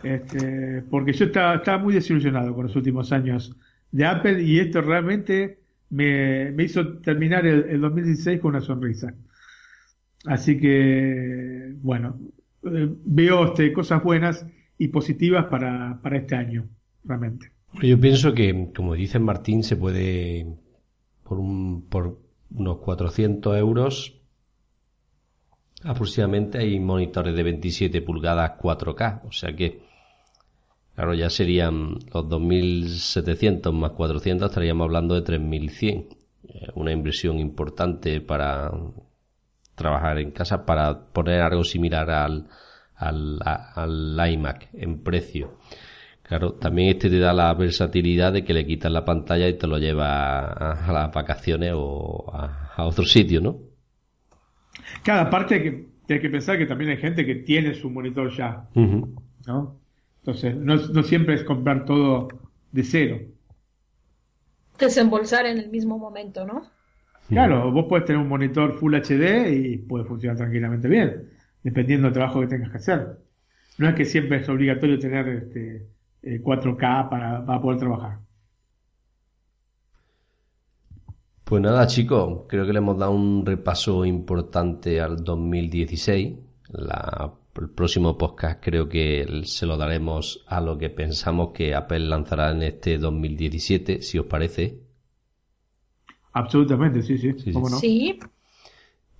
[0.03, 3.57] Este, porque yo estaba, estaba muy desilusionado con los últimos años
[3.91, 5.59] de Apple y esto realmente
[5.91, 9.15] me, me hizo terminar el, el 2016 con una sonrisa.
[10.27, 12.19] Así que, bueno,
[12.65, 14.47] eh, veo este, cosas buenas
[14.79, 16.67] y positivas para, para este año,
[17.05, 17.51] realmente.
[17.83, 20.47] Yo pienso que, como dice Martín, se puede.
[21.25, 22.19] Por, un, por
[22.51, 24.15] unos 400 euros.
[25.83, 29.23] Aproximadamente hay monitores de 27 pulgadas 4K.
[29.27, 29.83] O sea que.
[30.95, 36.17] Claro, ya serían los 2.700 más 400, estaríamos hablando de 3.100.
[36.49, 38.71] Eh, Una inversión importante para
[39.75, 42.49] trabajar en casa, para poner algo similar al,
[42.95, 45.59] al, al iMac en precio.
[46.35, 49.69] Claro, también este te da la versatilidad de que le quitas la pantalla y te
[49.69, 53.61] lo lleva a, las vacaciones o a, otro sitio, ¿no?
[55.05, 58.69] Cada parte que hay que pensar que también hay gente que tiene su monitor ya,
[59.47, 59.79] ¿no?
[60.23, 62.27] Entonces, no, no siempre es comprar todo
[62.73, 63.21] de cero.
[64.77, 66.65] Desembolsar en el mismo momento, ¿no?
[67.29, 71.31] Claro, vos puedes tener un monitor Full HD y puede funcionar tranquilamente bien,
[71.63, 73.19] dependiendo del trabajo que tengas que hacer.
[73.79, 75.94] No es que siempre es obligatorio tener este,
[76.25, 78.19] 4K eh, para, para poder trabajar.
[81.45, 86.35] Pues nada, chicos, creo que le hemos dado un repaso importante al 2016.
[86.71, 92.51] el próximo podcast creo que se lo daremos a lo que pensamos que Apple lanzará
[92.51, 94.81] en este 2017, si os parece.
[96.33, 97.33] Absolutamente, sí, sí.
[97.39, 97.77] sí, ¿Cómo no?
[97.77, 98.19] sí.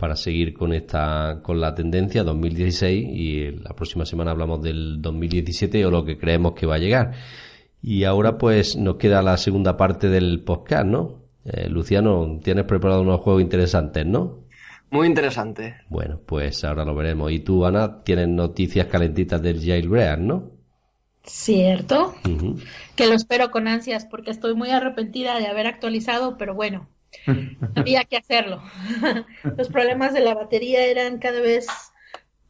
[0.05, 5.87] Para seguir con esta, con la tendencia 2016 y la próxima semana hablamos del 2017
[5.87, 7.13] o lo que creemos que va a llegar.
[7.81, 11.23] Y ahora pues nos queda la segunda parte del podcast, ¿no?
[11.47, 14.41] Eh, Luciano, tienes preparado unos juegos interesantes, ¿no?
[14.91, 15.77] Muy interesante.
[15.89, 17.33] Bueno, pues ahora lo veremos.
[17.33, 20.51] Y tú, Ana, tienes noticias calentitas del Jailbreak, ¿no?
[21.23, 22.15] Cierto.
[22.95, 26.91] Que lo espero con ansias porque estoy muy arrepentida de haber actualizado, pero bueno,
[27.77, 28.63] había que hacerlo.
[29.57, 31.67] Los problemas de la batería eran cada vez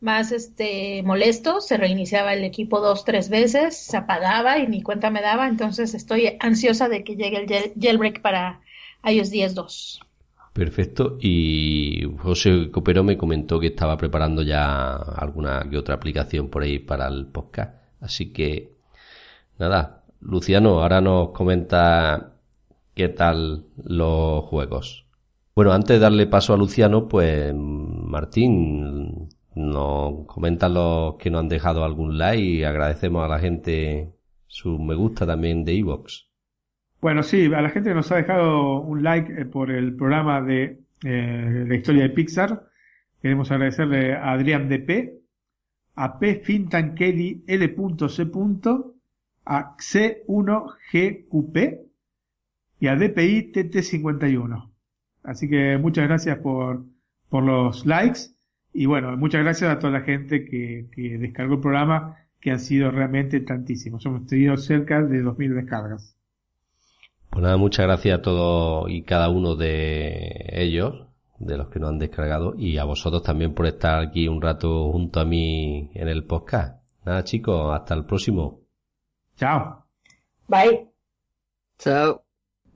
[0.00, 5.10] más este molestos, se reiniciaba el equipo dos, tres veces, se apagaba y ni cuenta
[5.10, 8.60] me daba, entonces estoy ansiosa de que llegue el jailbreak para
[9.04, 10.00] iOS 10.2.
[10.54, 11.18] Perfecto.
[11.20, 16.78] Y José Copero me comentó que estaba preparando ya alguna que otra aplicación por ahí
[16.78, 17.74] para el podcast.
[18.00, 18.72] Así que,
[19.58, 22.33] nada, Luciano, ahora nos comenta
[22.94, 25.06] qué tal los juegos.
[25.54, 31.48] Bueno, antes de darle paso a Luciano, pues Martín nos comenta los que nos han
[31.48, 34.12] dejado algún like y agradecemos a la gente
[34.46, 36.28] su me gusta también de Evox.
[37.00, 40.40] Bueno, sí, a la gente que nos ha dejado un like eh, por el programa
[40.40, 42.64] de eh, la historia de Pixar,
[43.20, 45.12] queremos agradecerle a Adrián DP,
[45.96, 46.36] a P.
[46.36, 48.30] Fintankeli L.C.
[49.44, 51.83] a C1GQP
[52.84, 54.70] y a DPI TT51.
[55.22, 56.84] Así que muchas gracias por,
[57.30, 58.20] por los likes
[58.74, 62.60] y bueno, muchas gracias a toda la gente que, que descargó el programa, que han
[62.60, 64.04] sido realmente tantísimos.
[64.04, 66.14] Hemos tenido cerca de 2.000 descargas.
[67.30, 71.06] Pues nada, muchas gracias a todos y cada uno de ellos,
[71.38, 74.92] de los que nos han descargado, y a vosotros también por estar aquí un rato
[74.92, 76.82] junto a mí en el podcast.
[77.06, 78.60] Nada chicos, hasta el próximo.
[79.36, 79.86] Chao.
[80.48, 80.90] Bye.
[81.78, 82.23] Chao.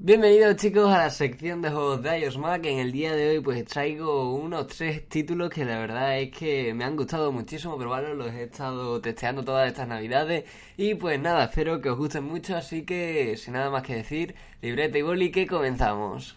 [0.01, 2.65] Bienvenidos chicos a la sección de juegos de iOS Mac.
[2.66, 6.73] En el día de hoy pues traigo unos tres títulos que la verdad es que
[6.73, 10.45] me han gustado muchísimo probarlos, los he estado testeando todas estas navidades
[10.77, 14.37] y pues nada, espero que os gusten mucho, así que sin nada más que decir,
[14.62, 16.37] libreta y boli que comenzamos.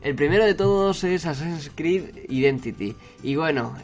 [0.00, 2.94] El primero de todos es Assassin's Creed Identity.
[3.24, 3.74] Y bueno,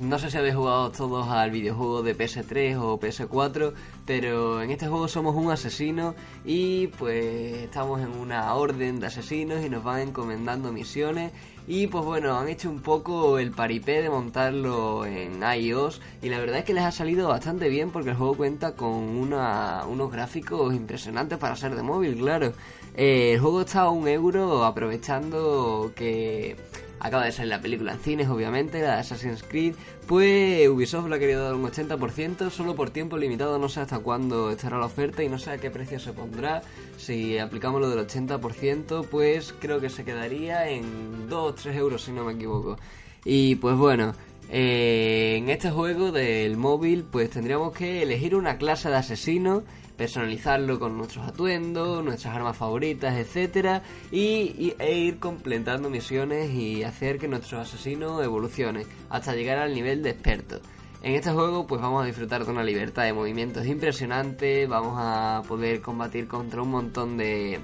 [0.00, 3.72] no sé si habéis jugado todos al videojuego de PS3 o PS4,
[4.04, 9.64] pero en este juego somos un asesino y pues estamos en una orden de asesinos
[9.64, 11.30] y nos van encomendando misiones
[11.68, 16.40] y pues bueno, han hecho un poco el paripé de montarlo en iOS y la
[16.40, 20.74] verdad es que les ha salido bastante bien porque el juego cuenta con unos gráficos
[20.74, 22.52] impresionantes para ser de móvil, claro.
[22.94, 26.56] Eh, el juego está a un euro aprovechando que
[27.02, 29.74] acaba de salir la película en cines, obviamente, la de Assassin's Creed,
[30.06, 33.98] pues Ubisoft le ha querido dar un 80%, solo por tiempo limitado, no sé hasta
[33.98, 36.62] cuándo estará la oferta y no sé a qué precio se pondrá.
[36.98, 42.04] Si aplicamos lo del 80%, pues creo que se quedaría en 2 o 3 euros,
[42.04, 42.76] si no me equivoco.
[43.24, 44.14] Y pues bueno,
[44.48, 49.64] eh, en este juego del móvil, pues tendríamos que elegir una clase de asesino
[49.96, 57.18] personalizarlo con nuestros atuendos, nuestras armas favoritas, etcétera, y, e ir completando misiones y hacer
[57.18, 60.60] que nuestro asesino evolucione hasta llegar al nivel de experto.
[61.02, 65.42] En este juego pues vamos a disfrutar de una libertad de movimientos impresionante, vamos a
[65.48, 67.60] poder combatir contra un montón de,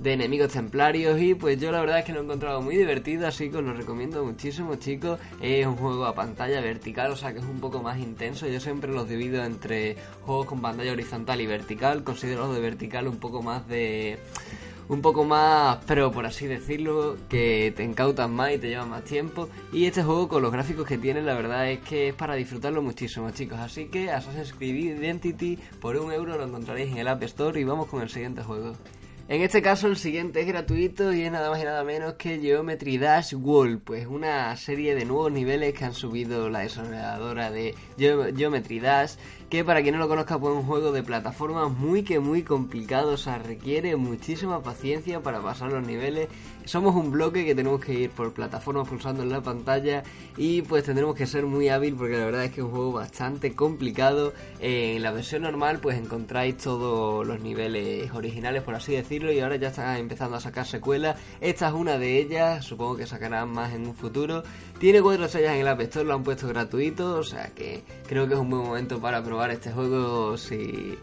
[0.00, 3.26] de enemigos templarios y pues yo la verdad es que lo he encontrado muy divertido,
[3.26, 5.20] así que os lo recomiendo muchísimo chicos.
[5.42, 8.46] Es un juego a pantalla vertical, o sea que es un poco más intenso.
[8.46, 12.02] Yo siempre los divido entre juegos con pantalla horizontal y vertical.
[12.02, 14.18] Considero los de vertical un poco más de
[14.88, 19.04] un poco más pero por así decirlo, que te incautan más y te llevan más
[19.04, 19.50] tiempo.
[19.70, 22.80] Y este juego con los gráficos que tiene, la verdad es que es para disfrutarlo
[22.80, 23.58] muchísimo, chicos.
[23.58, 27.64] Así que Assassin's Creed Identity por un euro lo encontraréis en el App Store y
[27.64, 28.74] vamos con el siguiente juego.
[29.30, 32.40] En este caso el siguiente es gratuito y es nada más y nada menos que
[32.40, 37.76] Geometry Dash Wall, pues una serie de nuevos niveles que han subido la desarrolladora de
[37.96, 39.12] Geometry Dash
[39.48, 42.42] que para quien no lo conozca pues es un juego de plataforma muy que muy
[42.42, 46.28] complicado, o sea, requiere muchísima paciencia para pasar los niveles.
[46.64, 50.02] Somos un bloque que tenemos que ir por plataformas pulsando en la pantalla
[50.36, 52.92] y pues tendremos que ser muy hábil porque la verdad es que es un juego
[52.92, 54.32] bastante complicado.
[54.60, 59.56] en la versión normal pues encontráis todos los niveles originales por así decirlo y ahora
[59.56, 61.18] ya está empezando a sacar secuelas.
[61.40, 64.42] Esta es una de ellas, supongo que sacarán más en un futuro.
[64.78, 68.26] Tiene cuatro estrellas en el App Store, lo han puesto gratuito, o sea que creo
[68.28, 70.96] que es un buen momento para probar este juego si,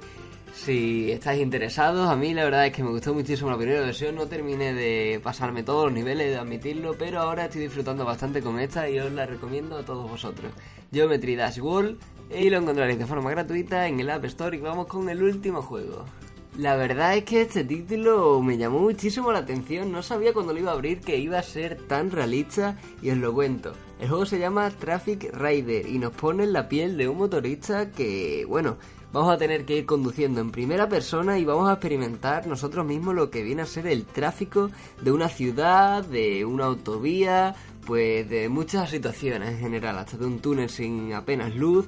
[0.57, 2.09] si estáis interesados.
[2.09, 5.19] A mí la verdad es que me gustó muchísimo la primera versión, no terminé de
[5.23, 9.11] pasarme todos los niveles, de admitirlo, pero ahora estoy disfrutando bastante con esta y os
[9.11, 10.51] la recomiendo a todos vosotros.
[10.91, 11.97] Geometry Dash World
[12.35, 15.61] y lo encontraréis de forma gratuita en el App Store y vamos con el último
[15.61, 16.05] juego.
[16.57, 20.59] La verdad es que este título me llamó muchísimo la atención, no sabía cuando lo
[20.59, 23.73] iba a abrir que iba a ser tan realista y os lo cuento.
[23.99, 27.91] El juego se llama Traffic Rider y nos pone en la piel de un motorista
[27.91, 28.77] que, bueno,
[29.11, 33.15] vamos a tener que ir conduciendo en primera persona y vamos a experimentar nosotros mismos
[33.15, 34.69] lo que viene a ser el tráfico
[35.01, 37.55] de una ciudad, de una autovía,
[37.85, 41.87] pues de muchas situaciones en general, hasta de un túnel sin apenas luz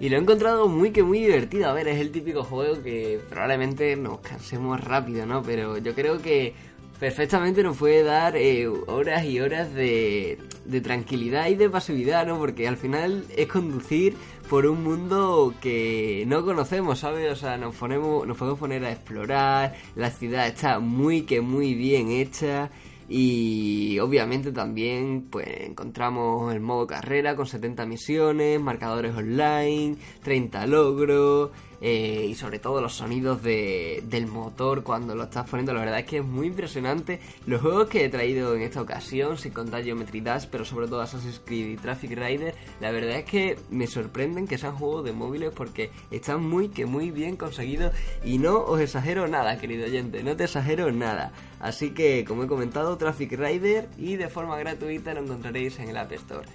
[0.00, 1.68] y lo he encontrado muy que muy divertido.
[1.68, 5.42] A ver, es el típico juego que probablemente nos cansemos rápido, ¿no?
[5.42, 6.54] Pero yo creo que
[7.00, 12.38] perfectamente nos puede dar eh, horas y horas de, de tranquilidad y de pasividad, ¿no?
[12.38, 14.14] Porque al final es conducir
[14.48, 17.30] por un mundo que no conocemos, ¿sabes?
[17.30, 21.74] O sea, nos ponemos, nos podemos poner a explorar, la ciudad está muy que muy
[21.74, 22.70] bien hecha
[23.08, 31.50] y obviamente también pues encontramos el modo carrera con 70 misiones, marcadores online, 30 logros,
[31.80, 35.72] eh, y sobre todo los sonidos de, del motor cuando lo estás poniendo.
[35.72, 39.38] La verdad es que es muy impresionante los juegos que he traído en esta ocasión,
[39.38, 42.54] sin contar Geometry Dash, pero sobre todo Assassin's Creed y Traffic Rider.
[42.80, 46.86] La verdad es que me sorprenden que sean juegos de móviles porque están muy que
[46.86, 47.92] muy bien conseguidos
[48.24, 51.32] y no os exagero nada, querido oyente, no te exagero nada.
[51.60, 55.96] Así que, como he comentado, Traffic Rider y de forma gratuita lo encontraréis en el
[55.96, 56.46] App Store.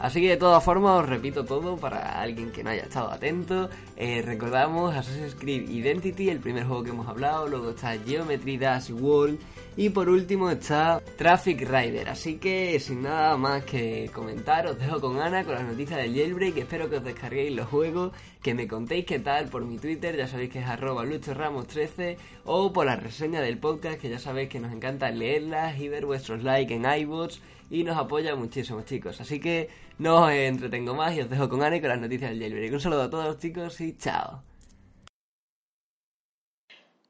[0.00, 3.68] Así que de todas formas os repito todo para alguien que no haya estado atento.
[3.96, 8.90] Eh, recordamos Assassin's Creed Identity, el primer juego que hemos hablado, luego está Geometry Dash
[8.90, 9.40] World
[9.76, 12.08] y por último está Traffic Rider.
[12.08, 16.14] Así que sin nada más que comentar, os dejo con Ana con las noticias del
[16.14, 16.56] jailbreak.
[16.58, 18.12] Espero que os descarguéis los juegos,
[18.42, 22.72] que me contéis qué tal por mi Twitter, ya sabéis que es arroba luchoramos13 o
[22.72, 26.42] por la reseña del podcast, que ya sabéis que nos encanta leerlas y ver vuestros
[26.44, 29.20] likes en iBots y nos apoya muchísimo, chicos.
[29.20, 29.68] Así que
[29.98, 32.72] no os entretengo más y os dejo con Ana y con las noticias del jailbreak.
[32.72, 34.42] Un saludo a todos, chicos, y chao.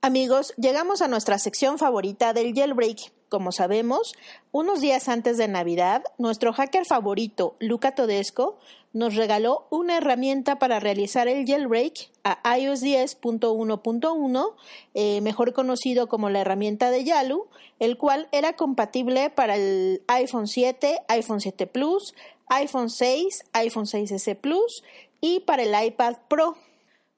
[0.00, 3.12] Amigos, llegamos a nuestra sección favorita del jailbreak.
[3.28, 4.14] Como sabemos,
[4.52, 8.58] unos días antes de Navidad, nuestro hacker favorito, Luca Todesco,
[8.92, 14.54] nos regaló una herramienta para realizar el jailbreak a iOS 10.1.1,
[14.94, 17.46] eh, mejor conocido como la herramienta de Yalu,
[17.78, 22.14] el cual era compatible para el iPhone 7, iPhone 7 Plus,
[22.48, 24.82] iPhone 6, iPhone 6S Plus
[25.20, 26.56] y para el iPad Pro.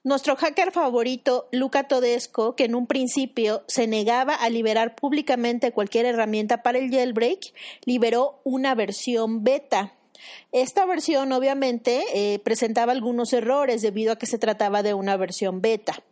[0.02, 6.06] Nuestro hacker favorito, Luca Todesco, que en un principio se negaba a liberar públicamente cualquier
[6.06, 7.52] herramienta para el jailbreak,
[7.84, 9.92] liberó una versión beta.
[10.52, 15.60] Esta versión obviamente eh, presentaba algunos errores debido a que se trataba de una versión
[15.60, 16.02] beta.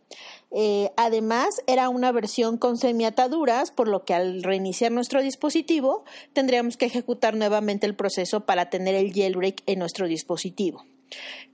[0.51, 6.03] Eh, además, era una versión con semiataduras, por lo que al reiniciar nuestro dispositivo
[6.33, 10.85] tendríamos que ejecutar nuevamente el proceso para tener el jailbreak en nuestro dispositivo.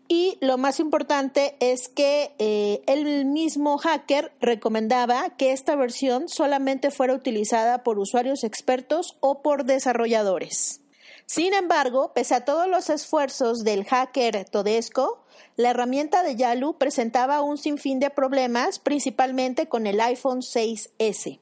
[0.07, 6.91] Y lo más importante es que eh, el mismo hacker recomendaba que esta versión solamente
[6.91, 10.81] fuera utilizada por usuarios expertos o por desarrolladores.
[11.25, 15.23] Sin embargo, pese a todos los esfuerzos del hacker Todesco,
[15.55, 21.39] la herramienta de Yalu presentaba un sinfín de problemas, principalmente con el iPhone 6S.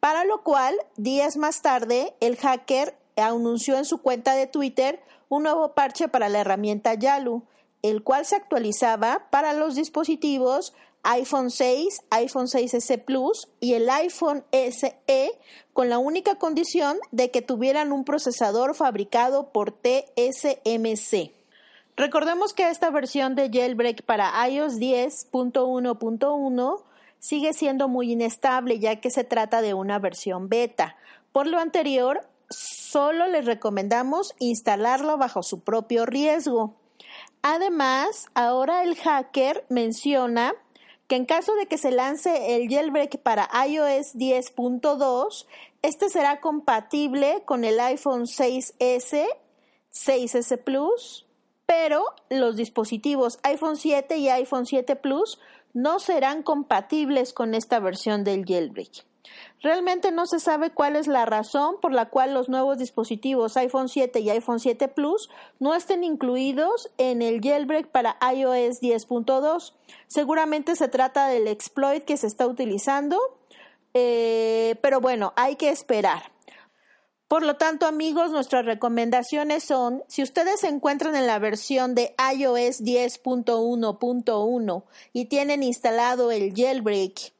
[0.00, 5.42] Para lo cual, días más tarde, el hacker anunció en su cuenta de Twitter un
[5.42, 7.42] nuevo parche para la herramienta Yalu,
[7.82, 14.44] el cual se actualizaba para los dispositivos iPhone 6, iPhone 6S Plus y el iPhone
[14.52, 15.30] SE
[15.72, 21.32] con la única condición de que tuvieran un procesador fabricado por TSMC.
[21.96, 26.82] Recordemos que esta versión de jailbreak para iOS 10.1.1
[27.18, 30.96] sigue siendo muy inestable ya que se trata de una versión beta.
[31.32, 36.74] Por lo anterior, solo les recomendamos instalarlo bajo su propio riesgo.
[37.42, 40.54] Además, ahora el hacker menciona
[41.08, 45.46] que en caso de que se lance el jailbreak para iOS 10.2,
[45.80, 49.26] este será compatible con el iPhone 6S,
[49.90, 51.26] 6S Plus,
[51.64, 55.40] pero los dispositivos iPhone 7 y iPhone 7 Plus
[55.72, 59.07] no serán compatibles con esta versión del jailbreak.
[59.60, 63.88] Realmente no se sabe cuál es la razón por la cual los nuevos dispositivos iPhone
[63.88, 65.28] 7 y iPhone 7 Plus
[65.58, 69.72] no estén incluidos en el jailbreak para iOS 10.2.
[70.06, 73.18] Seguramente se trata del exploit que se está utilizando,
[73.94, 76.30] eh, pero bueno, hay que esperar.
[77.28, 82.14] Por lo tanto, amigos, nuestras recomendaciones son, si ustedes se encuentran en la versión de
[82.34, 87.34] iOS 10.1.1 y tienen instalado el jailbreak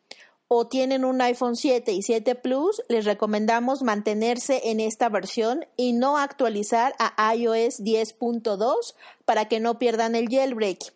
[0.49, 5.93] o tienen un iPhone 7 y 7 Plus, les recomendamos mantenerse en esta versión y
[5.93, 8.95] no actualizar a iOS 10.2
[9.27, 10.95] para que no pierdan el jailbreak.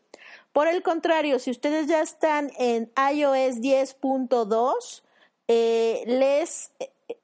[0.53, 5.03] Por el contrario, si ustedes ya están en iOS 10.2,
[5.49, 6.73] eh, les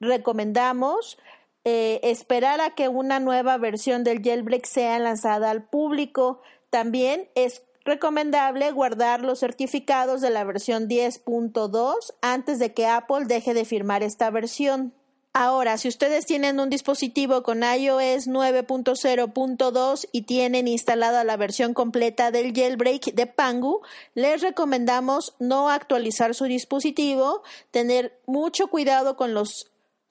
[0.00, 1.18] recomendamos
[1.64, 6.40] eh, esperar a que una nueva versión del jailbreak sea lanzada al público.
[6.70, 13.54] También es recomendable guardar los certificados de la versión 10.2 antes de que Apple deje
[13.54, 14.92] de firmar esta versión.
[15.32, 22.30] Ahora, si ustedes tienen un dispositivo con iOS 9.0.2 y tienen instalada la versión completa
[22.30, 23.80] del jailbreak de Pangu,
[24.14, 29.70] les recomendamos no actualizar su dispositivo, tener mucho cuidado con los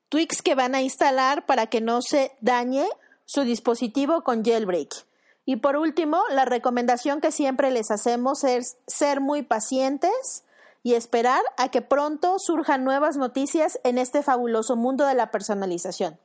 [0.09, 2.85] tweaks que van a instalar para que no se dañe
[3.25, 5.06] su dispositivo con jailbreak.
[5.49, 10.43] Y por último, la recomendación que siempre les hacemos es ser muy pacientes
[10.83, 16.19] y esperar a que pronto surjan nuevas noticias en este fabuloso mundo de la personalización.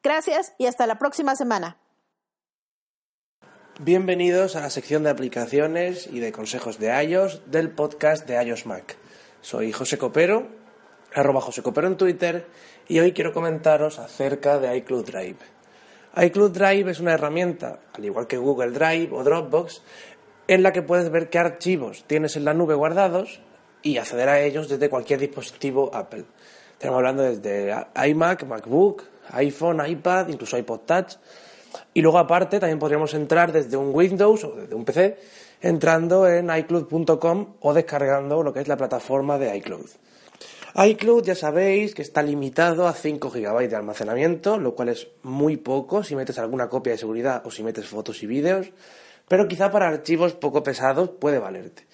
[0.00, 1.76] Gracias y hasta la próxima semana.
[3.80, 8.66] Bienvenidos a la sección de aplicaciones y de consejos de iOS del podcast de iOS
[8.66, 8.96] Mac.
[9.40, 10.46] Soy José Copero,
[11.12, 12.46] arroba José Copero en Twitter,
[12.86, 15.57] y hoy quiero comentaros acerca de iCloud Drive
[16.16, 19.82] iCloud Drive es una herramienta, al igual que Google Drive o Dropbox,
[20.48, 23.40] en la que puedes ver qué archivos tienes en la nube guardados
[23.82, 26.24] y acceder a ellos desde cualquier dispositivo Apple.
[26.72, 27.74] Estamos hablando desde
[28.06, 31.14] iMac, MacBook, iPhone, iPad, incluso iPod Touch.
[31.92, 35.18] Y luego aparte también podríamos entrar desde un Windows o desde un PC
[35.60, 39.90] entrando en iCloud.com o descargando lo que es la plataforma de iCloud
[40.78, 45.56] iCloud ya sabéis que está limitado a 5 GB de almacenamiento, lo cual es muy
[45.56, 48.70] poco si metes alguna copia de seguridad o si metes fotos y vídeos,
[49.26, 51.86] pero quizá para archivos poco pesados puede valerte.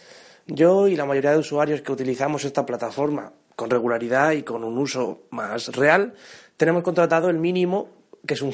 [0.47, 4.77] Yo y la mayoría de usuarios que utilizamos esta plataforma con regularidad y con un
[4.77, 6.13] uso más real,
[6.59, 7.89] tenemos contratado el mínimo,
[8.27, 8.53] que es un,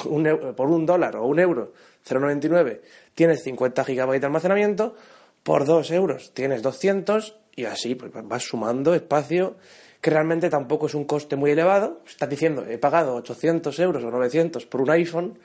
[0.55, 1.73] por un dólar o un euro,
[2.07, 2.79] 0,99,
[3.15, 4.95] tienes 50 GB de almacenamiento,
[5.43, 9.57] por 2 euros tienes 200 y así pues, vas sumando espacio
[10.01, 12.01] que realmente tampoco es un coste muy elevado.
[12.07, 15.39] Estás diciendo, he pagado 800 euros o 900 por un iPhone,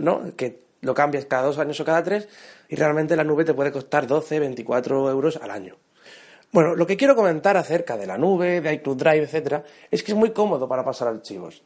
[0.00, 0.34] ¿no?
[0.34, 2.28] que lo cambias cada dos años o cada tres,
[2.68, 5.76] y realmente la nube te puede costar 12, 24 euros al año.
[6.50, 10.12] Bueno, lo que quiero comentar acerca de la nube, de iCloud Drive, etcétera, es que
[10.12, 11.62] es muy cómodo para pasar archivos.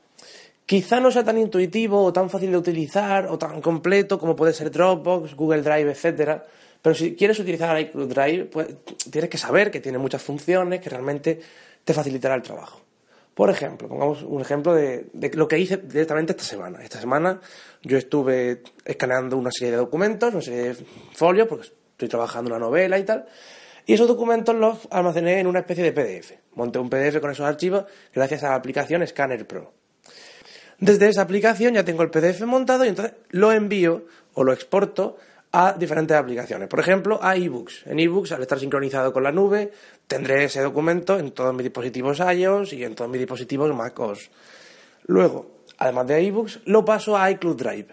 [0.66, 4.52] Quizá no sea tan intuitivo o tan fácil de utilizar o tan completo como puede
[4.52, 6.44] ser Dropbox, Google Drive, etcétera,
[6.82, 8.68] pero si quieres utilizar iCloud Drive, pues
[9.10, 11.40] tienes que saber que tiene muchas funciones, que realmente
[11.86, 12.82] te facilitará el trabajo.
[13.32, 16.82] Por ejemplo, pongamos un ejemplo de, lo que hice directamente esta semana.
[16.82, 17.40] Esta semana
[17.82, 20.74] yo estuve escaneando una serie de documentos, una serie de
[21.14, 23.26] folios, porque estoy trabajando una novela y tal,
[23.86, 26.32] y esos documentos los almacené en una especie de PDF.
[26.56, 29.72] Monté un PDF con esos archivos gracias a la aplicación Scanner Pro.
[30.80, 35.18] Desde esa aplicación ya tengo el PDF montado y entonces lo envío o lo exporto
[35.58, 36.68] a diferentes aplicaciones.
[36.68, 37.86] Por ejemplo, a ebooks.
[37.86, 39.72] En ebooks, al estar sincronizado con la nube,
[40.06, 44.30] tendré ese documento en todos mis dispositivos iOS y en todos mis dispositivos macOS.
[45.06, 47.88] Luego, además de ebooks, lo paso a iCloud Drive.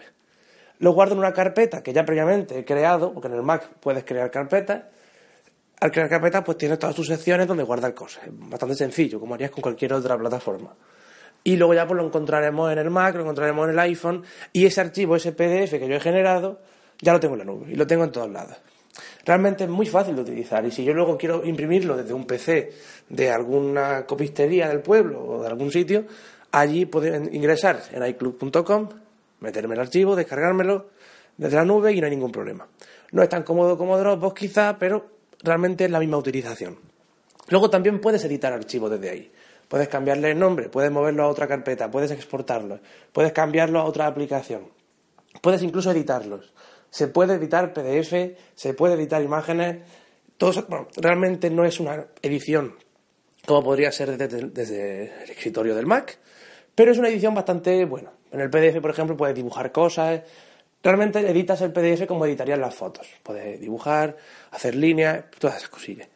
[0.80, 4.04] Lo guardo en una carpeta que ya previamente he creado, porque en el Mac puedes
[4.04, 4.82] crear carpetas.
[5.80, 8.24] Al crear carpetas, pues tienes todas tus secciones donde guardar cosas.
[8.30, 10.74] Bastante sencillo, como harías con cualquier otra plataforma.
[11.42, 14.22] Y luego ya pues lo encontraremos en el Mac, lo encontraremos en el iPhone,
[14.52, 16.60] y ese archivo, ese PDF que yo he generado,
[17.00, 18.56] ya lo tengo en la nube y lo tengo en todos lados.
[19.24, 22.72] Realmente es muy fácil de utilizar y si yo luego quiero imprimirlo desde un PC
[23.08, 26.04] de alguna copistería del pueblo o de algún sitio,
[26.52, 28.88] allí puedo ingresar en iClub.com,
[29.40, 30.90] meterme el archivo, descargármelo
[31.36, 32.68] desde la nube y no hay ningún problema.
[33.12, 35.10] No es tan cómodo como Dropbox quizá, pero
[35.42, 36.78] realmente es la misma utilización.
[37.48, 39.32] Luego también puedes editar archivos desde ahí.
[39.68, 42.80] Puedes cambiarle el nombre, puedes moverlo a otra carpeta, puedes exportarlo,
[43.12, 44.68] puedes cambiarlo a otra aplicación,
[45.40, 46.52] puedes incluso editarlos
[46.94, 49.78] se puede editar PDF, se puede editar imágenes.
[50.38, 50.64] Todo
[50.96, 52.76] realmente no es una edición
[53.44, 56.16] como podría ser desde, el escritorio del Mac,
[56.72, 58.12] pero es una edición bastante buena.
[58.30, 60.22] En el PDF, por ejemplo, puedes dibujar cosas,
[60.84, 63.08] realmente editas el PDF como editarías las fotos.
[63.24, 64.16] Puedes dibujar,
[64.52, 66.06] hacer líneas, todas esas cosillas.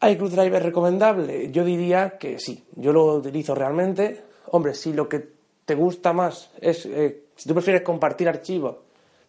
[0.00, 1.52] ¿iCloud es recomendable?
[1.52, 2.64] Yo diría que sí.
[2.74, 4.22] Yo lo utilizo realmente.
[4.46, 5.28] Hombre, si lo que
[5.66, 8.76] te gusta más es, eh, si tú prefieres compartir archivos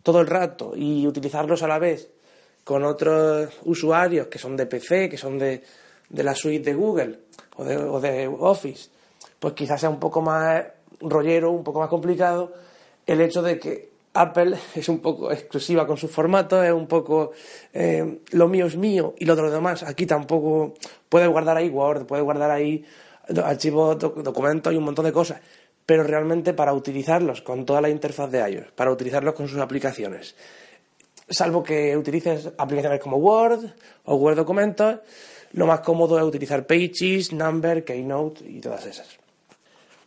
[0.04, 2.10] todo el rato y utilizarlos a la vez
[2.64, 5.64] con otros usuarios que son de PC, que son de,
[6.10, 7.20] de la suite de Google
[7.58, 8.90] o de, o de Office,
[9.40, 10.64] pues quizás sea un poco más
[11.00, 12.54] rollero, un poco más complicado
[13.06, 17.32] el hecho de que Apple es un poco exclusiva con sus formatos, es un poco
[17.74, 19.84] eh, lo mío es mío y lo de los demás.
[19.84, 20.74] Aquí tampoco
[21.10, 22.86] puedes guardar ahí Word, puedes guardar ahí
[23.44, 25.42] archivos, documentos y un montón de cosas.
[25.86, 30.36] Pero realmente para utilizarlos con toda la interfaz de iOS, para utilizarlos con sus aplicaciones,
[31.30, 33.66] salvo que utilices aplicaciones como Word
[34.06, 35.00] o Word Documentos,
[35.52, 39.24] lo más cómodo es utilizar Pages, Number, Keynote y todas esas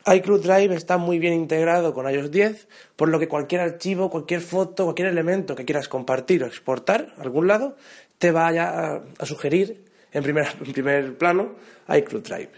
[0.06, 4.40] iCloud Drive está muy bien integrado con iOS 10, por lo que cualquier archivo, cualquier
[4.40, 7.76] foto, cualquier elemento que quieras compartir o exportar a algún lado,
[8.18, 11.56] te vaya a, sugerir en primer, plano
[11.88, 12.50] iCloud Drive.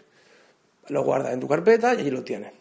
[0.88, 2.57] Lo guardas en tu carpeta y allí lo tienes.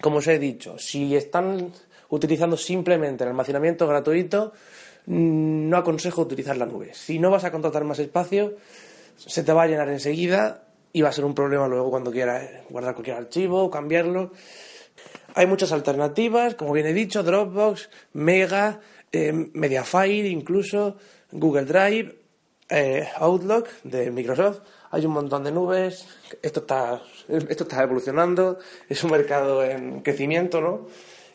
[0.00, 1.72] Como os he dicho, si están
[2.10, 4.52] utilizando simplemente el almacenamiento gratuito,
[5.06, 6.94] mm, no aconsejo utilizar la nube.
[6.94, 8.56] Si no vas a contratar más espacio,
[9.16, 10.62] se te va a llenar enseguida
[10.92, 14.32] y va a ser un problema luego cuando quieras guardar cualquier archivo o cambiarlo.
[15.34, 18.80] Hay muchas alternativas, como bien he dicho, Dropbox, Mega,
[19.12, 20.96] eh, Mediafire, incluso
[21.30, 22.16] Google Drive,
[22.70, 24.60] eh, Outlook de Microsoft.
[24.90, 26.06] Hay un montón de nubes.
[26.42, 28.58] Esto está, esto está evolucionando.
[28.88, 30.86] Es un mercado en crecimiento, ¿no?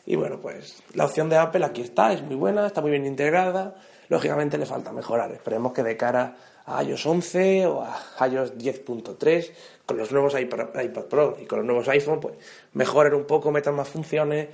[0.06, 3.06] Y bueno, pues la opción de Apple aquí está, es muy buena, está muy bien
[3.06, 3.76] integrada.
[4.08, 5.32] Lógicamente le falta mejorar.
[5.32, 6.36] Esperemos que de cara
[6.66, 9.50] a iOS 11 o a iOS 10.3
[9.86, 12.34] con los nuevos iPad, Pro y con los nuevos iPhone, pues
[12.72, 14.48] mejoren un poco, metan más funciones.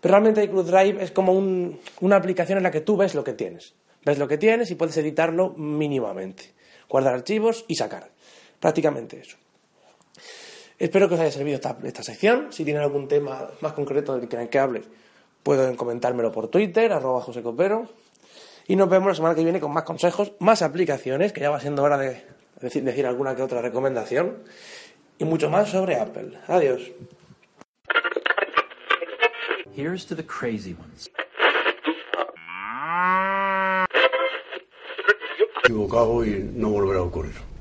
[0.00, 3.32] Pero realmente iCloud Drive es como una aplicación en la que tú ves lo que
[3.32, 3.74] tienes.
[4.04, 6.52] Ves lo que tienes y puedes editarlo mínimamente.
[6.88, 8.13] Guardar archivos y sacar.
[8.64, 9.36] Prácticamente eso.
[10.78, 12.50] Espero que os haya servido esta, esta sección.
[12.50, 14.80] Si tienen algún tema más concreto del que en que hable,
[15.42, 17.90] pueden comentármelo por Twitter, arroba José Copero.
[18.66, 21.60] Y nos vemos la semana que viene con más consejos, más aplicaciones, que ya va
[21.60, 22.24] siendo hora de
[22.58, 24.44] decir, decir alguna que otra recomendación,
[25.18, 26.38] y mucho más sobre Apple.
[26.48, 26.90] Adiós.
[29.76, 31.10] Here's to the crazy ones.
[35.64, 37.53] Equivocado y no volverá a ocurrir.